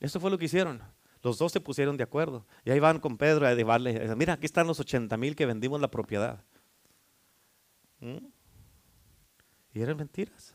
Eso 0.04 0.20
fue 0.20 0.30
lo 0.30 0.36
que 0.36 0.44
hicieron. 0.44 0.82
Los 1.22 1.38
dos 1.38 1.50
se 1.50 1.60
pusieron 1.60 1.96
de 1.96 2.04
acuerdo. 2.04 2.46
Y 2.62 2.70
ahí 2.70 2.78
van 2.78 3.00
con 3.00 3.16
Pedro 3.16 3.46
a 3.46 3.54
llevarle, 3.54 4.14
mira, 4.16 4.34
aquí 4.34 4.44
están 4.44 4.66
los 4.66 4.78
80 4.78 5.16
mil 5.16 5.34
que 5.34 5.46
vendimos 5.46 5.80
la 5.80 5.90
propiedad. 5.90 6.44
¿Mm? 8.00 8.18
Y 9.72 9.80
eran 9.80 9.96
mentiras. 9.96 10.54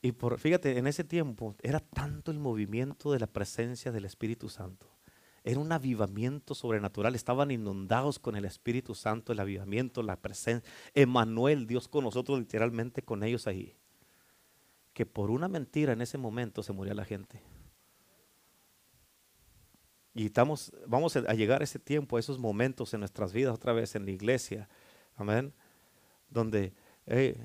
Y 0.00 0.12
por, 0.12 0.38
fíjate, 0.38 0.78
en 0.78 0.86
ese 0.86 1.04
tiempo 1.04 1.54
era 1.62 1.80
tanto 1.80 2.30
el 2.30 2.38
movimiento 2.38 3.12
de 3.12 3.18
la 3.18 3.26
presencia 3.26 3.92
del 3.92 4.06
Espíritu 4.06 4.48
Santo. 4.48 4.86
Era 5.44 5.60
un 5.60 5.70
avivamiento 5.70 6.54
sobrenatural. 6.54 7.14
Estaban 7.14 7.50
inundados 7.50 8.18
con 8.18 8.36
el 8.36 8.46
Espíritu 8.46 8.94
Santo, 8.94 9.34
el 9.34 9.40
avivamiento, 9.40 10.02
la 10.02 10.16
presencia. 10.16 10.66
Emanuel, 10.94 11.66
Dios 11.66 11.88
con 11.88 12.04
nosotros, 12.04 12.38
literalmente 12.38 13.02
con 13.02 13.22
ellos 13.22 13.46
ahí 13.46 13.76
que 14.92 15.06
por 15.06 15.30
una 15.30 15.48
mentira 15.48 15.92
en 15.92 16.00
ese 16.00 16.18
momento 16.18 16.62
se 16.62 16.72
murió 16.72 16.94
la 16.94 17.04
gente. 17.04 17.42
Y 20.14 20.26
estamos, 20.26 20.72
vamos 20.86 21.16
a 21.16 21.34
llegar 21.34 21.60
a 21.60 21.64
ese 21.64 21.78
tiempo, 21.78 22.16
a 22.16 22.20
esos 22.20 22.38
momentos 22.38 22.92
en 22.94 23.00
nuestras 23.00 23.32
vidas 23.32 23.54
otra 23.54 23.72
vez 23.72 23.94
en 23.94 24.04
la 24.04 24.10
iglesia. 24.10 24.68
Amén. 25.14 25.54
Donde 26.28 26.74
eh, 27.06 27.36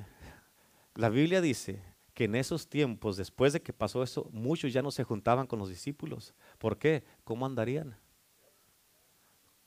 la 0.95 1.09
Biblia 1.09 1.41
dice 1.41 1.81
que 2.13 2.23
en 2.23 2.35
esos 2.35 2.67
tiempos, 2.67 3.17
después 3.17 3.53
de 3.53 3.61
que 3.61 3.73
pasó 3.73 4.01
eso, 4.01 4.29
muchos 4.31 4.73
ya 4.73 4.81
no 4.81 4.89
se 4.89 5.03
juntaban 5.03 5.45
con 5.45 5.59
los 5.59 5.69
discípulos. 5.69 6.33
¿Por 6.57 6.77
qué? 6.77 7.03
¿Cómo 7.23 7.45
andarían? 7.45 7.97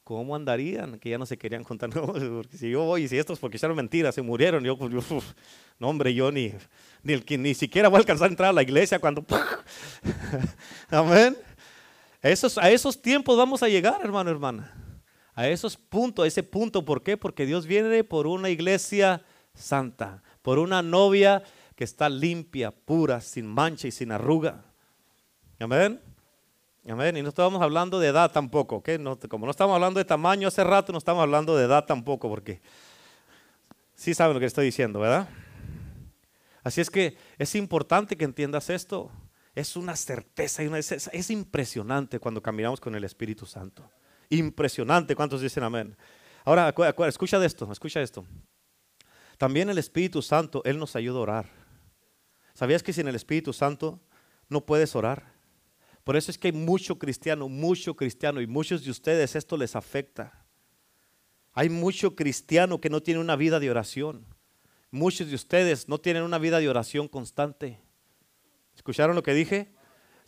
¿Cómo 0.09 0.35
andarían? 0.35 0.99
Que 0.99 1.11
ya 1.11 1.19
no 1.19 1.27
se 1.27 1.37
querían 1.37 1.63
contar. 1.63 1.91
No, 1.95 2.07
porque 2.07 2.57
si 2.57 2.71
yo 2.71 2.85
voy 2.85 3.03
y 3.03 3.09
si 3.09 3.19
estos 3.19 3.39
porque 3.39 3.59
echaron 3.59 3.77
mentiras, 3.77 4.15
se 4.15 4.23
murieron. 4.23 4.65
Yo, 4.65 4.79
pues, 4.79 4.91
yo 4.91 5.03
no, 5.79 5.89
hombre, 5.89 6.15
yo 6.15 6.33
ni, 6.33 6.55
ni, 7.03 7.23
ni 7.37 7.53
siquiera 7.53 7.89
voy 7.89 7.99
a 7.99 8.01
alcanzar 8.01 8.29
a 8.29 8.31
entrar 8.31 8.49
a 8.49 8.53
la 8.55 8.63
iglesia 8.63 8.99
cuando... 8.99 9.23
Amén. 10.89 11.37
Esos, 12.23 12.57
a 12.57 12.71
esos 12.71 13.03
tiempos 13.03 13.37
vamos 13.37 13.63
a 13.63 13.69
llegar, 13.69 14.01
hermano, 14.03 14.31
hermana. 14.31 14.73
A 15.35 15.47
esos 15.47 15.77
puntos, 15.77 16.25
a 16.25 16.29
ese 16.29 16.43
punto. 16.43 16.87
¿Por 16.87 17.03
qué? 17.03 17.19
Porque 17.19 17.45
Dios 17.45 17.67
viene 17.67 18.03
por 18.03 18.27
una 18.27 18.49
iglesia 18.49 19.23
santa, 19.53 20.23
por 20.41 20.59
una 20.59 20.81
novia 20.81 21.43
que 21.77 21.85
está 21.85 22.09
limpia, 22.09 22.71
pura, 22.71 23.21
sin 23.21 23.47
mancha 23.47 23.87
y 23.87 23.91
sin 23.91 24.11
arruga. 24.13 24.65
Amén. 25.59 26.01
Amén. 26.91 27.19
Y 27.19 27.23
no 27.23 27.29
estamos 27.29 27.61
hablando 27.61 28.01
de 28.01 28.09
edad 28.09 28.33
tampoco, 28.33 28.83
como 29.29 29.45
no 29.45 29.51
estamos 29.51 29.75
hablando 29.75 29.99
de 29.99 30.07
tamaño 30.07 30.49
hace 30.49 30.65
rato, 30.65 30.91
no 30.91 30.99
estamos 30.99 31.23
hablando 31.23 31.55
de 31.55 31.67
edad 31.67 31.85
tampoco, 31.85 32.31
porque 32.31 32.63
sí 33.95 34.15
saben 34.15 34.33
lo 34.33 34.41
que 34.41 34.47
estoy 34.47 34.65
diciendo, 34.65 35.01
¿verdad? 35.01 35.29
Así 36.63 36.81
es 36.81 36.89
que 36.89 37.17
es 37.37 37.55
importante 37.55 38.17
que 38.17 38.25
entiendas 38.25 38.71
esto. 38.71 39.11
Es 39.55 39.77
una 39.77 39.97
certeza, 39.97 40.63
es, 40.63 41.11
es, 41.13 41.31
impresionante 41.31 42.21
cuando 42.21 42.41
caminamos 42.41 42.81
con 42.81 42.95
el 42.95 43.05
Espíritu 43.05 43.45
Santo. 43.45 43.91
Impresionante, 44.31 45.17
¿cuántos 45.17 45.41
dicen 45.41 45.65
amén? 45.65 45.97
Ahora, 46.45 46.73
escucha 47.09 47.45
esto, 47.45 47.71
escucha 47.71 48.01
esto. 48.01 48.25
También 49.37 49.69
el 49.69 49.79
Espíritu 49.79 50.23
Santo, 50.23 50.63
Él 50.65 50.79
nos 50.79 50.97
ayuda 50.97 51.19
a 51.19 51.23
orar. 51.23 51.47
¿Sabías 52.55 52.83
que 52.83 52.93
sin 52.93 53.09
el 53.09 53.15
Espíritu 53.15 53.53
Santo 53.53 54.01
no 54.49 54.65
puedes 54.65 54.95
orar? 54.95 55.38
Por 56.09 56.17
eso 56.17 56.31
es 56.31 56.39
que 56.39 56.49
hay 56.49 56.53
mucho 56.53 56.99
cristiano, 56.99 57.51
mucho 57.51 57.95
cristiano, 57.95 58.41
y 58.41 58.47
muchos 58.47 58.83
de 58.83 58.91
ustedes 58.91 59.37
esto 59.37 59.59
les 59.59 59.77
afecta. 59.77 60.33
Hay 61.53 61.69
mucho 61.69 62.17
cristiano 62.17 62.81
que 62.81 62.89
no 62.89 63.03
tiene 63.03 63.21
una 63.21 63.37
vida 63.37 63.61
de 63.61 63.71
oración. 63.71 64.25
Muchos 64.91 65.29
de 65.29 65.35
ustedes 65.35 65.87
no 65.87 65.99
tienen 65.99 66.23
una 66.23 66.39
vida 66.39 66.61
de 66.61 66.69
oración 66.71 67.09
constante. 67.09 67.79
¿Escucharon 68.75 69.17
lo 69.17 69.23
que 69.23 69.35
dije? 69.35 69.69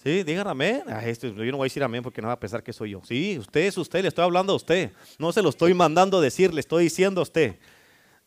Sí, 0.05 0.23
digan 0.23 0.49
amén. 0.49 0.83
esto, 1.03 1.29
yo 1.29 1.51
no 1.51 1.57
voy 1.57 1.65
a 1.65 1.71
decir 1.71 1.83
amén 1.83 2.03
porque 2.03 2.21
no 2.21 2.29
va 2.29 2.35
a 2.35 2.41
pensar 2.41 2.63
que 2.63 2.75
soy 2.75 2.91
yo. 2.91 3.01
Sí, 3.03 3.39
usted 3.39 3.63
es 3.63 3.79
usted, 3.79 4.03
le 4.03 4.09
estoy 4.09 4.25
hablando 4.27 4.53
a 4.53 4.57
usted. 4.57 4.93
No 5.19 5.33
se 5.33 5.41
lo 5.41 5.49
estoy 5.49 5.73
mandando 5.73 6.21
decir, 6.21 6.53
le 6.53 6.61
estoy 6.61 6.85
diciendo 6.85 7.23
a 7.23 7.23
usted. 7.23 7.57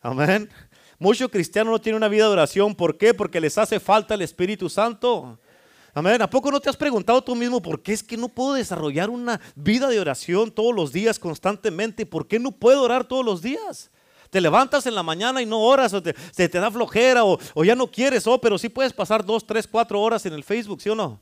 Amén. 0.02 0.50
Muchos 0.98 1.30
cristianos 1.30 1.72
no 1.72 1.80
tienen 1.80 1.98
una 1.98 2.08
vida 2.08 2.26
de 2.26 2.32
oración. 2.32 2.74
¿Por 2.74 2.98
qué? 2.98 3.14
Porque 3.14 3.40
les 3.40 3.60
hace 3.60 3.80
falta 3.80 4.16
el 4.16 4.24
Espíritu 4.24 4.72
Santo. 4.72 5.38
Amén. 5.96 6.22
¿A 6.22 6.30
poco 6.30 6.50
no 6.50 6.60
te 6.60 6.70
has 6.70 6.78
preguntado 6.78 7.24
tú 7.24 7.36
mismo 7.36 7.62
por 7.62 7.82
qué 7.82 7.94
es 7.94 8.02
que 8.02 8.18
no 8.18 8.28
puedo 8.28 8.54
desarrollar 8.54 9.12
una 9.12 9.40
vida 9.56 9.88
de 9.90 10.00
oración 10.00 10.52
todos 10.52 10.74
los 10.74 10.92
días 10.92 11.20
constantemente? 11.20 12.06
¿Por 12.06 12.28
qué 12.28 12.40
no 12.40 12.52
puedo 12.52 12.82
orar 12.82 13.04
todos 13.06 13.24
los 13.24 13.44
días? 13.44 13.92
Te 14.32 14.42
levantas 14.42 14.88
en 14.88 14.96
la 14.96 15.04
mañana 15.04 15.44
y 15.44 15.46
no 15.46 15.62
oras, 15.62 15.94
o 15.94 16.02
te, 16.02 16.16
se 16.32 16.50
te 16.50 16.60
da 16.60 16.72
flojera, 16.72 17.24
o, 17.24 17.38
ya 17.64 17.76
no 17.76 17.86
quieres, 17.86 18.26
oh, 18.26 18.42
pero 18.42 18.58
sí 18.58 18.68
puedes 18.68 18.92
pasar 18.92 19.24
dos, 19.24 19.46
tres, 19.46 19.68
cuatro 19.68 20.02
horas 20.02 20.26
en 20.26 20.34
el 20.34 20.44
Facebook, 20.44 20.82
¿sí 20.82 20.90
o 20.90 20.96
no? 20.96 21.22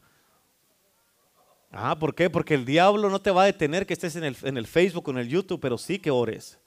Ah, 1.69 1.99
¿por 1.99 2.15
qué? 2.15 2.29
Porque 2.29 2.53
el 2.53 2.63
diablo 2.63 3.09
no 3.09 3.19
te 3.19 3.31
va 3.31 3.43
a 3.43 3.45
detener 3.47 3.85
que 3.85 3.93
estés 3.93 4.15
en 4.15 4.23
el, 4.23 4.67
Facebook 4.67 5.09
o 5.09 5.11
en 5.11 5.17
el 5.17 5.27
YouTube, 5.27 5.59
pero 5.59 5.77
sí 5.77 5.99
que 5.99 6.09
ores. 6.09 6.57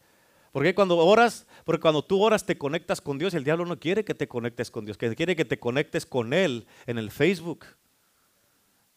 Porque 0.53 0.75
cuando 0.75 0.99
oras, 0.99 1.47
porque 1.65 1.81
cuando 1.81 2.05
tú 2.05 2.23
oras 2.23 2.45
te 2.45 2.59
conectas 2.59 3.01
con 3.01 3.19
Dios, 3.19 3.33
el 3.33 3.45
diablo 3.45 3.65
no 3.65 3.81
quiere 3.81 4.05
que 4.05 4.15
te 4.15 4.29
conectes 4.29 4.71
con 4.71 4.85
Dios, 4.85 4.99
que 4.99 5.15
quiere 5.17 5.35
que 5.35 5.47
te 5.47 5.59
conectes 5.59 6.05
con 6.05 6.35
Él 6.35 6.67
en 6.87 6.99
el 6.99 7.11
Facebook. 7.11 7.65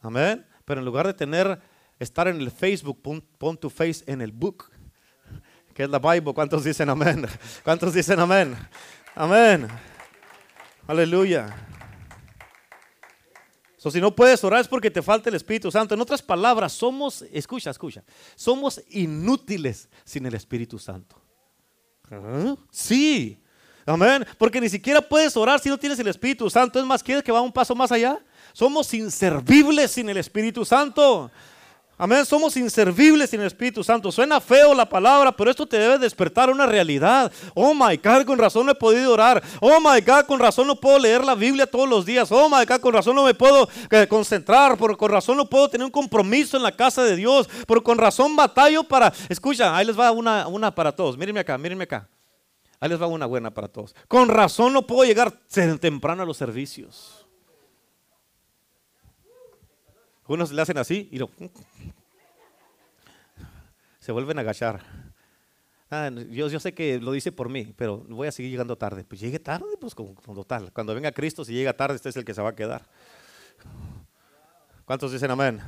Amén. 0.01 0.45
Pero 0.65 0.79
en 0.79 0.85
lugar 0.85 1.07
de 1.07 1.13
tener, 1.13 1.59
estar 1.99 2.27
en 2.27 2.37
el 2.37 2.51
Facebook, 2.51 3.01
pon, 3.01 3.57
tu 3.57 3.69
face 3.69 4.03
en 4.05 4.21
el 4.21 4.31
book, 4.31 4.69
que 5.73 5.83
es 5.83 5.89
la 5.89 5.99
Bible. 5.99 6.33
¿Cuántos 6.33 6.63
dicen 6.63 6.89
amén? 6.89 7.25
¿Cuántos 7.63 7.93
dicen 7.93 8.19
amén? 8.19 8.55
Amén. 9.15 9.67
Aleluya. 10.87 11.55
So, 13.77 13.91
si 13.91 14.01
no 14.01 14.15
puedes 14.15 14.43
orar 14.43 14.61
es 14.61 14.67
porque 14.67 14.89
te 14.89 15.01
falta 15.01 15.29
el 15.29 15.35
Espíritu 15.35 15.71
Santo. 15.71 15.93
En 15.93 16.01
otras 16.01 16.21
palabras, 16.21 16.73
somos, 16.73 17.23
escucha, 17.31 17.69
escucha, 17.69 18.03
somos 18.35 18.81
inútiles 18.89 19.87
sin 20.03 20.25
el 20.25 20.33
Espíritu 20.33 20.79
Santo. 20.79 21.21
¿Ah? 22.09 22.55
Sí. 22.71 23.39
Amén. 23.85 24.25
Porque 24.37 24.59
ni 24.59 24.67
siquiera 24.67 25.01
puedes 25.01 25.37
orar 25.37 25.59
si 25.59 25.69
no 25.69 25.77
tienes 25.77 25.99
el 25.99 26.07
Espíritu 26.07 26.49
Santo. 26.49 26.79
Es 26.79 26.85
más, 26.85 27.03
¿quieres 27.03 27.23
que 27.23 27.31
va 27.31 27.39
un 27.41 27.51
paso 27.51 27.75
más 27.75 27.91
allá? 27.91 28.19
Somos 28.57 28.91
inservibles 28.95 29.91
sin 29.91 30.09
el 30.09 30.17
Espíritu 30.17 30.65
Santo. 30.65 31.29
Amén, 31.95 32.25
somos 32.25 32.57
inservibles 32.57 33.29
sin 33.29 33.39
el 33.39 33.45
Espíritu 33.45 33.83
Santo. 33.83 34.11
Suena 34.11 34.41
feo 34.41 34.73
la 34.73 34.89
palabra, 34.89 35.31
pero 35.31 35.51
esto 35.51 35.67
te 35.67 35.77
debe 35.77 35.99
despertar 35.99 36.49
una 36.49 36.65
realidad. 36.65 37.31
Oh 37.53 37.75
my 37.75 37.97
God, 37.97 38.25
con 38.25 38.39
razón 38.39 38.65
no 38.65 38.71
he 38.71 38.75
podido 38.75 39.13
orar. 39.13 39.43
Oh 39.61 39.79
my 39.79 40.01
God, 40.01 40.25
con 40.25 40.39
razón 40.39 40.65
no 40.65 40.75
puedo 40.75 40.97
leer 40.97 41.23
la 41.23 41.35
Biblia 41.35 41.67
todos 41.67 41.87
los 41.87 42.03
días. 42.03 42.31
Oh 42.31 42.49
my 42.49 42.65
God, 42.65 42.79
con 42.79 42.95
razón 42.95 43.15
no 43.15 43.25
me 43.25 43.35
puedo 43.35 43.69
eh, 43.91 44.07
concentrar. 44.09 44.75
Por, 44.75 44.97
con 44.97 45.11
razón 45.11 45.37
no 45.37 45.45
puedo 45.47 45.69
tener 45.69 45.85
un 45.85 45.91
compromiso 45.91 46.57
en 46.57 46.63
la 46.63 46.75
casa 46.75 47.03
de 47.03 47.15
Dios. 47.15 47.47
Por 47.67 47.83
con 47.83 47.99
razón 47.99 48.35
batallo 48.35 48.83
para. 48.83 49.13
Escucha, 49.29 49.77
ahí 49.77 49.85
les 49.85 49.99
va 49.99 50.09
una, 50.09 50.47
una 50.47 50.73
para 50.73 50.91
todos. 50.91 51.15
Mírenme 51.15 51.41
acá, 51.41 51.59
mírenme 51.59 51.83
acá. 51.83 52.09
Ahí 52.79 52.89
les 52.89 52.99
va 52.99 53.05
una 53.05 53.27
buena 53.27 53.53
para 53.53 53.67
todos. 53.67 53.93
Con 54.07 54.29
razón 54.29 54.73
no 54.73 54.87
puedo 54.87 55.03
llegar 55.03 55.31
temprano 55.79 56.23
a 56.23 56.25
los 56.25 56.37
servicios. 56.37 57.26
Unos 60.27 60.51
le 60.51 60.61
hacen 60.61 60.77
así 60.77 61.07
y 61.11 61.17
lo, 61.17 61.29
se 63.99 64.11
vuelven 64.11 64.37
a 64.37 64.41
agachar. 64.41 64.81
Ah, 65.89 66.09
yo, 66.09 66.59
sé 66.59 66.73
que 66.73 66.99
lo 66.99 67.13
dice 67.13 67.31
por 67.31 67.47
mí, 67.47 67.73
pero 67.77 67.97
voy 68.09 68.27
a 68.27 68.31
seguir 68.31 68.51
llegando 68.51 68.77
tarde. 68.77 69.05
Pues 69.05 69.21
llegue 69.21 69.39
tarde, 69.39 69.65
pues 69.79 69.95
como, 69.95 70.13
total. 70.13 70.71
Cuando 70.73 70.93
venga 70.93 71.11
Cristo, 71.11 71.45
si 71.45 71.53
llega 71.53 71.73
tarde, 71.73 71.95
este 71.95 72.09
es 72.09 72.17
el 72.17 72.25
que 72.25 72.33
se 72.33 72.41
va 72.41 72.49
a 72.49 72.55
quedar. 72.55 72.85
¿Cuántos 74.85 75.11
dicen 75.11 75.31
amén? 75.31 75.61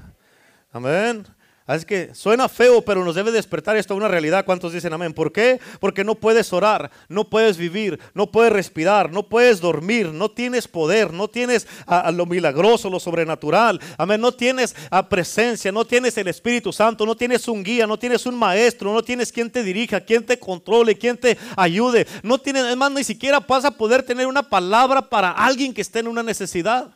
Amén. 0.72 1.26
Así 1.70 1.86
que 1.86 2.16
suena 2.16 2.50
feo, 2.50 2.82
pero 2.82 3.06
nos 3.06 3.14
debe 3.14 3.32
despertar 3.32 3.78
esto 3.78 3.94
a 3.94 3.98
una 3.98 4.08
realidad. 4.08 4.44
¿Cuántos 4.44 4.74
dicen 4.74 4.92
amén? 4.92 5.14
¿Por 5.14 5.32
qué? 5.32 5.60
Porque 5.80 6.04
no 6.04 6.16
puedes 6.16 6.52
orar, 6.52 6.90
no 7.10 7.30
puedes 7.30 7.58
vivir, 7.58 8.00
no 8.16 8.32
puedes 8.32 8.52
respirar, 8.52 9.12
no 9.12 9.30
puedes 9.30 9.62
dormir, 9.62 10.08
no 10.08 10.32
tienes 10.32 10.68
poder, 10.68 11.14
no 11.14 11.28
tienes 11.28 11.68
a, 11.86 12.12
lo 12.12 12.26
milagroso, 12.26 12.90
lo 12.90 13.00
sobrenatural. 13.00 13.80
Amén. 14.00 14.20
No 14.20 14.32
tienes 14.32 14.76
a 14.90 15.08
presencia, 15.08 15.72
no 15.72 15.86
tienes 15.86 16.18
el 16.18 16.28
Espíritu 16.28 16.74
Santo, 16.74 17.06
no 17.06 17.16
tienes 17.16 17.48
un 17.48 17.64
guía, 17.64 17.86
no 17.86 18.00
tienes 18.00 18.26
un 18.26 18.34
maestro, 18.34 18.92
no 18.92 19.04
tienes 19.04 19.32
quien 19.32 19.52
te 19.52 19.62
dirija, 19.62 20.02
quien 20.02 20.26
te 20.26 20.40
controle, 20.40 20.98
quien 20.98 21.18
te 21.18 21.38
ayude. 21.56 22.08
No 22.24 22.40
tienes, 22.40 22.64
además, 22.64 22.94
ni 22.94 23.04
siquiera 23.04 23.42
vas 23.42 23.64
a 23.64 23.70
poder 23.70 24.02
tener 24.02 24.26
una 24.26 24.42
palabra 24.42 25.08
para 25.08 25.30
alguien 25.30 25.72
que 25.72 25.82
esté 25.82 26.00
en 26.00 26.08
una 26.08 26.24
necesidad. 26.24 26.96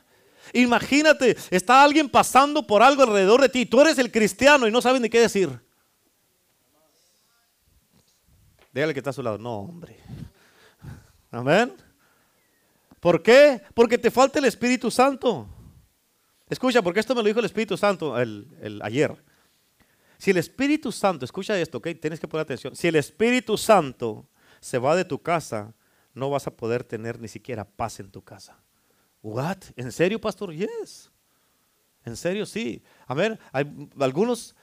Imagínate, 0.51 1.37
está 1.49 1.83
alguien 1.83 2.09
pasando 2.09 2.67
por 2.67 2.83
algo 2.83 3.03
alrededor 3.03 3.41
de 3.41 3.49
ti. 3.49 3.65
Tú 3.65 3.79
eres 3.81 3.97
el 3.97 4.11
cristiano 4.11 4.67
y 4.67 4.71
no 4.71 4.81
sabes 4.81 4.99
ni 4.99 5.09
qué 5.09 5.21
decir. 5.21 5.49
Dígale 8.73 8.93
que 8.93 8.99
está 8.99 9.11
a 9.11 9.13
su 9.13 9.23
lado. 9.23 9.37
No, 9.37 9.59
hombre. 9.59 9.97
Amén. 11.31 11.73
¿Por 12.99 13.21
qué? 13.21 13.61
Porque 13.73 13.97
te 13.97 14.09
falta 14.09 14.39
el 14.39 14.45
Espíritu 14.45 14.89
Santo. 14.89 15.47
Escucha, 16.49 16.81
porque 16.81 16.99
esto 16.99 17.15
me 17.15 17.21
lo 17.21 17.27
dijo 17.27 17.39
el 17.39 17.45
Espíritu 17.45 17.77
Santo 17.77 18.19
el, 18.19 18.79
ayer. 18.83 19.15
Si 20.17 20.31
el 20.31 20.37
Espíritu 20.37 20.91
Santo, 20.91 21.25
escucha 21.25 21.59
esto, 21.59 21.79
ok, 21.79 21.89
tienes 22.01 22.19
que 22.19 22.27
poner 22.27 22.43
atención. 22.43 22.75
Si 22.75 22.87
el 22.87 22.95
Espíritu 22.95 23.57
Santo 23.57 24.29
se 24.59 24.77
va 24.77 24.95
de 24.95 25.05
tu 25.05 25.21
casa, 25.21 25.73
no 26.13 26.29
vas 26.29 26.47
a 26.47 26.55
poder 26.55 26.83
tener 26.83 27.19
ni 27.19 27.27
siquiera 27.27 27.65
paz 27.65 27.99
en 27.99 28.09
tu 28.09 28.21
casa. 28.21 28.62
What? 29.23 29.59
¿En 29.77 29.91
serio, 29.91 30.19
pastor? 30.19 30.53
Yes. 30.53 31.09
En 32.05 32.17
serio, 32.17 32.45
sí. 32.45 32.83
A 33.07 33.13
ver, 33.13 33.39
hay 33.53 33.65
algunos, 33.97 34.53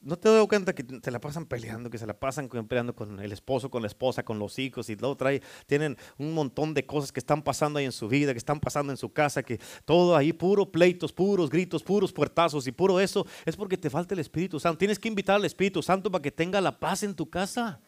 no 0.00 0.18
te 0.18 0.28
doy 0.28 0.44
cuenta 0.48 0.74
que 0.74 0.84
se 1.00 1.10
la 1.12 1.20
pasan 1.20 1.46
peleando, 1.46 1.88
que 1.88 1.98
se 1.98 2.06
la 2.06 2.18
pasan 2.18 2.48
peleando 2.48 2.96
con 2.96 3.20
el 3.20 3.30
esposo, 3.30 3.70
con 3.70 3.80
la 3.80 3.86
esposa, 3.86 4.24
con 4.24 4.40
los 4.40 4.58
hijos 4.58 4.90
y 4.90 4.96
luego 4.96 5.16
trae, 5.16 5.40
tienen 5.66 5.96
un 6.18 6.34
montón 6.34 6.74
de 6.74 6.84
cosas 6.84 7.12
que 7.12 7.20
están 7.20 7.42
pasando 7.42 7.78
ahí 7.78 7.84
en 7.84 7.92
su 7.92 8.08
vida, 8.08 8.32
que 8.32 8.38
están 8.38 8.58
pasando 8.58 8.92
en 8.92 8.96
su 8.96 9.12
casa, 9.12 9.44
que 9.44 9.60
todo 9.84 10.16
ahí 10.16 10.32
puro 10.32 10.72
pleitos, 10.72 11.12
puros 11.12 11.48
gritos, 11.48 11.84
puros 11.84 12.12
puertazos 12.12 12.66
y 12.66 12.72
puro 12.72 12.98
eso, 12.98 13.24
es 13.44 13.54
porque 13.54 13.78
te 13.78 13.88
falta 13.88 14.14
el 14.14 14.20
Espíritu 14.20 14.58
Santo. 14.58 14.78
Tienes 14.78 14.98
que 14.98 15.06
invitar 15.06 15.36
al 15.36 15.44
Espíritu 15.44 15.80
Santo 15.80 16.10
para 16.10 16.22
que 16.22 16.32
tenga 16.32 16.60
la 16.60 16.76
paz 16.76 17.04
en 17.04 17.14
tu 17.14 17.30
casa. 17.30 17.80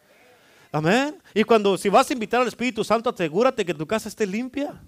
Amén. 0.71 1.21
Y 1.33 1.43
cuando 1.43 1.77
si 1.77 1.89
vas 1.89 2.09
a 2.09 2.13
invitar 2.13 2.41
al 2.41 2.47
Espíritu 2.47 2.85
Santo, 2.85 3.09
asegúrate 3.09 3.65
que 3.65 3.73
tu 3.73 3.85
casa 3.85 4.07
esté 4.07 4.25
limpia. 4.25 4.81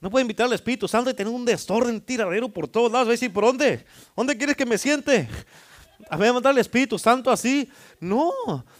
No 0.00 0.10
puede 0.10 0.22
invitar 0.22 0.46
al 0.46 0.52
Espíritu 0.52 0.86
Santo 0.86 1.10
y 1.10 1.14
tener 1.14 1.32
un 1.32 1.44
desorden 1.44 2.00
tiradero 2.00 2.48
por 2.48 2.68
todos 2.68 2.92
lados. 2.92 3.08
Va 3.08 3.10
a 3.10 3.12
decir, 3.12 3.32
¿por 3.32 3.44
dónde? 3.44 3.84
¿Dónde 4.14 4.36
quieres 4.36 4.56
que 4.56 4.66
me 4.66 4.76
siente? 4.78 5.28
¿A 6.10 6.16
mí 6.16 6.30
mandar 6.30 6.52
al 6.52 6.58
Espíritu 6.58 6.98
Santo 6.98 7.30
así? 7.30 7.70
No, 7.98 8.32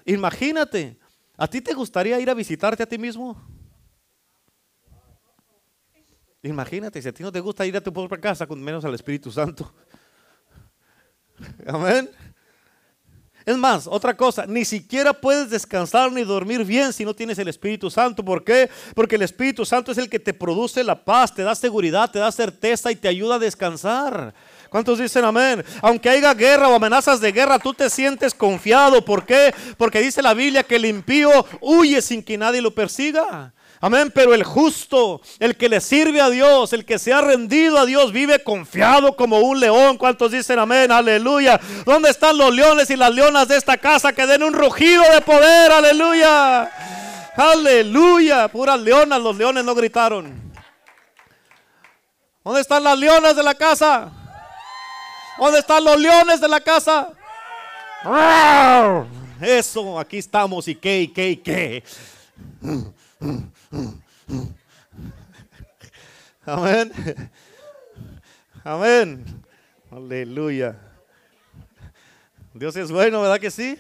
imagínate. 0.05 0.99
¿A 1.37 1.49
ti 1.49 1.61
te 1.61 1.75
gustaría 1.75 2.21
ir 2.21 2.29
a 2.31 2.35
visitarte 2.35 2.83
a 2.83 2.87
ti 2.87 2.99
mismo? 2.99 3.37
Imagínate, 6.43 7.03
si 7.03 7.09
a 7.09 7.12
ti 7.12 7.23
no 7.23 7.33
te 7.33 7.41
gusta 7.41 7.67
ir 7.67 7.77
a 7.77 7.81
tu 7.81 7.93
propia 7.93 8.21
casa, 8.21 8.47
con 8.47 8.62
menos 8.62 8.85
al 8.85 8.95
Espíritu 8.95 9.31
Santo. 9.33 9.75
Amén. 11.67 12.11
Es 13.47 13.57
más, 13.57 13.86
otra 13.86 14.16
cosa, 14.16 14.44
ni 14.44 14.64
siquiera 14.64 15.12
puedes 15.12 15.49
descansar 15.51 16.11
ni 16.11 16.24
dormir 16.24 16.64
bien 16.64 16.92
si 16.92 17.05
no 17.05 17.14
tienes 17.14 17.38
el 17.38 17.47
Espíritu 17.47 17.88
Santo. 17.92 18.24
¿Por 18.24 18.42
qué? 18.42 18.68
Porque 18.92 19.14
el 19.14 19.22
Espíritu 19.22 19.64
Santo 19.64 19.92
es 19.92 19.99
el 19.99 20.11
que 20.11 20.18
te 20.18 20.34
produce 20.34 20.82
la 20.82 21.05
paz, 21.05 21.32
te 21.32 21.44
da 21.44 21.55
seguridad, 21.55 22.11
te 22.11 22.18
da 22.18 22.32
certeza 22.32 22.90
y 22.90 22.97
te 22.97 23.07
ayuda 23.07 23.36
a 23.36 23.38
descansar. 23.38 24.34
¿Cuántos 24.68 24.99
dicen 24.99 25.24
amén? 25.24 25.64
Aunque 25.80 26.11
haya 26.11 26.34
guerra 26.34 26.68
o 26.68 26.74
amenazas 26.74 27.20
de 27.20 27.30
guerra, 27.30 27.61
tú 27.61 27.72
te 27.72 27.88
sientes 27.88 28.34
confiado. 28.34 29.05
¿Por 29.05 29.24
qué? 29.24 29.55
Porque 29.78 30.01
dice 30.01 30.22
la 30.22 30.34
Biblia 30.34 30.64
que 30.64 30.74
el 30.74 30.86
impío 30.86 31.30
huye 31.61 32.03
sin 32.03 32.24
que 32.24 32.36
nadie 32.36 32.61
lo 32.61 32.74
persiga. 32.74 33.55
Amén, 33.81 34.11
pero 34.14 34.33
el 34.33 34.43
justo, 34.43 35.20
el 35.39 35.57
que 35.57 35.68
le 35.68 35.81
sirve 35.81 36.20
a 36.20 36.31
Dios, 36.31 36.72
el 36.72 36.85
que 36.85 36.99
se 36.99 37.12
ha 37.12 37.20
rendido 37.20 37.79
a 37.79 37.85
Dios, 37.85 38.11
vive 38.11 38.43
confiado 38.43 39.14
como 39.16 39.41
un 39.41 39.61
león. 39.61 39.99
¿Cuántos 39.99 40.33
dicen 40.33 40.59
amén? 40.59 40.91
Aleluya. 40.91 41.61
¿Dónde 41.85 42.11
están 42.11 42.39
los 42.39 42.55
leones 42.55 42.89
y 42.91 42.97
las 42.97 43.14
leonas 43.14 43.49
de 43.49 43.57
esta 43.57 43.77
casa 43.77 44.12
que 44.12 44.27
den 44.27 44.43
un 44.43 44.55
rugido 44.55 45.03
de 45.12 45.20
poder? 45.20 45.72
Aleluya. 45.72 46.70
Aleluya. 47.37 48.49
Puras 48.49 48.81
leonas, 48.81 49.20
los 49.20 49.37
leones 49.37 49.64
no 49.64 49.74
gritaron. 49.74 50.47
¿Dónde 52.43 52.61
están 52.61 52.83
las 52.83 52.99
leonas 52.99 53.37
de 53.37 53.43
la 53.43 53.55
casa? 53.55 54.11
¿Dónde 55.39 55.59
están 55.59 55.85
los 55.85 55.99
leones 55.99 56.41
de 56.41 56.49
la 56.49 56.61
casa? 56.61 57.09
Eso, 59.41 59.99
aquí 59.99 60.18
estamos 60.18 60.66
y 60.68 60.77
qué, 60.77 61.03
y 61.03 61.09
qué, 61.09 61.29
y 61.31 61.37
qué. 61.37 61.85
Amén. 66.45 66.93
Amén. 68.62 69.25
Aleluya. 69.91 70.79
Dios 72.55 72.77
es 72.77 72.91
bueno, 72.91 73.21
¿verdad 73.21 73.41
que 73.41 73.51
sí? 73.51 73.79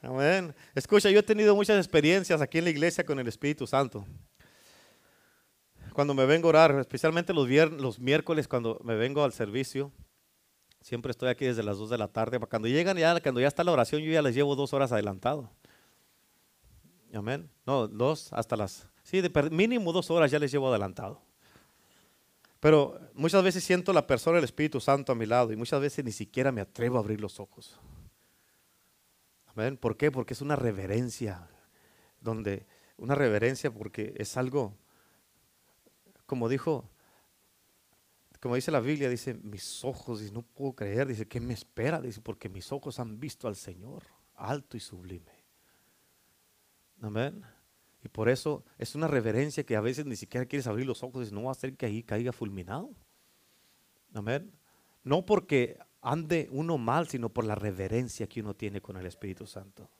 Amén. 0.00 0.54
Escucha, 0.74 1.10
yo 1.10 1.18
he 1.18 1.22
tenido 1.22 1.54
muchas 1.56 1.76
experiencias 1.78 2.40
aquí 2.40 2.58
en 2.58 2.64
la 2.64 2.70
iglesia 2.70 3.04
con 3.04 3.18
el 3.18 3.26
Espíritu 3.26 3.66
Santo. 3.66 4.06
Cuando 5.92 6.14
me 6.14 6.24
vengo 6.24 6.48
a 6.48 6.50
orar, 6.50 6.78
especialmente 6.78 7.34
los, 7.34 7.48
viernes, 7.48 7.80
los 7.80 7.98
miércoles 7.98 8.46
cuando 8.46 8.80
me 8.84 8.94
vengo 8.94 9.24
al 9.24 9.32
servicio, 9.32 9.90
siempre 10.80 11.10
estoy 11.10 11.28
aquí 11.28 11.44
desde 11.44 11.64
las 11.64 11.78
2 11.78 11.90
de 11.90 11.98
la 11.98 12.06
tarde. 12.06 12.38
Cuando 12.38 12.68
llegan 12.68 12.96
ya, 12.96 13.20
cuando 13.20 13.40
ya 13.40 13.48
está 13.48 13.64
la 13.64 13.72
oración, 13.72 14.02
yo 14.02 14.12
ya 14.12 14.22
les 14.22 14.36
llevo 14.36 14.54
dos 14.54 14.72
horas 14.72 14.92
adelantado. 14.92 15.50
Amén. 17.12 17.50
No, 17.66 17.88
dos 17.88 18.32
hasta 18.32 18.56
las 18.56 18.88
Sí, 19.08 19.22
de 19.22 19.30
mínimo 19.50 19.90
dos 19.90 20.10
horas 20.10 20.30
ya 20.30 20.38
les 20.38 20.52
llevo 20.52 20.68
adelantado. 20.68 21.22
Pero 22.60 23.00
muchas 23.14 23.42
veces 23.42 23.64
siento 23.64 23.94
la 23.94 24.06
persona 24.06 24.34
del 24.34 24.44
Espíritu 24.44 24.80
Santo 24.80 25.12
a 25.12 25.14
mi 25.14 25.24
lado 25.24 25.50
y 25.50 25.56
muchas 25.56 25.80
veces 25.80 26.04
ni 26.04 26.12
siquiera 26.12 26.52
me 26.52 26.60
atrevo 26.60 26.98
a 26.98 27.00
abrir 27.00 27.18
los 27.18 27.40
ojos. 27.40 27.80
Amén. 29.46 29.78
¿Por 29.78 29.96
qué? 29.96 30.10
Porque 30.10 30.34
es 30.34 30.42
una 30.42 30.56
reverencia. 30.56 31.48
Donde, 32.20 32.66
una 32.98 33.14
reverencia 33.14 33.70
porque 33.70 34.12
es 34.18 34.36
algo, 34.36 34.76
como 36.26 36.50
dijo, 36.50 36.90
como 38.40 38.56
dice 38.56 38.70
la 38.70 38.80
Biblia, 38.80 39.08
dice, 39.08 39.32
mis 39.32 39.86
ojos, 39.86 40.20
y 40.20 40.30
no 40.30 40.42
puedo 40.42 40.74
creer, 40.74 41.06
dice, 41.06 41.26
¿qué 41.26 41.40
me 41.40 41.54
espera? 41.54 41.98
Dice, 42.02 42.20
porque 42.20 42.50
mis 42.50 42.70
ojos 42.72 43.00
han 43.00 43.18
visto 43.18 43.48
al 43.48 43.56
Señor, 43.56 44.02
alto 44.34 44.76
y 44.76 44.80
sublime. 44.80 45.32
Amén. 47.00 47.42
Y 48.08 48.10
por 48.10 48.30
eso 48.30 48.64
es 48.78 48.94
una 48.94 49.06
reverencia 49.06 49.64
que 49.64 49.76
a 49.76 49.82
veces 49.82 50.06
ni 50.06 50.16
siquiera 50.16 50.46
quieres 50.46 50.66
abrir 50.66 50.86
los 50.86 51.02
ojos 51.02 51.28
y 51.28 51.34
no 51.34 51.42
va 51.42 51.50
a 51.50 51.52
hacer 51.52 51.76
que 51.76 51.84
ahí 51.84 52.02
caiga 52.02 52.32
fulminado. 52.32 52.88
Amén. 54.14 54.50
No 55.04 55.26
porque 55.26 55.78
ande 56.00 56.48
uno 56.50 56.78
mal, 56.78 57.06
sino 57.06 57.28
por 57.28 57.44
la 57.44 57.54
reverencia 57.54 58.26
que 58.26 58.40
uno 58.40 58.54
tiene 58.54 58.80
con 58.80 58.96
el 58.96 59.04
Espíritu 59.04 59.46
Santo. 59.46 59.90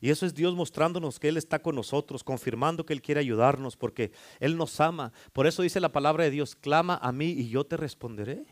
Y 0.00 0.10
eso 0.10 0.26
es 0.26 0.34
Dios 0.34 0.56
mostrándonos 0.56 1.20
que 1.20 1.28
Él 1.28 1.36
está 1.36 1.60
con 1.60 1.76
nosotros, 1.76 2.24
confirmando 2.24 2.84
que 2.84 2.92
Él 2.92 3.02
quiere 3.02 3.20
ayudarnos, 3.20 3.76
porque 3.76 4.10
Él 4.40 4.56
nos 4.56 4.80
ama. 4.80 5.12
Por 5.32 5.46
eso 5.46 5.62
dice 5.62 5.78
la 5.78 5.92
palabra 5.92 6.24
de 6.24 6.32
Dios, 6.32 6.56
clama 6.56 6.98
a 7.00 7.12
mí 7.12 7.26
y 7.26 7.50
yo 7.50 7.66
te 7.66 7.76
responderé. 7.76 8.46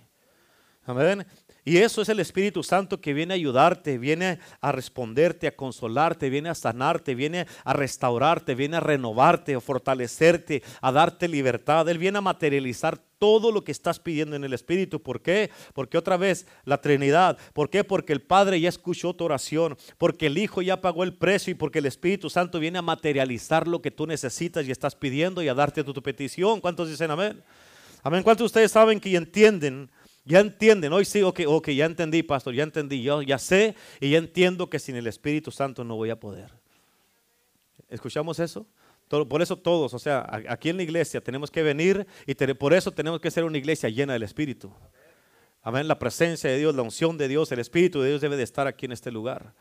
Amén. 0.86 1.26
Y 1.64 1.78
eso 1.78 2.00
es 2.00 2.08
el 2.08 2.20
Espíritu 2.20 2.62
Santo 2.62 3.00
que 3.00 3.12
viene 3.12 3.34
a 3.34 3.36
ayudarte, 3.36 3.98
viene 3.98 4.38
a 4.60 4.70
responderte, 4.70 5.48
a 5.48 5.56
consolarte, 5.56 6.30
viene 6.30 6.48
a 6.48 6.54
sanarte, 6.54 7.16
viene 7.16 7.48
a 7.64 7.72
restaurarte, 7.72 8.54
viene 8.54 8.76
a 8.76 8.80
renovarte, 8.80 9.56
a 9.56 9.60
fortalecerte, 9.60 10.62
a 10.80 10.92
darte 10.92 11.26
libertad. 11.26 11.88
Él 11.88 11.98
viene 11.98 12.18
a 12.18 12.20
materializar 12.20 13.00
todo 13.18 13.50
lo 13.50 13.64
que 13.64 13.72
estás 13.72 13.98
pidiendo 13.98 14.36
en 14.36 14.44
el 14.44 14.52
Espíritu. 14.52 15.02
¿Por 15.02 15.20
qué? 15.22 15.50
Porque 15.74 15.98
otra 15.98 16.16
vez 16.16 16.46
la 16.64 16.80
Trinidad. 16.80 17.36
¿Por 17.52 17.68
qué? 17.68 17.82
Porque 17.82 18.12
el 18.12 18.22
Padre 18.22 18.60
ya 18.60 18.68
escuchó 18.68 19.12
tu 19.12 19.24
oración, 19.24 19.76
porque 19.98 20.26
el 20.26 20.38
Hijo 20.38 20.62
ya 20.62 20.80
pagó 20.80 21.02
el 21.02 21.14
precio 21.14 21.50
y 21.50 21.54
porque 21.54 21.80
el 21.80 21.86
Espíritu 21.86 22.30
Santo 22.30 22.60
viene 22.60 22.78
a 22.78 22.82
materializar 22.82 23.66
lo 23.66 23.82
que 23.82 23.90
tú 23.90 24.06
necesitas 24.06 24.64
y 24.66 24.70
estás 24.70 24.94
pidiendo 24.94 25.42
y 25.42 25.48
a 25.48 25.54
darte 25.54 25.82
tu, 25.82 25.92
tu 25.92 26.02
petición. 26.02 26.60
¿Cuántos 26.60 26.88
dicen 26.88 27.10
amén? 27.10 27.42
Amén. 28.04 28.22
¿Cuántos 28.22 28.44
de 28.44 28.46
ustedes 28.46 28.70
saben 28.70 29.00
que 29.00 29.16
entienden? 29.16 29.90
Ya 30.26 30.40
entienden, 30.40 30.92
hoy 30.92 31.04
sí, 31.04 31.22
ok, 31.22 31.42
ok, 31.46 31.68
ya 31.70 31.86
entendí, 31.86 32.24
pastor, 32.24 32.52
ya 32.52 32.64
entendí, 32.64 33.00
yo 33.00 33.22
ya 33.22 33.38
sé 33.38 33.76
y 34.00 34.10
ya 34.10 34.18
entiendo 34.18 34.68
que 34.68 34.80
sin 34.80 34.96
el 34.96 35.06
Espíritu 35.06 35.52
Santo 35.52 35.84
no 35.84 35.94
voy 35.94 36.10
a 36.10 36.18
poder. 36.18 36.50
¿Escuchamos 37.88 38.40
eso? 38.40 38.66
por 39.08 39.40
eso 39.40 39.56
todos, 39.56 39.94
o 39.94 40.00
sea, 40.00 40.26
aquí 40.48 40.68
en 40.68 40.78
la 40.78 40.82
iglesia 40.82 41.20
tenemos 41.20 41.48
que 41.48 41.62
venir 41.62 42.04
y 42.26 42.34
por 42.34 42.74
eso 42.74 42.90
tenemos 42.90 43.20
que 43.20 43.30
ser 43.30 43.44
una 43.44 43.56
iglesia 43.56 43.88
llena 43.88 44.14
del 44.14 44.24
Espíritu. 44.24 44.72
Amén, 45.62 45.86
la 45.86 45.96
presencia 45.96 46.50
de 46.50 46.58
Dios, 46.58 46.74
la 46.74 46.82
unción 46.82 47.16
de 47.16 47.28
Dios, 47.28 47.52
el 47.52 47.60
Espíritu 47.60 48.00
de 48.00 48.08
Dios 48.08 48.20
debe 48.20 48.36
de 48.36 48.42
estar 48.42 48.66
aquí 48.66 48.86
en 48.86 48.92
este 48.92 49.12
lugar. 49.12 49.54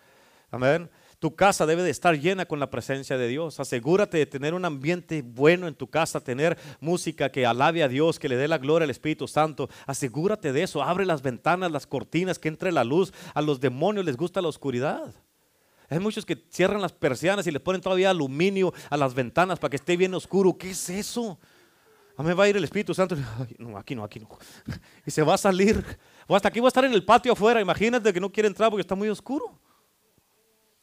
Amén. 0.49 0.89
Tu 1.25 1.35
casa 1.35 1.65
debe 1.65 1.81
de 1.81 1.89
estar 1.89 2.15
llena 2.19 2.45
con 2.45 2.59
la 2.59 2.69
presencia 2.69 3.17
de 3.17 3.27
Dios. 3.27 3.59
Asegúrate 3.59 4.19
de 4.19 4.27
tener 4.27 4.53
un 4.53 4.63
ambiente 4.63 5.23
bueno 5.23 5.67
en 5.67 5.73
tu 5.73 5.87
casa, 5.87 6.19
tener 6.19 6.55
música 6.79 7.31
que 7.31 7.47
alabe 7.47 7.81
a 7.81 7.87
Dios, 7.87 8.19
que 8.19 8.29
le 8.29 8.37
dé 8.37 8.47
la 8.47 8.59
gloria 8.59 8.83
al 8.83 8.91
Espíritu 8.91 9.27
Santo. 9.27 9.67
Asegúrate 9.87 10.53
de 10.53 10.61
eso. 10.61 10.83
Abre 10.83 11.03
las 11.03 11.23
ventanas, 11.23 11.71
las 11.71 11.87
cortinas, 11.87 12.37
que 12.37 12.47
entre 12.47 12.71
la 12.71 12.83
luz. 12.83 13.11
A 13.33 13.41
los 13.41 13.59
demonios 13.59 14.05
les 14.05 14.17
gusta 14.17 14.39
la 14.39 14.49
oscuridad. 14.49 15.15
Hay 15.89 15.97
muchos 15.97 16.27
que 16.27 16.45
cierran 16.51 16.79
las 16.79 16.93
persianas 16.93 17.47
y 17.47 17.51
le 17.51 17.59
ponen 17.59 17.81
todavía 17.81 18.11
aluminio 18.11 18.71
a 18.91 18.95
las 18.95 19.15
ventanas 19.15 19.57
para 19.57 19.71
que 19.71 19.77
esté 19.77 19.97
bien 19.97 20.13
oscuro. 20.13 20.55
¿Qué 20.55 20.69
es 20.69 20.89
eso? 20.91 21.39
A 22.17 22.21
mí 22.21 22.33
va 22.33 22.43
a 22.43 22.49
ir 22.49 22.57
el 22.57 22.65
Espíritu 22.65 22.93
Santo. 22.93 23.17
no, 23.57 23.79
aquí 23.79 23.95
no, 23.95 24.03
aquí 24.03 24.19
no. 24.19 24.29
Y 25.07 25.09
se 25.09 25.23
va 25.23 25.33
a 25.33 25.39
salir. 25.39 25.83
O 26.27 26.35
hasta 26.35 26.49
aquí 26.49 26.59
va 26.59 26.67
a 26.67 26.69
estar 26.69 26.85
en 26.85 26.93
el 26.93 27.03
patio 27.03 27.33
afuera. 27.33 27.59
Imagínate 27.59 28.13
que 28.13 28.19
no 28.19 28.31
quiere 28.31 28.45
entrar 28.45 28.69
porque 28.69 28.81
está 28.81 28.93
muy 28.93 29.09
oscuro. 29.09 29.59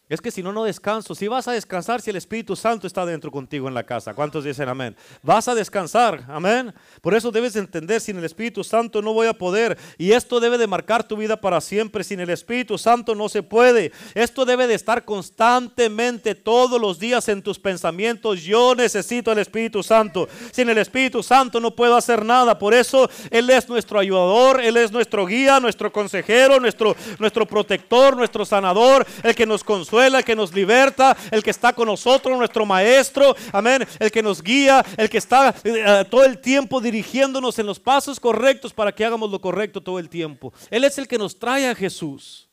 Es 0.09 0.21
que 0.21 0.31
si 0.31 0.43
no, 0.43 0.53
no 0.53 0.65
descanso. 0.65 1.15
Si 1.15 1.27
vas 1.29 1.49
a 1.49 1.53
descansar, 1.53 2.03
si 2.03 2.11
el 2.11 2.17
Espíritu 2.17 2.55
Santo 2.55 2.87
está 2.87 3.07
dentro 3.07 3.31
contigo 3.31 3.69
en 3.69 3.73
la 3.73 3.85
casa. 3.85 4.13
¿Cuántos 4.13 4.45
dicen 4.45 4.69
amén? 4.69 4.95
Vas 5.23 5.49
a 5.49 5.55
descansar, 5.55 6.25
amén. 6.29 6.75
Por 7.01 7.15
eso 7.15 7.31
debes 7.31 7.57
entender, 7.57 8.01
sin 8.01 8.19
el 8.19 8.25
Espíritu 8.25 8.63
Santo 8.63 9.01
no 9.01 9.15
voy 9.15 9.29
a 9.29 9.33
poder. 9.33 9.79
Y 9.97 10.13
esto 10.13 10.39
debe 10.39 10.59
de 10.59 10.67
marcar 10.67 11.07
tu 11.07 11.17
vida 11.17 11.41
para 11.41 11.61
siempre. 11.63 12.05
Sin 12.05 12.21
el 12.21 12.29
Espíritu 12.29 12.77
Santo 12.77 13.15
no 13.15 13.29
se 13.31 13.43
puede. 13.43 13.93
Esto 14.15 14.45
debe 14.45 14.67
de 14.67 14.75
estar 14.75 15.05
constantemente 15.07 16.35
todos 16.35 16.79
los 16.79 16.99
días 16.99 17.29
en 17.29 17.41
tus 17.41 17.59
pensamientos. 17.59 18.43
Yo 18.43 18.75
necesito 18.75 19.33
el 19.33 19.39
Espíritu 19.39 19.83
Santo. 19.83 20.29
Sin 20.51 20.69
el 20.69 20.77
Espíritu 20.79 21.23
Santo 21.23 21.59
no 21.59 21.75
puedo 21.75 21.97
hacer 21.97 22.23
nada. 22.23 22.59
Por 22.59 22.75
eso 22.75 23.09
Él 23.31 23.49
es 23.49 23.67
nuestro 23.67 23.99
ayudador, 23.99 24.61
Él 24.61 24.77
es 24.77 24.93
nuestro 24.93 25.25
guía, 25.25 25.59
nuestro 25.59 25.91
consejero, 25.91 26.61
nuestro, 26.61 26.95
nuestro 27.19 27.47
protector, 27.47 28.15
nuestro 28.15 28.45
sanador, 28.45 29.07
el 29.23 29.35
que 29.35 29.47
nos 29.47 29.65
consuela 29.65 30.02
el 30.07 30.25
que 30.25 30.37
nos 30.37 30.55
liberta, 30.55 31.17
el 31.31 31.43
que 31.43 31.51
está 31.51 31.73
con 31.73 31.87
nosotros, 31.87 32.37
nuestro 32.37 32.67
maestro, 32.67 33.35
amén, 33.53 33.87
el 33.99 34.11
que 34.11 34.23
nos 34.23 34.43
guía, 34.43 34.85
el 34.97 35.09
que 35.09 35.19
está 35.19 35.55
eh, 35.65 36.05
todo 36.11 36.25
el 36.25 36.39
tiempo 36.39 36.81
dirigiéndonos 36.81 37.59
en 37.59 37.67
los 37.67 37.81
pasos 37.81 38.19
correctos 38.21 38.73
para 38.73 38.93
que 38.93 39.05
hagamos 39.05 39.31
lo 39.31 39.41
correcto 39.41 39.81
todo 39.81 39.99
el 39.99 40.09
tiempo. 40.09 40.53
Él 40.71 40.85
es 40.85 40.99
el 40.99 41.09
que 41.09 41.19
nos 41.19 41.39
trae 41.39 41.69
a 41.69 41.75
Jesús. 41.75 42.49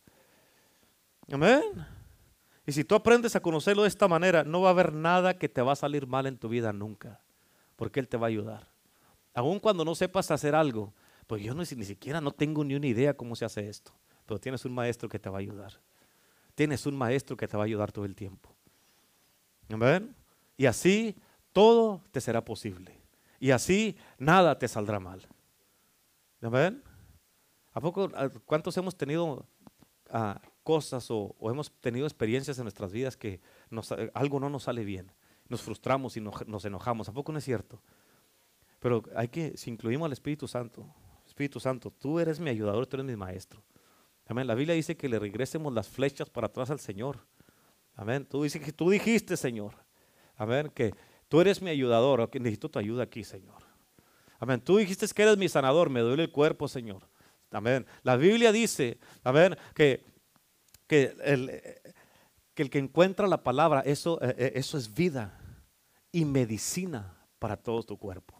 Amén. 1.31 1.63
Y 2.65 2.71
si 2.71 2.83
tú 2.83 2.95
aprendes 2.95 3.35
a 3.35 3.39
conocerlo 3.39 3.83
de 3.83 3.87
esta 3.87 4.07
manera, 4.07 4.43
no 4.43 4.61
va 4.61 4.69
a 4.69 4.71
haber 4.71 4.93
nada 4.93 5.37
que 5.37 5.49
te 5.49 5.61
va 5.61 5.73
a 5.73 5.75
salir 5.75 6.05
mal 6.05 6.27
en 6.27 6.37
tu 6.37 6.49
vida 6.49 6.71
nunca, 6.71 7.19
porque 7.75 7.99
Él 7.99 8.07
te 8.07 8.17
va 8.17 8.27
a 8.27 8.29
ayudar. 8.29 8.67
Aun 9.33 9.59
cuando 9.59 9.83
no 9.83 9.95
sepas 9.95 10.29
hacer 10.31 10.53
algo, 10.53 10.93
pues 11.25 11.43
yo 11.43 11.53
ni 11.55 11.65
siquiera 11.65 12.21
no 12.21 12.31
tengo 12.31 12.63
ni 12.63 12.75
una 12.75 12.87
idea 12.87 13.15
cómo 13.15 13.35
se 13.35 13.45
hace 13.45 13.69
esto, 13.69 13.91
pero 14.25 14.39
tienes 14.39 14.65
un 14.65 14.73
maestro 14.73 15.09
que 15.09 15.19
te 15.19 15.29
va 15.29 15.37
a 15.37 15.41
ayudar. 15.41 15.79
Tienes 16.59 16.85
un 16.85 16.97
maestro 16.97 17.37
que 17.37 17.47
te 17.47 17.55
va 17.55 17.63
a 17.63 17.67
ayudar 17.67 17.89
todo 17.89 18.03
el 18.03 18.13
tiempo. 18.13 18.53
¿Amén? 19.69 20.13
Y 20.57 20.65
así 20.65 21.15
todo 21.53 22.03
te 22.11 22.19
será 22.19 22.43
posible. 22.43 22.99
Y 23.39 23.51
así 23.51 23.95
nada 24.17 24.59
te 24.59 24.67
saldrá 24.67 24.99
mal. 24.99 25.25
¿Amén? 26.41 26.83
¿A 27.71 27.79
poco 27.79 28.11
cuántos 28.43 28.75
hemos 28.75 28.97
tenido 28.97 29.47
ah, 30.09 30.41
cosas 30.61 31.07
o, 31.09 31.33
hemos 31.43 31.71
tenido 31.79 32.05
experiencias 32.05 32.57
en 32.57 32.65
nuestras 32.65 32.91
vidas 32.91 33.15
que 33.15 33.39
algo 34.13 34.41
no 34.41 34.49
nos 34.49 34.63
sale 34.63 34.83
bien? 34.83 35.13
Nos 35.47 35.61
frustramos 35.61 36.17
y 36.17 36.19
nos 36.19 36.65
enojamos. 36.65 37.07
¿A 37.07 37.13
poco 37.13 37.31
no 37.31 37.37
es 37.37 37.45
cierto? 37.45 37.81
Pero 38.81 39.01
hay 39.15 39.29
que, 39.29 39.55
si 39.55 39.69
incluimos 39.69 40.07
al 40.07 40.11
Espíritu 40.11 40.45
Santo, 40.45 40.85
Espíritu 41.25 41.61
Santo, 41.61 41.89
tú 41.89 42.19
eres 42.19 42.37
mi 42.37 42.49
ayudador, 42.49 42.85
tú 42.85 42.97
eres 42.97 43.05
mi 43.05 43.15
maestro. 43.15 43.63
Amén. 44.29 44.45
La 44.45 44.53
Biblia 44.53 44.75
dice 44.75 44.95
que 44.95 45.09
le 45.09 45.17
regresemos 45.17 45.73
las 45.73 45.87
flechas 45.87 46.29
para 46.29 46.45
atrás 46.45 46.69
al 46.69 46.79
Señor. 46.79 47.17
Amén. 47.95 48.27
Tú, 48.27 48.43
dices 48.43 48.61
que 48.63 48.71
tú 48.71 48.91
dijiste, 48.91 49.35
Señor. 49.35 49.73
Amén. 50.37 50.71
Que 50.73 50.93
tú 51.27 51.41
eres 51.41 51.63
mi 51.63 51.71
ayudador. 51.71 52.29
Que 52.29 52.39
necesito 52.39 52.69
tu 52.69 52.77
ayuda 52.77 53.03
aquí, 53.03 53.23
Señor. 53.23 53.63
Amén. 54.37 54.61
Tú 54.61 54.77
dijiste 54.77 55.07
que 55.07 55.23
eres 55.23 55.35
mi 55.35 55.49
sanador. 55.49 55.89
Me 55.89 56.01
duele 56.01 56.25
el 56.25 56.31
cuerpo, 56.31 56.67
Señor. 56.67 57.09
Amén. 57.49 57.87
La 58.03 58.17
Biblia 58.17 58.51
dice, 58.51 58.99
amén, 59.23 59.57
que, 59.73 60.05
que, 60.85 61.15
el, 61.23 61.61
que 62.53 62.61
el 62.61 62.69
que 62.69 62.77
encuentra 62.77 63.27
la 63.27 63.41
palabra, 63.41 63.81
eso, 63.81 64.21
eh, 64.21 64.35
eh, 64.37 64.51
eso 64.53 64.77
es 64.77 64.93
vida 64.93 65.41
y 66.11 66.23
medicina 66.25 67.17
para 67.39 67.57
todo 67.57 67.81
tu 67.81 67.97
cuerpo. 67.97 68.35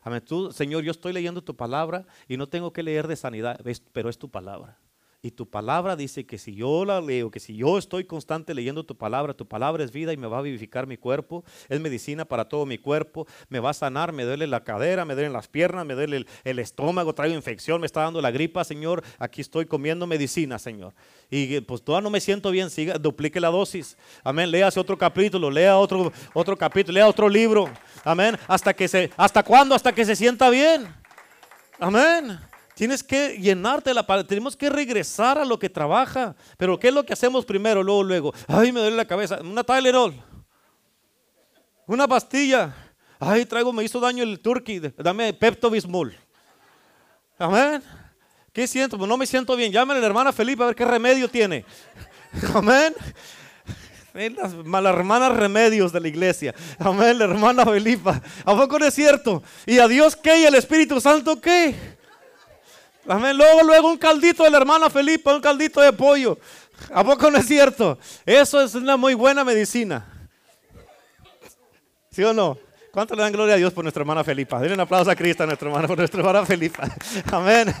Amén. 0.00 0.24
Tú, 0.24 0.50
Señor, 0.50 0.82
yo 0.82 0.92
estoy 0.92 1.12
leyendo 1.12 1.44
tu 1.44 1.54
palabra 1.54 2.06
y 2.26 2.38
no 2.38 2.48
tengo 2.48 2.72
que 2.72 2.82
leer 2.82 3.06
de 3.06 3.16
sanidad, 3.16 3.60
pero 3.92 4.08
es 4.08 4.16
tu 4.16 4.30
palabra. 4.30 4.78
Y 5.26 5.32
tu 5.32 5.50
palabra 5.50 5.96
dice 5.96 6.24
que 6.24 6.38
si 6.38 6.54
yo 6.54 6.84
la 6.84 7.00
leo, 7.00 7.32
que 7.32 7.40
si 7.40 7.56
yo 7.56 7.78
estoy 7.78 8.04
constante 8.04 8.54
leyendo 8.54 8.84
tu 8.84 8.96
palabra, 8.96 9.34
tu 9.34 9.44
palabra 9.44 9.82
es 9.82 9.90
vida 9.90 10.12
y 10.12 10.16
me 10.16 10.28
va 10.28 10.38
a 10.38 10.42
vivificar 10.42 10.86
mi 10.86 10.96
cuerpo, 10.96 11.44
es 11.68 11.80
medicina 11.80 12.24
para 12.24 12.48
todo 12.48 12.64
mi 12.64 12.78
cuerpo, 12.78 13.26
me 13.48 13.58
va 13.58 13.70
a 13.70 13.74
sanar, 13.74 14.12
me 14.12 14.22
duele 14.22 14.46
la 14.46 14.62
cadera, 14.62 15.04
me 15.04 15.14
duelen 15.14 15.32
las 15.32 15.48
piernas, 15.48 15.84
me 15.84 15.94
duele 15.94 16.26
el, 16.44 16.58
estómago, 16.60 17.12
traigo 17.12 17.34
infección, 17.34 17.80
me 17.80 17.86
está 17.86 18.02
dando 18.02 18.22
la 18.22 18.30
gripa, 18.30 18.62
Señor, 18.62 19.02
aquí 19.18 19.40
estoy 19.40 19.66
comiendo 19.66 20.06
medicina, 20.06 20.60
Señor. 20.60 20.94
Y 21.28 21.60
pues 21.62 21.82
todavía 21.82 22.04
no 22.04 22.10
me 22.10 22.20
siento 22.20 22.52
bien, 22.52 22.70
siga, 22.70 22.96
duplique 22.96 23.40
la 23.40 23.48
dosis. 23.48 23.96
Amén, 24.22 24.48
léase 24.48 24.78
otro 24.78 24.96
capítulo, 24.96 25.50
lea 25.50 25.76
otro, 25.76 26.12
otro 26.34 26.56
capítulo, 26.56 26.94
lea 26.94 27.08
otro 27.08 27.28
libro. 27.28 27.68
Amén, 28.04 28.38
hasta 28.46 28.72
que 28.72 28.86
se, 28.86 29.10
¿hasta 29.16 29.42
cuándo? 29.42 29.74
Hasta 29.74 29.92
que 29.92 30.04
se 30.04 30.14
sienta 30.14 30.48
bien. 30.50 30.86
Amén. 31.80 32.38
Tienes 32.76 33.02
que 33.02 33.38
llenarte 33.38 33.94
la 33.94 34.06
palabra. 34.06 34.28
Tenemos 34.28 34.54
que 34.54 34.68
regresar 34.68 35.38
a 35.38 35.46
lo 35.46 35.58
que 35.58 35.70
trabaja. 35.70 36.36
Pero 36.58 36.78
¿qué 36.78 36.88
es 36.88 36.94
lo 36.94 37.06
que 37.06 37.14
hacemos 37.14 37.46
primero? 37.46 37.82
Luego, 37.82 38.02
luego. 38.02 38.34
Ay, 38.46 38.70
me 38.70 38.80
duele 38.80 38.98
la 38.98 39.06
cabeza. 39.06 39.38
Una 39.40 39.64
Tylenol. 39.64 40.14
Una 41.86 42.06
pastilla. 42.06 42.76
Ay, 43.18 43.46
traigo, 43.46 43.72
me 43.72 43.82
hizo 43.82 43.98
daño 43.98 44.22
el 44.22 44.38
turkey. 44.40 44.78
Dame 44.98 45.32
Pepto 45.32 45.70
Bismol. 45.70 46.14
Amén. 47.38 47.82
¿Qué 48.52 48.66
siento? 48.66 48.98
Pues 48.98 49.08
no 49.08 49.16
me 49.16 49.26
siento 49.26 49.56
bien. 49.56 49.72
Llámale 49.72 49.96
a 49.96 50.02
la 50.02 50.08
hermana 50.08 50.30
Felipe 50.30 50.62
a 50.62 50.66
ver 50.66 50.76
qué 50.76 50.84
remedio 50.84 51.30
tiene. 51.30 51.64
Amén. 52.54 52.94
Las, 54.12 54.52
las 54.52 54.94
hermanas 54.94 55.34
remedios 55.34 55.94
de 55.94 56.00
la 56.00 56.08
iglesia. 56.08 56.54
Amén, 56.78 57.18
la 57.18 57.24
hermana 57.24 57.64
Felipa. 57.64 58.20
¿A 58.44 58.54
poco 58.54 58.78
no 58.78 58.84
es 58.84 58.92
cierto? 58.92 59.42
¿Y 59.64 59.78
a 59.78 59.88
Dios 59.88 60.14
qué? 60.14 60.40
¿Y 60.40 60.44
el 60.44 60.56
Espíritu 60.56 61.00
Santo 61.00 61.40
qué? 61.40 61.96
Amén. 63.08 63.36
Luego, 63.36 63.62
luego 63.62 63.88
un 63.88 63.98
caldito 63.98 64.44
de 64.44 64.50
la 64.50 64.58
hermana 64.58 64.90
Felipa, 64.90 65.34
un 65.34 65.40
caldito 65.40 65.80
de 65.80 65.92
pollo. 65.92 66.38
¿A 66.92 67.04
poco 67.04 67.30
no 67.30 67.38
es 67.38 67.46
cierto? 67.46 67.98
Eso 68.24 68.60
es 68.60 68.74
una 68.74 68.96
muy 68.96 69.14
buena 69.14 69.44
medicina. 69.44 70.06
¿Sí 72.10 72.22
o 72.24 72.32
no? 72.32 72.58
¿Cuánto 72.96 73.14
le 73.14 73.20
dan 73.20 73.32
gloria 73.32 73.56
a 73.56 73.58
Dios 73.58 73.74
por 73.74 73.84
nuestra 73.84 74.00
hermana 74.00 74.24
Felipa? 74.24 74.58
Denle 74.58 74.72
un 74.72 74.80
aplauso 74.80 75.10
a 75.10 75.14
Cristo 75.14 75.42
a 75.42 75.46
nuestra 75.46 75.68
hermana, 75.68 75.86
por 75.86 75.98
nuestra 75.98 76.18
hermana 76.18 76.46
Felipa. 76.46 76.88
Amén. 77.30 77.74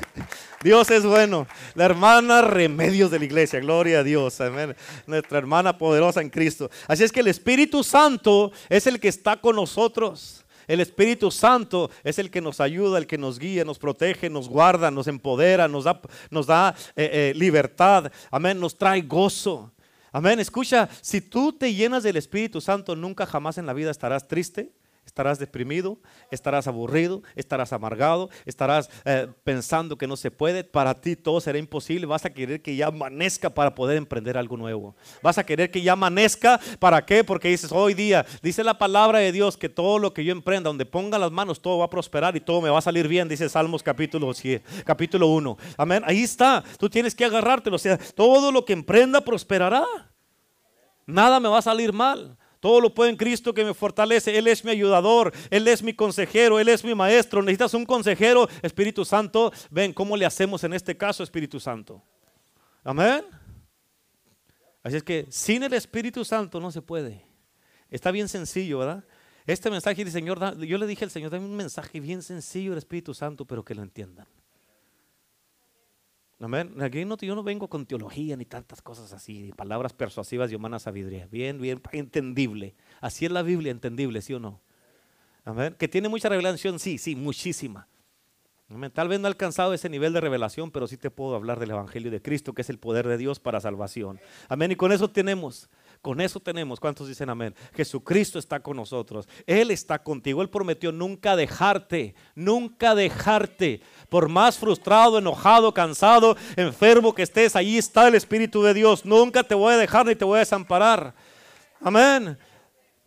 Dios 0.62 0.90
es 0.90 1.06
bueno. 1.06 1.46
La 1.74 1.86
hermana 1.86 2.42
remedios 2.42 3.10
de 3.10 3.18
la 3.18 3.24
iglesia. 3.24 3.58
Gloria 3.60 4.00
a 4.00 4.02
Dios. 4.02 4.38
Amén. 4.42 4.76
Nuestra 5.06 5.38
hermana 5.38 5.78
poderosa 5.78 6.20
en 6.20 6.28
Cristo. 6.28 6.70
Así 6.86 7.02
es 7.02 7.12
que 7.12 7.20
el 7.20 7.28
Espíritu 7.28 7.82
Santo 7.82 8.52
es 8.68 8.86
el 8.86 9.00
que 9.00 9.08
está 9.08 9.40
con 9.40 9.56
nosotros. 9.56 10.44
El 10.66 10.80
Espíritu 10.80 11.30
Santo 11.30 11.90
es 12.02 12.18
el 12.18 12.30
que 12.30 12.40
nos 12.40 12.60
ayuda, 12.60 12.98
el 12.98 13.06
que 13.06 13.18
nos 13.18 13.38
guía, 13.38 13.64
nos 13.64 13.78
protege, 13.78 14.28
nos 14.28 14.48
guarda, 14.48 14.90
nos 14.90 15.06
empodera, 15.06 15.68
nos 15.68 15.84
da, 15.84 16.00
nos 16.30 16.46
da 16.46 16.74
eh, 16.96 17.10
eh, 17.12 17.32
libertad. 17.36 18.10
Amén, 18.30 18.58
nos 18.58 18.76
trae 18.76 19.02
gozo. 19.02 19.72
Amén, 20.12 20.40
escucha, 20.40 20.88
si 21.02 21.20
tú 21.20 21.52
te 21.52 21.74
llenas 21.74 22.02
del 22.02 22.16
Espíritu 22.16 22.60
Santo, 22.60 22.96
nunca 22.96 23.26
jamás 23.26 23.58
en 23.58 23.66
la 23.66 23.74
vida 23.74 23.90
estarás 23.90 24.26
triste, 24.26 24.72
Estarás 25.06 25.38
deprimido, 25.38 25.98
estarás 26.32 26.66
aburrido, 26.66 27.22
estarás 27.36 27.72
amargado, 27.72 28.28
estarás 28.44 28.90
eh, 29.04 29.28
pensando 29.44 29.96
que 29.96 30.08
no 30.08 30.16
se 30.16 30.32
puede. 30.32 30.64
Para 30.64 31.00
ti 31.00 31.14
todo 31.14 31.40
será 31.40 31.58
imposible. 31.58 32.06
Vas 32.06 32.24
a 32.24 32.34
querer 32.34 32.60
que 32.60 32.74
ya 32.74 32.88
amanezca 32.88 33.48
para 33.48 33.74
poder 33.74 33.96
emprender 33.96 34.36
algo 34.36 34.56
nuevo. 34.56 34.96
Vas 35.22 35.38
a 35.38 35.46
querer 35.46 35.70
que 35.70 35.80
ya 35.80 35.92
amanezca. 35.92 36.60
¿Para 36.80 37.06
qué? 37.06 37.22
Porque 37.22 37.48
dices, 37.48 37.70
hoy 37.72 37.94
día, 37.94 38.26
dice 38.42 38.64
la 38.64 38.76
palabra 38.76 39.20
de 39.20 39.30
Dios 39.30 39.56
que 39.56 39.68
todo 39.68 39.98
lo 40.00 40.12
que 40.12 40.24
yo 40.24 40.32
emprenda, 40.32 40.68
donde 40.68 40.84
ponga 40.84 41.18
las 41.18 41.30
manos, 41.30 41.62
todo 41.62 41.78
va 41.78 41.84
a 41.84 41.90
prosperar 41.90 42.36
y 42.36 42.40
todo 42.40 42.60
me 42.60 42.68
va 42.68 42.78
a 42.78 42.82
salir 42.82 43.06
bien, 43.06 43.28
dice 43.28 43.48
Salmos 43.48 43.84
capítulo, 43.84 44.32
capítulo 44.84 45.28
1. 45.28 45.56
Amén. 45.78 46.02
Ahí 46.04 46.24
está. 46.24 46.64
Tú 46.78 46.90
tienes 46.90 47.14
que 47.14 47.24
agarrártelo. 47.24 47.76
O 47.76 47.78
sea, 47.78 47.96
todo 47.96 48.50
lo 48.50 48.64
que 48.64 48.72
emprenda 48.72 49.20
prosperará. 49.20 49.84
Nada 51.06 51.38
me 51.38 51.48
va 51.48 51.58
a 51.58 51.62
salir 51.62 51.92
mal. 51.92 52.36
Todo 52.60 52.80
lo 52.80 52.94
puedo 52.94 53.10
en 53.10 53.16
Cristo 53.16 53.52
que 53.52 53.64
me 53.64 53.74
fortalece. 53.74 54.36
Él 54.36 54.46
es 54.46 54.64
mi 54.64 54.70
ayudador, 54.70 55.32
Él 55.50 55.68
es 55.68 55.82
mi 55.82 55.94
consejero, 55.94 56.58
Él 56.58 56.68
es 56.68 56.84
mi 56.84 56.94
maestro. 56.94 57.42
Necesitas 57.42 57.74
un 57.74 57.84
consejero, 57.84 58.48
Espíritu 58.62 59.04
Santo. 59.04 59.52
Ven, 59.70 59.92
¿cómo 59.92 60.16
le 60.16 60.26
hacemos 60.26 60.64
en 60.64 60.72
este 60.72 60.96
caso, 60.96 61.22
Espíritu 61.22 61.60
Santo? 61.60 62.02
Amén. 62.82 63.24
Así 64.82 64.96
es 64.96 65.02
que 65.02 65.26
sin 65.30 65.62
el 65.64 65.72
Espíritu 65.72 66.24
Santo 66.24 66.60
no 66.60 66.70
se 66.70 66.80
puede. 66.80 67.26
Está 67.90 68.10
bien 68.10 68.28
sencillo, 68.28 68.78
¿verdad? 68.78 69.04
Este 69.46 69.70
mensaje 69.70 70.02
del 70.02 70.12
Señor, 70.12 70.56
yo 70.58 70.78
le 70.78 70.86
dije 70.86 71.04
al 71.04 71.10
Señor, 71.10 71.30
dame 71.30 71.44
un 71.44 71.56
mensaje 71.56 72.00
bien 72.00 72.22
sencillo 72.22 72.70
del 72.70 72.78
Espíritu 72.78 73.14
Santo, 73.14 73.44
pero 73.44 73.64
que 73.64 73.74
lo 73.74 73.82
entiendan. 73.82 74.26
Aquí 76.80 77.04
no, 77.06 77.16
yo 77.16 77.34
no 77.34 77.42
vengo 77.42 77.68
con 77.68 77.86
teología 77.86 78.36
ni 78.36 78.44
tantas 78.44 78.82
cosas 78.82 79.12
así, 79.14 79.40
ni 79.40 79.52
palabras 79.52 79.94
persuasivas 79.94 80.52
y 80.52 80.54
humana 80.54 80.78
sabiduría. 80.78 81.26
Bien, 81.30 81.58
bien, 81.60 81.80
entendible. 81.92 82.74
Así 83.00 83.24
es 83.24 83.32
la 83.32 83.42
Biblia, 83.42 83.70
entendible, 83.70 84.20
¿sí 84.20 84.34
o 84.34 84.38
no? 84.38 84.60
Amén. 85.44 85.74
Que 85.78 85.88
tiene 85.88 86.08
mucha 86.08 86.28
revelación, 86.28 86.78
sí, 86.78 86.98
sí, 86.98 87.16
muchísima. 87.16 87.88
Tal 88.92 89.08
vez 89.08 89.20
no 89.20 89.28
he 89.28 89.30
alcanzado 89.30 89.72
ese 89.74 89.88
nivel 89.88 90.12
de 90.12 90.20
revelación, 90.20 90.72
pero 90.72 90.88
sí 90.88 90.96
te 90.96 91.10
puedo 91.10 91.36
hablar 91.36 91.60
del 91.60 91.70
Evangelio 91.70 92.10
de 92.10 92.20
Cristo, 92.20 92.52
que 92.52 92.62
es 92.62 92.70
el 92.70 92.78
poder 92.80 93.06
de 93.06 93.16
Dios 93.16 93.38
para 93.38 93.60
salvación. 93.60 94.18
Amén. 94.48 94.72
Y 94.72 94.76
con 94.76 94.90
eso 94.90 95.08
tenemos 95.08 95.70
con 96.06 96.20
eso 96.20 96.38
tenemos, 96.38 96.78
¿cuántos 96.78 97.08
dicen 97.08 97.28
amén? 97.30 97.52
Jesucristo 97.74 98.38
está 98.38 98.60
con 98.60 98.76
nosotros. 98.76 99.28
Él 99.44 99.72
está 99.72 100.00
contigo. 100.00 100.40
Él 100.40 100.48
prometió 100.48 100.92
nunca 100.92 101.34
dejarte, 101.34 102.14
nunca 102.36 102.94
dejarte. 102.94 103.80
Por 104.08 104.28
más 104.28 104.56
frustrado, 104.56 105.18
enojado, 105.18 105.74
cansado, 105.74 106.36
enfermo 106.54 107.12
que 107.12 107.24
estés, 107.24 107.56
ahí 107.56 107.76
está 107.76 108.06
el 108.06 108.14
Espíritu 108.14 108.62
de 108.62 108.72
Dios. 108.72 109.04
Nunca 109.04 109.42
te 109.42 109.56
voy 109.56 109.74
a 109.74 109.78
dejar 109.78 110.06
ni 110.06 110.14
te 110.14 110.24
voy 110.24 110.36
a 110.36 110.38
desamparar. 110.38 111.12
Amén. 111.80 112.38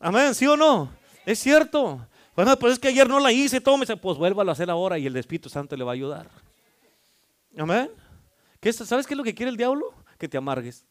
Amén, 0.02 0.36
¿sí 0.36 0.46
o 0.46 0.58
no? 0.58 0.92
Es 1.26 1.40
cierto. 1.40 2.06
Bueno, 2.36 2.54
pues 2.60 2.74
es 2.74 2.80
que 2.80 2.90
ayer 2.90 3.08
no 3.08 3.22
la 3.22 3.32
hice, 3.32 3.62
todo 3.62 3.78
me 3.78 3.84
dice, 3.84 3.96
pues 3.96 4.18
vuélvalo 4.18 4.52
a 4.52 4.54
hacer 4.56 4.70
ahora 4.70 5.00
y 5.00 5.08
el 5.08 5.16
Espíritu 5.16 5.48
Santo 5.48 5.78
le 5.78 5.86
va 5.86 5.92
a 5.92 5.96
ayudar. 5.96 6.30
Amén. 7.58 7.90
¿Qué, 8.60 8.74
¿Sabes 8.74 9.08
qué 9.08 9.14
es 9.14 9.18
lo 9.18 9.24
que 9.24 9.34
quiere 9.34 9.52
el 9.52 9.56
diablo? 9.56 9.94
Que 10.18 10.28
te 10.28 10.36
amargues. 10.36 10.84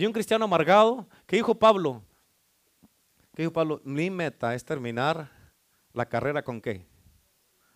Y 0.00 0.06
un 0.06 0.14
cristiano 0.14 0.46
amargado, 0.46 1.06
¿qué 1.26 1.36
dijo 1.36 1.54
Pablo? 1.54 2.02
¿Qué 3.34 3.42
dijo 3.42 3.52
Pablo? 3.52 3.82
Mi 3.84 4.08
meta 4.08 4.54
es 4.54 4.64
terminar 4.64 5.30
la 5.92 6.08
carrera 6.08 6.42
con 6.42 6.62
qué? 6.62 6.86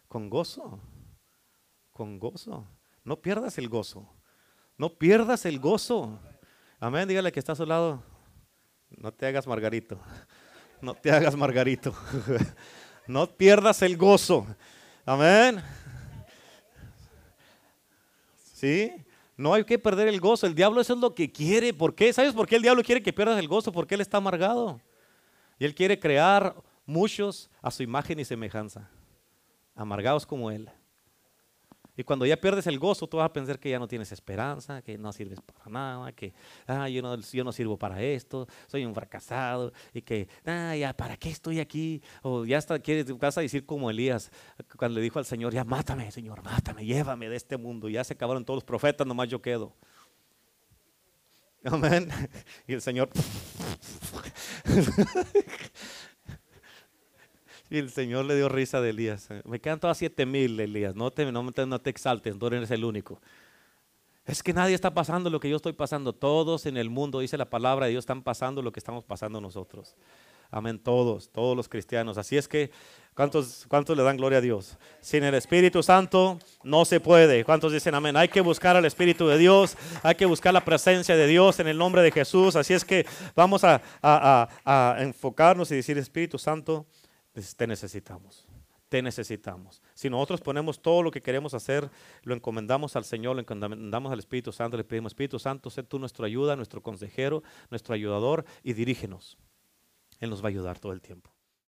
Con 0.08 0.30
gozo. 0.30 0.80
Con 1.92 2.18
gozo. 2.18 2.66
No 3.04 3.20
pierdas 3.20 3.58
el 3.58 3.68
gozo. 3.68 4.10
No 4.78 4.96
pierdas 4.96 5.44
el 5.44 5.60
gozo. 5.60 6.18
Amén. 6.80 7.06
Dígale 7.06 7.30
que 7.30 7.40
está 7.40 7.52
a 7.52 7.56
su 7.56 7.66
lado. 7.66 8.02
No 8.88 9.12
te 9.12 9.26
hagas 9.26 9.46
margarito. 9.46 10.00
No 10.80 10.94
te 10.94 11.12
hagas 11.12 11.36
margarito. 11.36 11.94
No 13.06 13.26
pierdas 13.26 13.82
el 13.82 13.98
gozo. 13.98 14.46
Amén. 15.04 15.62
¿Sí? 18.54 19.03
No 19.36 19.54
hay 19.54 19.64
que 19.64 19.78
perder 19.78 20.08
el 20.08 20.20
gozo. 20.20 20.46
El 20.46 20.54
diablo 20.54 20.80
eso 20.80 20.94
es 20.94 21.00
lo 21.00 21.14
que 21.14 21.30
quiere. 21.32 21.74
¿Por 21.74 21.94
qué? 21.94 22.12
¿Sabes 22.12 22.32
por 22.32 22.46
qué 22.46 22.56
el 22.56 22.62
diablo 22.62 22.82
quiere 22.82 23.02
que 23.02 23.12
pierdas 23.12 23.38
el 23.38 23.48
gozo? 23.48 23.72
Porque 23.72 23.94
él 23.94 24.00
está 24.00 24.18
amargado. 24.18 24.80
Y 25.58 25.64
él 25.64 25.74
quiere 25.74 25.98
crear 25.98 26.54
muchos 26.86 27.50
a 27.60 27.70
su 27.70 27.82
imagen 27.82 28.20
y 28.20 28.24
semejanza. 28.24 28.88
Amargados 29.74 30.24
como 30.26 30.50
él. 30.50 30.70
Y 31.96 32.02
cuando 32.04 32.26
ya 32.26 32.36
pierdes 32.36 32.66
el 32.66 32.78
gozo, 32.78 33.06
tú 33.06 33.18
vas 33.18 33.26
a 33.26 33.32
pensar 33.32 33.58
que 33.58 33.70
ya 33.70 33.78
no 33.78 33.86
tienes 33.86 34.10
esperanza, 34.10 34.82
que 34.82 34.98
no 34.98 35.12
sirves 35.12 35.40
para 35.40 35.70
nada, 35.70 36.12
que 36.12 36.34
ah, 36.66 36.88
yo, 36.88 37.02
no, 37.02 37.16
yo 37.16 37.44
no 37.44 37.52
sirvo 37.52 37.78
para 37.78 38.02
esto, 38.02 38.48
soy 38.66 38.84
un 38.84 38.94
fracasado, 38.94 39.72
y 39.92 40.02
que, 40.02 40.28
ah, 40.44 40.74
ya, 40.74 40.92
¿para 40.96 41.16
qué 41.16 41.30
estoy 41.30 41.60
aquí? 41.60 42.02
O 42.22 42.44
ya 42.44 42.58
está, 42.58 42.78
quieres, 42.78 43.06
vas 43.16 43.38
a 43.38 43.42
decir 43.42 43.64
como 43.64 43.90
Elías, 43.90 44.30
cuando 44.76 44.96
le 44.98 45.02
dijo 45.02 45.18
al 45.18 45.24
Señor, 45.24 45.52
ya 45.52 45.64
mátame, 45.64 46.10
Señor, 46.10 46.42
mátame, 46.42 46.84
llévame 46.84 47.28
de 47.28 47.36
este 47.36 47.56
mundo. 47.56 47.88
Ya 47.88 48.02
se 48.02 48.14
acabaron 48.14 48.44
todos 48.44 48.56
los 48.56 48.64
profetas, 48.64 49.06
nomás 49.06 49.28
yo 49.28 49.40
quedo. 49.40 49.74
Amén. 51.64 52.08
Y 52.66 52.74
el 52.74 52.82
Señor. 52.82 53.08
Y 57.74 57.78
el 57.78 57.90
Señor 57.90 58.24
le 58.26 58.36
dio 58.36 58.48
risa 58.48 58.80
de 58.80 58.90
Elías. 58.90 59.28
Me 59.44 59.58
quedan 59.58 59.80
todas 59.80 59.98
siete 59.98 60.26
mil, 60.26 60.60
Elías. 60.60 60.94
No 60.94 61.10
te, 61.10 61.32
no, 61.32 61.80
te 61.80 61.90
exaltes, 61.90 62.36
no 62.36 62.46
eres 62.46 62.70
el 62.70 62.84
único. 62.84 63.20
Es 64.24 64.44
que 64.44 64.52
nadie 64.52 64.76
está 64.76 64.94
pasando 64.94 65.28
lo 65.28 65.40
que 65.40 65.50
yo 65.50 65.56
estoy 65.56 65.72
pasando. 65.72 66.12
Todos 66.12 66.66
en 66.66 66.76
el 66.76 66.88
mundo, 66.88 67.18
dice 67.18 67.36
la 67.36 67.50
palabra 67.50 67.86
de 67.86 67.90
Dios, 67.90 68.02
están 68.02 68.22
pasando 68.22 68.62
lo 68.62 68.70
que 68.70 68.78
estamos 68.78 69.02
pasando 69.02 69.40
nosotros. 69.40 69.96
Amén, 70.52 70.78
todos, 70.78 71.28
todos 71.30 71.56
los 71.56 71.68
cristianos. 71.68 72.16
Así 72.16 72.36
es 72.36 72.46
que, 72.46 72.70
¿cuántos, 73.12 73.66
¿cuántos 73.66 73.96
le 73.96 74.04
dan 74.04 74.18
gloria 74.18 74.38
a 74.38 74.40
Dios? 74.40 74.78
Sin 75.00 75.24
el 75.24 75.34
Espíritu 75.34 75.82
Santo 75.82 76.38
no 76.62 76.84
se 76.84 77.00
puede. 77.00 77.42
¿Cuántos 77.42 77.72
dicen 77.72 77.96
amén? 77.96 78.16
Hay 78.16 78.28
que 78.28 78.40
buscar 78.40 78.76
al 78.76 78.84
Espíritu 78.84 79.26
de 79.26 79.36
Dios, 79.36 79.76
hay 80.04 80.14
que 80.14 80.26
buscar 80.26 80.54
la 80.54 80.64
presencia 80.64 81.16
de 81.16 81.26
Dios 81.26 81.58
en 81.58 81.66
el 81.66 81.76
nombre 81.76 82.02
de 82.02 82.12
Jesús. 82.12 82.54
Así 82.54 82.72
es 82.72 82.84
que 82.84 83.04
vamos 83.34 83.62
a 83.64 84.96
enfocarnos 85.00 85.72
y 85.72 85.74
decir, 85.74 85.98
Espíritu 85.98 86.38
Santo, 86.38 86.86
te 87.34 87.66
necesitamos 87.66 88.46
te 88.94 89.02
necesitamos. 89.02 89.82
Si 89.94 90.08
nosotros 90.08 90.40
ponemos 90.40 90.80
todo 90.80 91.02
lo 91.02 91.10
que 91.10 91.20
queremos 91.20 91.52
hacer, 91.52 91.90
lo 92.22 92.32
encomendamos 92.32 92.94
al 92.94 93.04
Señor, 93.04 93.34
lo 93.34 93.40
encomendamos 93.40 94.12
al 94.12 94.20
Espíritu 94.20 94.52
Santo, 94.52 94.76
le 94.76 94.84
pedimos, 94.84 95.10
Espíritu 95.10 95.40
Santo, 95.40 95.68
sé 95.68 95.82
tú 95.82 95.98
nuestra 95.98 96.26
ayuda, 96.26 96.54
nuestro 96.54 96.80
consejero, 96.80 97.42
nuestro 97.70 97.96
ayudador 97.96 98.44
y 98.62 98.72
dirígenos. 98.72 99.36
Él 100.20 100.30
nos 100.30 100.42
va 100.42 100.46
a 100.46 100.50
ayudar 100.50 100.78
todo 100.78 100.92
el 100.92 101.00
tiempo. 101.00 101.33